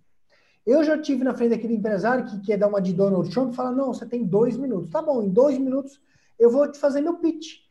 Eu 0.64 0.84
já 0.84 0.96
tive 1.02 1.24
na 1.24 1.34
frente 1.34 1.50
daquele 1.50 1.74
empresário 1.74 2.26
que 2.26 2.40
quer 2.42 2.58
dar 2.58 2.68
uma 2.68 2.80
de 2.80 2.94
Donald 2.94 3.28
Trump 3.32 3.54
e 3.54 3.56
fala: 3.56 3.72
não, 3.72 3.92
você 3.92 4.06
tem 4.06 4.24
dois 4.24 4.56
minutos. 4.56 4.92
Tá 4.92 5.02
bom, 5.02 5.24
em 5.24 5.30
dois 5.30 5.58
minutos 5.58 6.00
eu 6.38 6.52
vou 6.52 6.72
te 6.72 6.78
fazer 6.78 7.02
meu 7.02 7.16
pitch. 7.16 7.62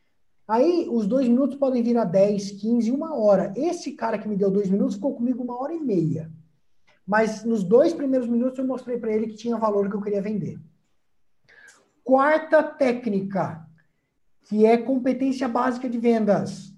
Aí, 0.50 0.88
os 0.90 1.06
dois 1.06 1.28
minutos 1.28 1.56
podem 1.56 1.80
virar 1.80 2.06
10, 2.06 2.50
15, 2.60 2.90
uma 2.90 3.14
hora. 3.14 3.52
Esse 3.54 3.92
cara 3.92 4.18
que 4.18 4.26
me 4.26 4.36
deu 4.36 4.50
dois 4.50 4.68
minutos 4.68 4.96
ficou 4.96 5.14
comigo 5.14 5.44
uma 5.44 5.56
hora 5.56 5.72
e 5.72 5.78
meia. 5.78 6.28
Mas 7.06 7.44
nos 7.44 7.62
dois 7.62 7.94
primeiros 7.94 8.28
minutos 8.28 8.58
eu 8.58 8.66
mostrei 8.66 8.98
para 8.98 9.12
ele 9.12 9.28
que 9.28 9.36
tinha 9.36 9.56
valor 9.56 9.88
que 9.88 9.94
eu 9.94 10.02
queria 10.02 10.20
vender. 10.20 10.58
Quarta 12.02 12.64
técnica 12.64 13.64
que 14.42 14.66
é 14.66 14.76
competência 14.76 15.46
básica 15.46 15.88
de 15.88 16.00
vendas, 16.00 16.74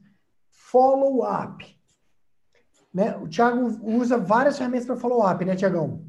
follow-up. 0.50 1.64
Né? 2.92 3.16
O 3.16 3.26
Thiago 3.26 3.80
usa 3.84 4.18
várias 4.18 4.58
ferramentas 4.58 4.84
para 4.84 4.96
follow-up, 4.96 5.42
né, 5.46 5.56
Tiagão? 5.56 6.04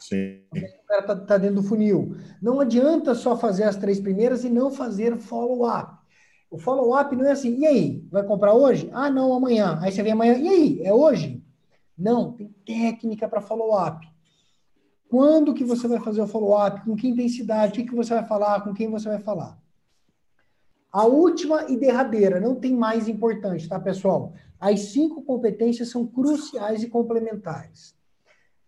Sim. 0.00 0.40
O 0.52 0.86
cara 0.88 1.00
está 1.02 1.14
tá 1.14 1.38
dentro 1.38 1.62
do 1.62 1.68
funil. 1.68 2.16
Não 2.42 2.58
adianta 2.58 3.14
só 3.14 3.36
fazer 3.36 3.62
as 3.62 3.76
três 3.76 4.00
primeiras 4.00 4.42
e 4.42 4.50
não 4.50 4.72
fazer 4.72 5.16
follow-up. 5.16 5.93
O 6.54 6.58
follow-up 6.58 7.16
não 7.16 7.24
é 7.24 7.32
assim, 7.32 7.58
e 7.58 7.66
aí, 7.66 8.06
vai 8.12 8.22
comprar 8.22 8.54
hoje? 8.54 8.88
Ah, 8.92 9.10
não, 9.10 9.34
amanhã. 9.34 9.76
Aí 9.82 9.90
você 9.90 10.04
vem 10.04 10.12
amanhã, 10.12 10.38
e 10.38 10.48
aí, 10.48 10.82
é 10.84 10.94
hoje? 10.94 11.44
Não, 11.98 12.30
tem 12.30 12.46
técnica 12.64 13.28
para 13.28 13.40
follow-up. 13.40 14.08
Quando 15.08 15.52
que 15.52 15.64
você 15.64 15.88
vai 15.88 15.98
fazer 15.98 16.22
o 16.22 16.28
follow-up? 16.28 16.84
Com 16.84 16.94
que 16.94 17.08
intensidade? 17.08 17.72
O 17.72 17.74
que, 17.74 17.90
que 17.90 17.94
você 17.94 18.14
vai 18.14 18.24
falar? 18.24 18.60
Com 18.60 18.72
quem 18.72 18.88
você 18.88 19.08
vai 19.08 19.18
falar? 19.18 19.58
A 20.92 21.04
última 21.04 21.68
e 21.68 21.76
derradeira, 21.76 22.38
não 22.38 22.54
tem 22.54 22.72
mais 22.72 23.08
importante, 23.08 23.68
tá, 23.68 23.80
pessoal? 23.80 24.32
As 24.60 24.78
cinco 24.78 25.22
competências 25.22 25.90
são 25.90 26.06
cruciais 26.06 26.84
e 26.84 26.88
complementares. 26.88 27.96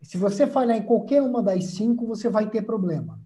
Se 0.02 0.18
você 0.18 0.44
falhar 0.44 0.76
em 0.76 0.82
qualquer 0.82 1.22
uma 1.22 1.40
das 1.40 1.66
cinco, 1.66 2.04
você 2.04 2.28
vai 2.28 2.50
ter 2.50 2.62
problema. 2.62 3.20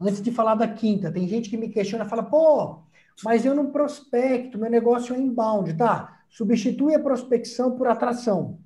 Antes 0.00 0.22
de 0.22 0.30
falar 0.30 0.54
da 0.54 0.68
quinta, 0.68 1.10
tem 1.10 1.26
gente 1.26 1.50
que 1.50 1.56
me 1.56 1.68
questiona, 1.68 2.04
fala, 2.04 2.22
pô, 2.22 2.84
mas 3.24 3.44
eu 3.44 3.54
não 3.54 3.70
prospecto, 3.70 4.58
meu 4.58 4.70
negócio 4.70 5.14
é 5.14 5.18
inbound, 5.18 5.74
tá? 5.74 6.22
Substitui 6.28 6.94
a 6.94 7.00
prospecção 7.00 7.76
por 7.76 7.86
atração. 7.86 8.58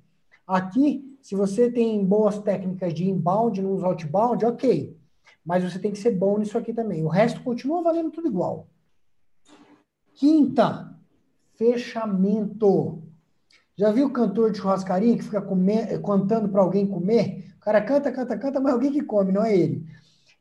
Aqui, 0.45 1.17
se 1.21 1.35
você 1.35 1.69
tem 1.69 2.05
boas 2.05 2.39
técnicas 2.39 2.93
de 2.93 3.09
inbound 3.09 3.61
nos 3.61 3.83
outbound, 3.83 4.45
ok. 4.45 4.97
Mas 5.45 5.63
você 5.63 5.79
tem 5.79 5.91
que 5.91 5.97
ser 5.97 6.11
bom 6.11 6.37
nisso 6.37 6.57
aqui 6.57 6.73
também. 6.73 7.03
O 7.03 7.09
resto 7.09 7.41
continua 7.43 7.83
valendo 7.83 8.11
tudo 8.11 8.27
igual. 8.27 8.67
Quinta, 10.13 10.97
fechamento. 11.55 13.03
Já 13.75 13.91
viu 13.91 14.07
o 14.07 14.13
cantor 14.13 14.51
de 14.51 14.57
churrascaria 14.57 15.15
que 15.15 15.23
fica 15.23 15.41
comer, 15.41 16.01
cantando 16.01 16.49
para 16.49 16.61
alguém 16.61 16.87
comer? 16.87 17.53
O 17.57 17.59
cara 17.59 17.81
canta, 17.81 18.11
canta, 18.11 18.37
canta, 18.37 18.59
mas 18.59 18.73
alguém 18.73 18.91
que 18.91 19.03
come, 19.03 19.31
não 19.31 19.43
é 19.43 19.55
ele. 19.55 19.85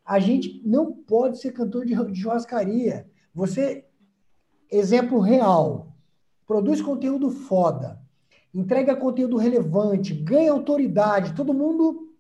A 0.05 0.19
gente 0.19 0.63
não 0.65 0.93
pode 0.93 1.39
ser 1.39 1.53
cantor 1.53 1.85
de, 1.85 1.95
de 1.95 2.21
churrascaria. 2.21 3.07
Você, 3.35 3.86
exemplo 4.71 5.21
real, 5.21 5.95
produz 6.47 6.81
conteúdo 6.81 7.31
foda, 7.31 8.01
entrega 8.55 8.97
conteúdo 8.97 9.37
relevante, 9.37 10.15
ganha 10.15 10.53
autoridade, 10.53 11.35
todo 11.35 11.55
mundo 11.55 12.13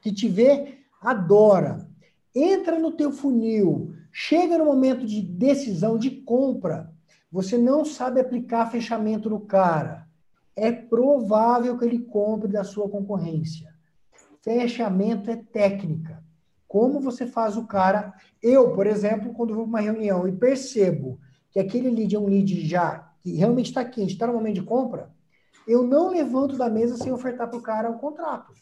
que 0.00 0.12
te 0.12 0.28
vê 0.28 0.78
adora. 1.00 1.88
Entra 2.34 2.78
no 2.78 2.92
teu 2.92 3.12
funil, 3.12 3.94
chega 4.12 4.58
no 4.58 4.64
momento 4.64 5.06
de 5.06 5.20
decisão, 5.22 5.98
de 5.98 6.10
compra, 6.10 6.92
você 7.34 7.58
não 7.58 7.84
sabe 7.84 8.20
aplicar 8.20 8.70
fechamento 8.70 9.28
no 9.28 9.40
cara. 9.40 10.06
É 10.54 10.70
provável 10.70 11.76
que 11.76 11.84
ele 11.84 11.98
compre 11.98 12.46
da 12.46 12.62
sua 12.62 12.88
concorrência. 12.88 13.74
Fechamento 14.40 15.28
é 15.30 15.36
técnica. 15.36 16.22
Como 16.68 17.00
você 17.00 17.26
faz 17.26 17.56
o 17.56 17.66
cara. 17.66 18.14
Eu, 18.40 18.72
por 18.72 18.86
exemplo, 18.86 19.32
quando 19.32 19.52
vou 19.52 19.64
para 19.64 19.70
uma 19.70 19.80
reunião 19.80 20.28
e 20.28 20.32
percebo 20.32 21.18
que 21.54 21.60
aquele 21.60 21.88
lead 21.88 22.16
é 22.16 22.18
um 22.18 22.26
lead 22.26 22.66
já 22.66 23.12
que 23.22 23.36
realmente 23.36 23.66
está 23.66 23.84
quente, 23.84 24.12
está 24.12 24.26
no 24.26 24.32
momento 24.34 24.56
de 24.56 24.62
compra, 24.62 25.14
eu 25.66 25.84
não 25.84 26.10
levanto 26.10 26.58
da 26.58 26.68
mesa 26.68 26.96
sem 26.96 27.12
ofertar 27.12 27.48
para 27.48 27.58
o 27.58 27.62
cara 27.62 27.88
um 27.88 27.96
contrato. 27.96 28.52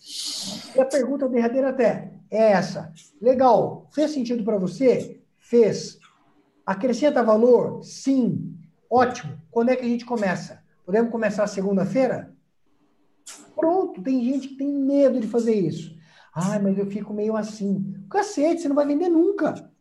E 0.77 0.79
a 0.79 0.85
pergunta 0.85 1.27
derradeira 1.27 1.71
até 1.71 2.13
é 2.31 2.53
essa. 2.53 2.93
Legal, 3.21 3.89
fez 3.93 4.11
sentido 4.13 4.45
para 4.45 4.59
você? 4.59 5.21
Fez. 5.39 5.99
Acrescenta 6.67 7.25
valor? 7.25 7.83
Sim. 7.83 8.57
Ótimo. 8.89 9.41
Quando 9.51 9.71
é 9.71 9.77
que 9.77 9.85
a 9.85 9.89
gente 9.89 10.05
começa? 10.05 10.63
Podemos 10.85 11.11
começar 11.11 11.47
segunda-feira? 11.47 12.33
Pronto, 13.57 14.03
tem 14.03 14.23
gente 14.23 14.49
que 14.49 14.57
tem 14.57 14.69
medo 14.69 15.19
de 15.19 15.27
fazer 15.27 15.55
isso. 15.55 15.97
Ai, 16.35 16.61
mas 16.61 16.79
eu 16.79 16.87
fico 16.87 17.13
meio 17.13 17.37
assim. 17.37 17.95
Cacete, 18.11 18.61
você 18.61 18.69
não 18.69 18.77
vai 18.77 18.87
vender 18.87 19.09
nunca. 19.09 19.72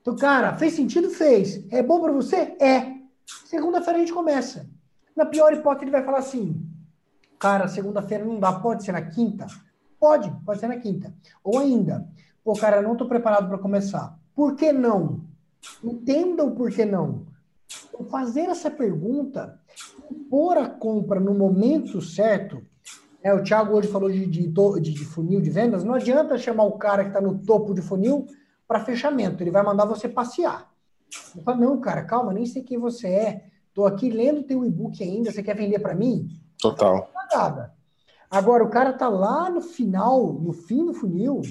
Então, 0.00 0.16
cara, 0.16 0.54
fez 0.54 0.74
sentido? 0.74 1.10
Fez. 1.10 1.64
É 1.70 1.82
bom 1.82 2.00
para 2.00 2.12
você? 2.12 2.56
É. 2.58 2.94
Segunda-feira 3.44 3.98
a 3.98 4.00
gente 4.00 4.12
começa. 4.12 4.68
Na 5.14 5.26
pior 5.26 5.52
hipótese, 5.52 5.84
ele 5.84 5.90
vai 5.90 6.04
falar 6.04 6.18
assim: 6.18 6.66
cara, 7.38 7.68
segunda-feira 7.68 8.24
não 8.24 8.40
dá, 8.40 8.52
pode 8.52 8.84
ser 8.84 8.92
na 8.92 9.02
quinta? 9.02 9.46
Pode, 9.98 10.30
pode 10.44 10.60
ser 10.60 10.68
na 10.68 10.76
quinta. 10.78 11.12
Ou 11.44 11.58
ainda, 11.58 12.08
pô, 12.42 12.54
cara, 12.54 12.80
não 12.80 12.92
estou 12.92 13.06
preparado 13.06 13.48
para 13.48 13.58
começar. 13.58 14.18
Por 14.34 14.56
que 14.56 14.72
não? 14.72 15.20
Entenda 15.84 16.44
o 16.44 16.52
porquê 16.52 16.86
não. 16.86 17.26
Então, 17.88 18.04
fazer 18.06 18.42
essa 18.42 18.70
pergunta, 18.70 19.60
pôr 20.30 20.56
a 20.56 20.68
compra 20.68 21.20
no 21.20 21.34
momento 21.34 22.00
certo. 22.00 22.62
É, 23.22 23.34
o 23.34 23.42
Thiago 23.42 23.76
hoje 23.76 23.88
falou 23.88 24.10
de, 24.10 24.24
de, 24.26 24.48
de 24.48 25.04
funil 25.04 25.42
de 25.42 25.50
vendas. 25.50 25.84
Não 25.84 25.92
adianta 25.92 26.38
chamar 26.38 26.64
o 26.64 26.78
cara 26.78 27.02
que 27.02 27.10
está 27.10 27.20
no 27.20 27.38
topo 27.38 27.74
de 27.74 27.82
funil 27.82 28.26
para 28.70 28.84
fechamento. 28.84 29.42
Ele 29.42 29.50
vai 29.50 29.64
mandar 29.64 29.84
você 29.84 30.08
passear. 30.08 30.70
Eu 31.36 31.42
falo, 31.42 31.60
não, 31.60 31.80
cara, 31.80 32.04
calma, 32.04 32.32
nem 32.32 32.46
sei 32.46 32.62
quem 32.62 32.78
você 32.78 33.08
é. 33.08 33.46
Estou 33.66 33.84
aqui 33.84 34.08
lendo 34.08 34.44
teu 34.44 34.64
e-book 34.64 35.02
ainda, 35.02 35.32
você 35.32 35.42
quer 35.42 35.56
vender 35.56 35.80
para 35.80 35.92
mim? 35.92 36.28
Total. 37.10 37.72
Agora, 38.30 38.62
o 38.62 38.70
cara 38.70 38.92
tá 38.92 39.08
lá 39.08 39.50
no 39.50 39.60
final, 39.60 40.34
no 40.34 40.52
fim 40.52 40.86
do 40.86 40.94
funil. 40.94 41.42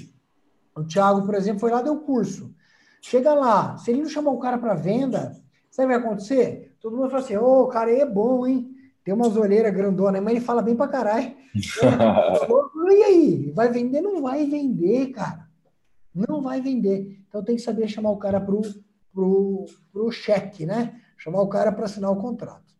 O 0.74 0.82
Thiago, 0.82 1.26
por 1.26 1.34
exemplo, 1.34 1.60
foi 1.60 1.70
lá 1.70 1.82
deu 1.82 1.98
curso. 1.98 2.54
Chega 3.02 3.34
lá, 3.34 3.76
se 3.76 3.90
ele 3.90 4.00
não 4.00 4.08
chamar 4.08 4.30
o 4.30 4.38
cara 4.38 4.56
para 4.56 4.72
venda, 4.72 5.36
sabe 5.70 5.92
o 5.92 5.92
que 5.92 5.98
vai 6.00 6.08
acontecer? 6.08 6.74
Todo 6.80 6.96
mundo 6.96 7.10
fala 7.10 7.22
assim: 7.22 7.36
ô, 7.36 7.44
oh, 7.44 7.62
o 7.64 7.68
cara 7.68 7.90
aí 7.90 8.00
é 8.00 8.06
bom, 8.06 8.46
hein? 8.46 8.70
Tem 9.04 9.12
umas 9.12 9.36
olheiras 9.36 9.74
grandonas, 9.74 10.22
mas 10.22 10.36
ele 10.36 10.44
fala 10.44 10.62
bem 10.62 10.74
pra 10.74 10.88
caralho. 10.88 11.34
e 12.92 13.02
aí? 13.02 13.52
Vai 13.54 13.68
vender? 13.68 14.00
Não 14.00 14.22
vai 14.22 14.46
vender, 14.46 15.08
cara. 15.08 15.49
Não 16.14 16.42
vai 16.42 16.60
vender. 16.60 17.22
Então 17.28 17.44
tem 17.44 17.56
que 17.56 17.62
saber 17.62 17.88
chamar 17.88 18.10
o 18.10 18.18
cara 18.18 18.40
pro, 18.40 18.60
pro, 19.12 19.66
pro 19.92 20.10
cheque, 20.10 20.66
né? 20.66 21.00
Chamar 21.16 21.42
o 21.42 21.48
cara 21.48 21.70
para 21.72 21.84
assinar 21.84 22.10
o 22.10 22.20
contrato. 22.20 22.74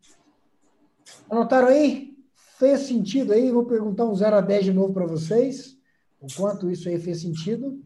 Anotaram 1.29 1.67
aí? 1.67 2.17
Fez 2.57 2.81
sentido 2.81 3.33
aí? 3.33 3.51
Vou 3.51 3.65
perguntar 3.65 4.05
um 4.05 4.15
0 4.15 4.35
a 4.35 4.41
10 4.41 4.65
de 4.65 4.73
novo 4.73 4.93
para 4.93 5.05
vocês. 5.05 5.77
O 6.19 6.27
quanto 6.35 6.69
isso 6.69 6.89
aí 6.89 6.99
fez 6.99 7.21
sentido. 7.21 7.83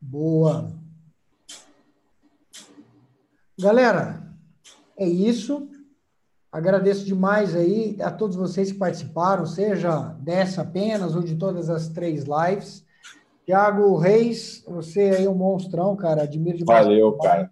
Boa. 0.00 0.70
Galera, 3.58 4.36
é 4.96 5.08
isso. 5.08 5.70
Agradeço 6.52 7.06
demais 7.06 7.56
aí 7.56 7.96
a 8.02 8.10
todos 8.10 8.36
vocês 8.36 8.70
que 8.70 8.76
participaram, 8.76 9.46
seja 9.46 10.08
dessa 10.20 10.60
apenas 10.60 11.16
ou 11.16 11.22
de 11.22 11.34
todas 11.34 11.70
as 11.70 11.88
três 11.88 12.24
lives. 12.24 12.84
Tiago 13.46 13.96
Reis, 13.96 14.62
você 14.68 15.00
aí 15.00 15.24
é 15.24 15.30
um 15.30 15.34
monstrão, 15.34 15.96
cara. 15.96 16.24
Admiro 16.24 16.58
demais. 16.58 16.84
Valeu, 16.84 17.16
cara. 17.16 17.50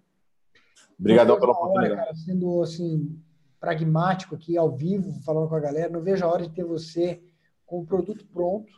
Obrigadão 0.99 1.39
pela 1.39 1.51
oportunidade. 1.51 1.93
Hora, 1.93 2.03
cara, 2.03 2.15
sendo 2.15 2.61
assim, 2.61 3.19
pragmático 3.59 4.35
aqui 4.35 4.55
ao 4.55 4.69
vivo, 4.69 5.11
falando 5.25 5.49
com 5.49 5.55
a 5.55 5.59
galera. 5.59 5.91
Não 5.91 6.03
vejo 6.03 6.23
a 6.23 6.29
hora 6.31 6.43
de 6.43 6.53
ter 6.53 6.63
você 6.63 7.23
com 7.65 7.79
o 7.79 7.85
produto 7.85 8.23
pronto, 8.31 8.71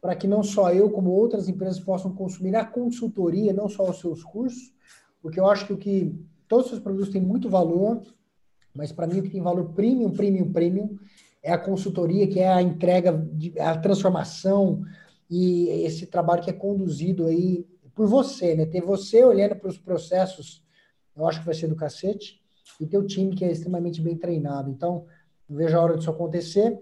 para 0.00 0.14
que 0.14 0.28
não 0.28 0.44
só 0.44 0.72
eu, 0.72 0.88
como 0.88 1.10
outras 1.10 1.48
empresas 1.48 1.80
possam 1.80 2.14
consumir 2.14 2.54
a 2.54 2.64
consultoria, 2.64 3.52
não 3.52 3.68
só 3.68 3.90
os 3.90 3.98
seus 3.98 4.22
cursos, 4.22 4.72
porque 5.20 5.40
eu 5.40 5.50
acho 5.50 5.66
que 5.66 5.72
o 5.72 5.78
que 5.78 6.14
todos 6.46 6.66
os 6.66 6.70
seus 6.70 6.82
produtos 6.82 7.08
têm 7.08 7.20
muito 7.20 7.50
valor, 7.50 8.02
mas 8.78 8.92
para 8.92 9.08
mim 9.08 9.18
o 9.18 9.22
que 9.24 9.30
tem 9.30 9.42
valor 9.42 9.72
premium, 9.74 10.12
premium, 10.12 10.52
premium 10.52 10.96
é 11.42 11.50
a 11.52 11.58
consultoria, 11.58 12.28
que 12.28 12.38
é 12.38 12.48
a 12.48 12.62
entrega, 12.62 13.12
de, 13.12 13.58
a 13.58 13.76
transformação, 13.76 14.82
e 15.28 15.68
esse 15.84 16.06
trabalho 16.06 16.44
que 16.44 16.50
é 16.50 16.52
conduzido 16.52 17.26
aí 17.26 17.66
por 17.92 18.06
você, 18.06 18.54
né? 18.54 18.66
Ter 18.66 18.80
você 18.80 19.24
olhando 19.24 19.56
para 19.56 19.68
os 19.68 19.76
processos, 19.76 20.64
eu 21.16 21.26
acho 21.26 21.40
que 21.40 21.46
vai 21.46 21.56
ser 21.56 21.66
do 21.66 21.74
cacete, 21.74 22.40
e 22.80 22.86
teu 22.86 23.04
time 23.04 23.34
que 23.34 23.44
é 23.44 23.50
extremamente 23.50 24.00
bem 24.00 24.16
treinado. 24.16 24.70
Então, 24.70 25.06
não 25.48 25.56
vejo 25.56 25.76
a 25.76 25.82
hora 25.82 25.96
disso 25.96 26.10
acontecer. 26.10 26.80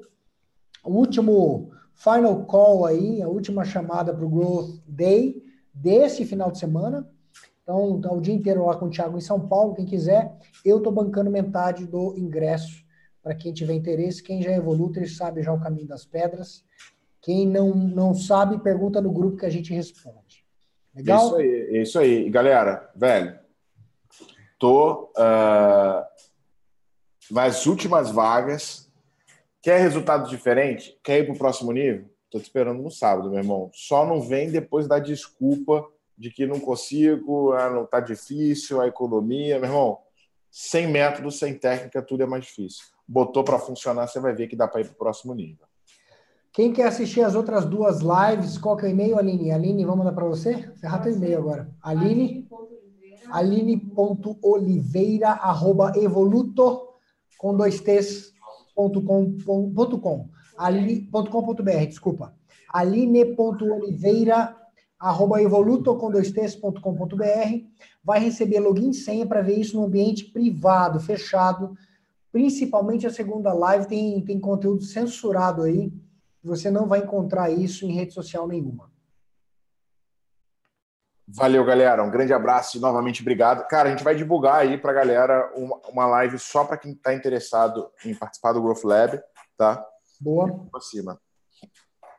O 0.84 0.92
último 0.92 1.70
final 1.94 2.44
call 2.44 2.84
aí, 2.84 3.22
a 3.22 3.28
última 3.28 3.64
chamada 3.64 4.12
para 4.12 4.24
o 4.24 4.28
Growth 4.28 4.82
Day 4.86 5.42
desse 5.72 6.26
final 6.26 6.50
de 6.50 6.58
semana. 6.58 7.08
Então, 7.66 8.00
tá 8.00 8.12
o 8.12 8.20
dia 8.20 8.32
inteiro 8.32 8.64
lá 8.64 8.76
com 8.76 8.86
o 8.86 8.90
Thiago 8.90 9.18
em 9.18 9.20
São 9.20 9.40
Paulo, 9.48 9.74
quem 9.74 9.84
quiser. 9.84 10.32
Eu 10.64 10.78
estou 10.78 10.92
bancando 10.92 11.28
metade 11.28 11.84
do 11.84 12.16
ingresso 12.16 12.84
para 13.20 13.34
quem 13.34 13.52
tiver 13.52 13.74
interesse. 13.74 14.22
Quem 14.22 14.40
já 14.40 14.52
é 14.52 14.56
evolutor 14.56 15.04
sabe 15.08 15.42
já 15.42 15.52
o 15.52 15.60
caminho 15.60 15.88
das 15.88 16.06
pedras. 16.06 16.64
Quem 17.20 17.44
não, 17.44 17.74
não 17.74 18.14
sabe, 18.14 18.62
pergunta 18.62 19.00
no 19.00 19.10
grupo 19.10 19.38
que 19.38 19.46
a 19.46 19.50
gente 19.50 19.74
responde. 19.74 20.46
Legal? 20.94 21.26
Isso 21.26 21.34
aí, 21.34 21.82
isso 21.82 21.98
aí. 21.98 22.30
Galera, 22.30 22.88
velho, 22.94 23.36
tô 24.60 25.10
uh, 25.18 26.06
nas 27.32 27.66
últimas 27.66 28.12
vagas. 28.12 28.88
Quer 29.60 29.80
resultado 29.80 30.30
diferente? 30.30 30.96
Quer 31.02 31.18
ir 31.18 31.24
para 31.24 31.34
o 31.34 31.38
próximo 31.38 31.72
nível? 31.72 32.08
Tô 32.30 32.38
te 32.38 32.44
esperando 32.44 32.80
no 32.80 32.92
sábado, 32.92 33.28
meu 33.28 33.40
irmão. 33.40 33.70
Só 33.74 34.06
não 34.06 34.20
vem 34.20 34.52
depois 34.52 34.86
da 34.86 35.00
desculpa 35.00 35.84
de 36.16 36.30
que 36.30 36.46
não 36.46 36.58
consigo, 36.58 37.52
ah, 37.52 37.70
não 37.70 37.84
tá 37.84 38.00
difícil, 38.00 38.80
a 38.80 38.86
economia, 38.86 39.58
meu 39.58 39.68
irmão. 39.68 39.98
Sem 40.50 40.86
método, 40.86 41.30
sem 41.30 41.54
técnica, 41.54 42.00
tudo 42.00 42.22
é 42.22 42.26
mais 42.26 42.44
difícil. 42.44 42.86
Botou 43.06 43.44
para 43.44 43.58
funcionar, 43.58 44.06
você 44.06 44.18
vai 44.18 44.34
ver 44.34 44.46
que 44.46 44.56
dá 44.56 44.66
para 44.66 44.80
ir 44.80 44.84
para 44.84 44.94
o 44.94 44.96
próximo 44.96 45.34
nível. 45.34 45.66
Quem 46.52 46.72
quer 46.72 46.86
assistir 46.88 47.20
as 47.20 47.34
outras 47.34 47.66
duas 47.66 48.00
lives, 48.00 48.56
qual 48.56 48.78
que 48.78 48.86
é 48.86 48.88
o 48.88 48.90
e-mail, 48.90 49.18
Aline? 49.18 49.52
Aline, 49.52 49.84
vamos 49.84 49.98
mandar 49.98 50.12
para 50.12 50.24
você? 50.24 50.72
Ferrar 50.80 51.02
teu 51.02 51.12
e-mail 51.12 51.36
agora. 51.36 51.70
Aline, 51.82 52.48
evoluto, 55.96 56.88
com 57.36 57.54
dois 57.54 57.80
t's, 57.80 58.32
ponto 58.74 59.02
com, 59.02 59.36
ponto 59.36 59.98
com, 59.98 60.30
aline.com.br, 60.56 61.86
desculpa. 61.86 62.34
aline.oliveira, 62.72 64.56
arroba 64.98 65.42
evoluto 65.42 65.94
com 65.96 66.10
dois 66.10 66.32
vai 68.02 68.20
receber 68.20 68.60
login 68.60 68.90
e 68.90 68.94
senha 68.94 69.26
para 69.26 69.42
ver 69.42 69.58
isso 69.58 69.76
no 69.76 69.86
ambiente 69.86 70.24
privado, 70.26 71.00
fechado. 71.00 71.76
Principalmente 72.30 73.06
a 73.06 73.12
segunda 73.12 73.52
live 73.52 73.86
tem, 73.86 74.20
tem 74.24 74.38
conteúdo 74.38 74.82
censurado 74.82 75.62
aí. 75.62 75.92
Você 76.42 76.70
não 76.70 76.86
vai 76.86 77.00
encontrar 77.00 77.50
isso 77.50 77.84
em 77.84 77.92
rede 77.92 78.12
social 78.12 78.46
nenhuma. 78.46 78.90
Valeu, 81.28 81.64
galera. 81.64 82.04
Um 82.04 82.10
grande 82.10 82.32
abraço 82.32 82.76
e 82.76 82.80
novamente 82.80 83.20
obrigado. 83.20 83.66
Cara, 83.66 83.88
a 83.88 83.90
gente 83.90 84.04
vai 84.04 84.14
divulgar 84.14 84.60
aí 84.60 84.78
para 84.78 84.92
a 84.92 84.94
galera 84.94 85.52
uma, 85.56 85.76
uma 85.88 86.06
live 86.06 86.38
só 86.38 86.64
para 86.64 86.76
quem 86.76 86.92
está 86.92 87.12
interessado 87.12 87.90
em 88.04 88.14
participar 88.14 88.52
do 88.52 88.62
Growth 88.62 88.84
Lab, 88.84 89.20
tá? 89.56 89.84
Boa. 90.20 90.48
Por 90.70 90.82
cima. 90.82 91.20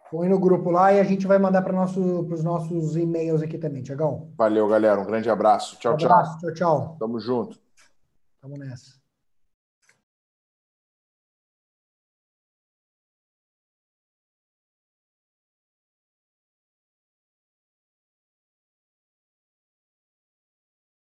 Põe 0.10 0.30
no 0.30 0.40
grupo 0.40 0.72
lá 0.72 0.94
e 0.94 1.00
a 1.00 1.04
gente 1.04 1.28
vai 1.28 1.38
mandar 1.38 1.62
para 1.62 1.74
nosso, 1.74 2.00
os 2.02 2.44
nossos 2.44 2.96
e-mails 2.96 3.42
aqui 3.42 3.58
também, 3.58 3.84
Tiagão. 3.84 4.32
Valeu, 4.38 4.68
galera. 4.68 5.00
Um 5.02 5.06
grande 5.06 5.30
abraço. 5.30 5.78
Tchau, 5.78 5.94
um 5.94 5.96
abraço. 5.96 6.40
tchau. 6.40 6.40
Tchau, 6.40 6.54
tchau. 6.54 6.98
Tamo 7.00 7.20
junto. 7.20 7.60
Tamo 8.42 8.58
nessa. 8.58 8.97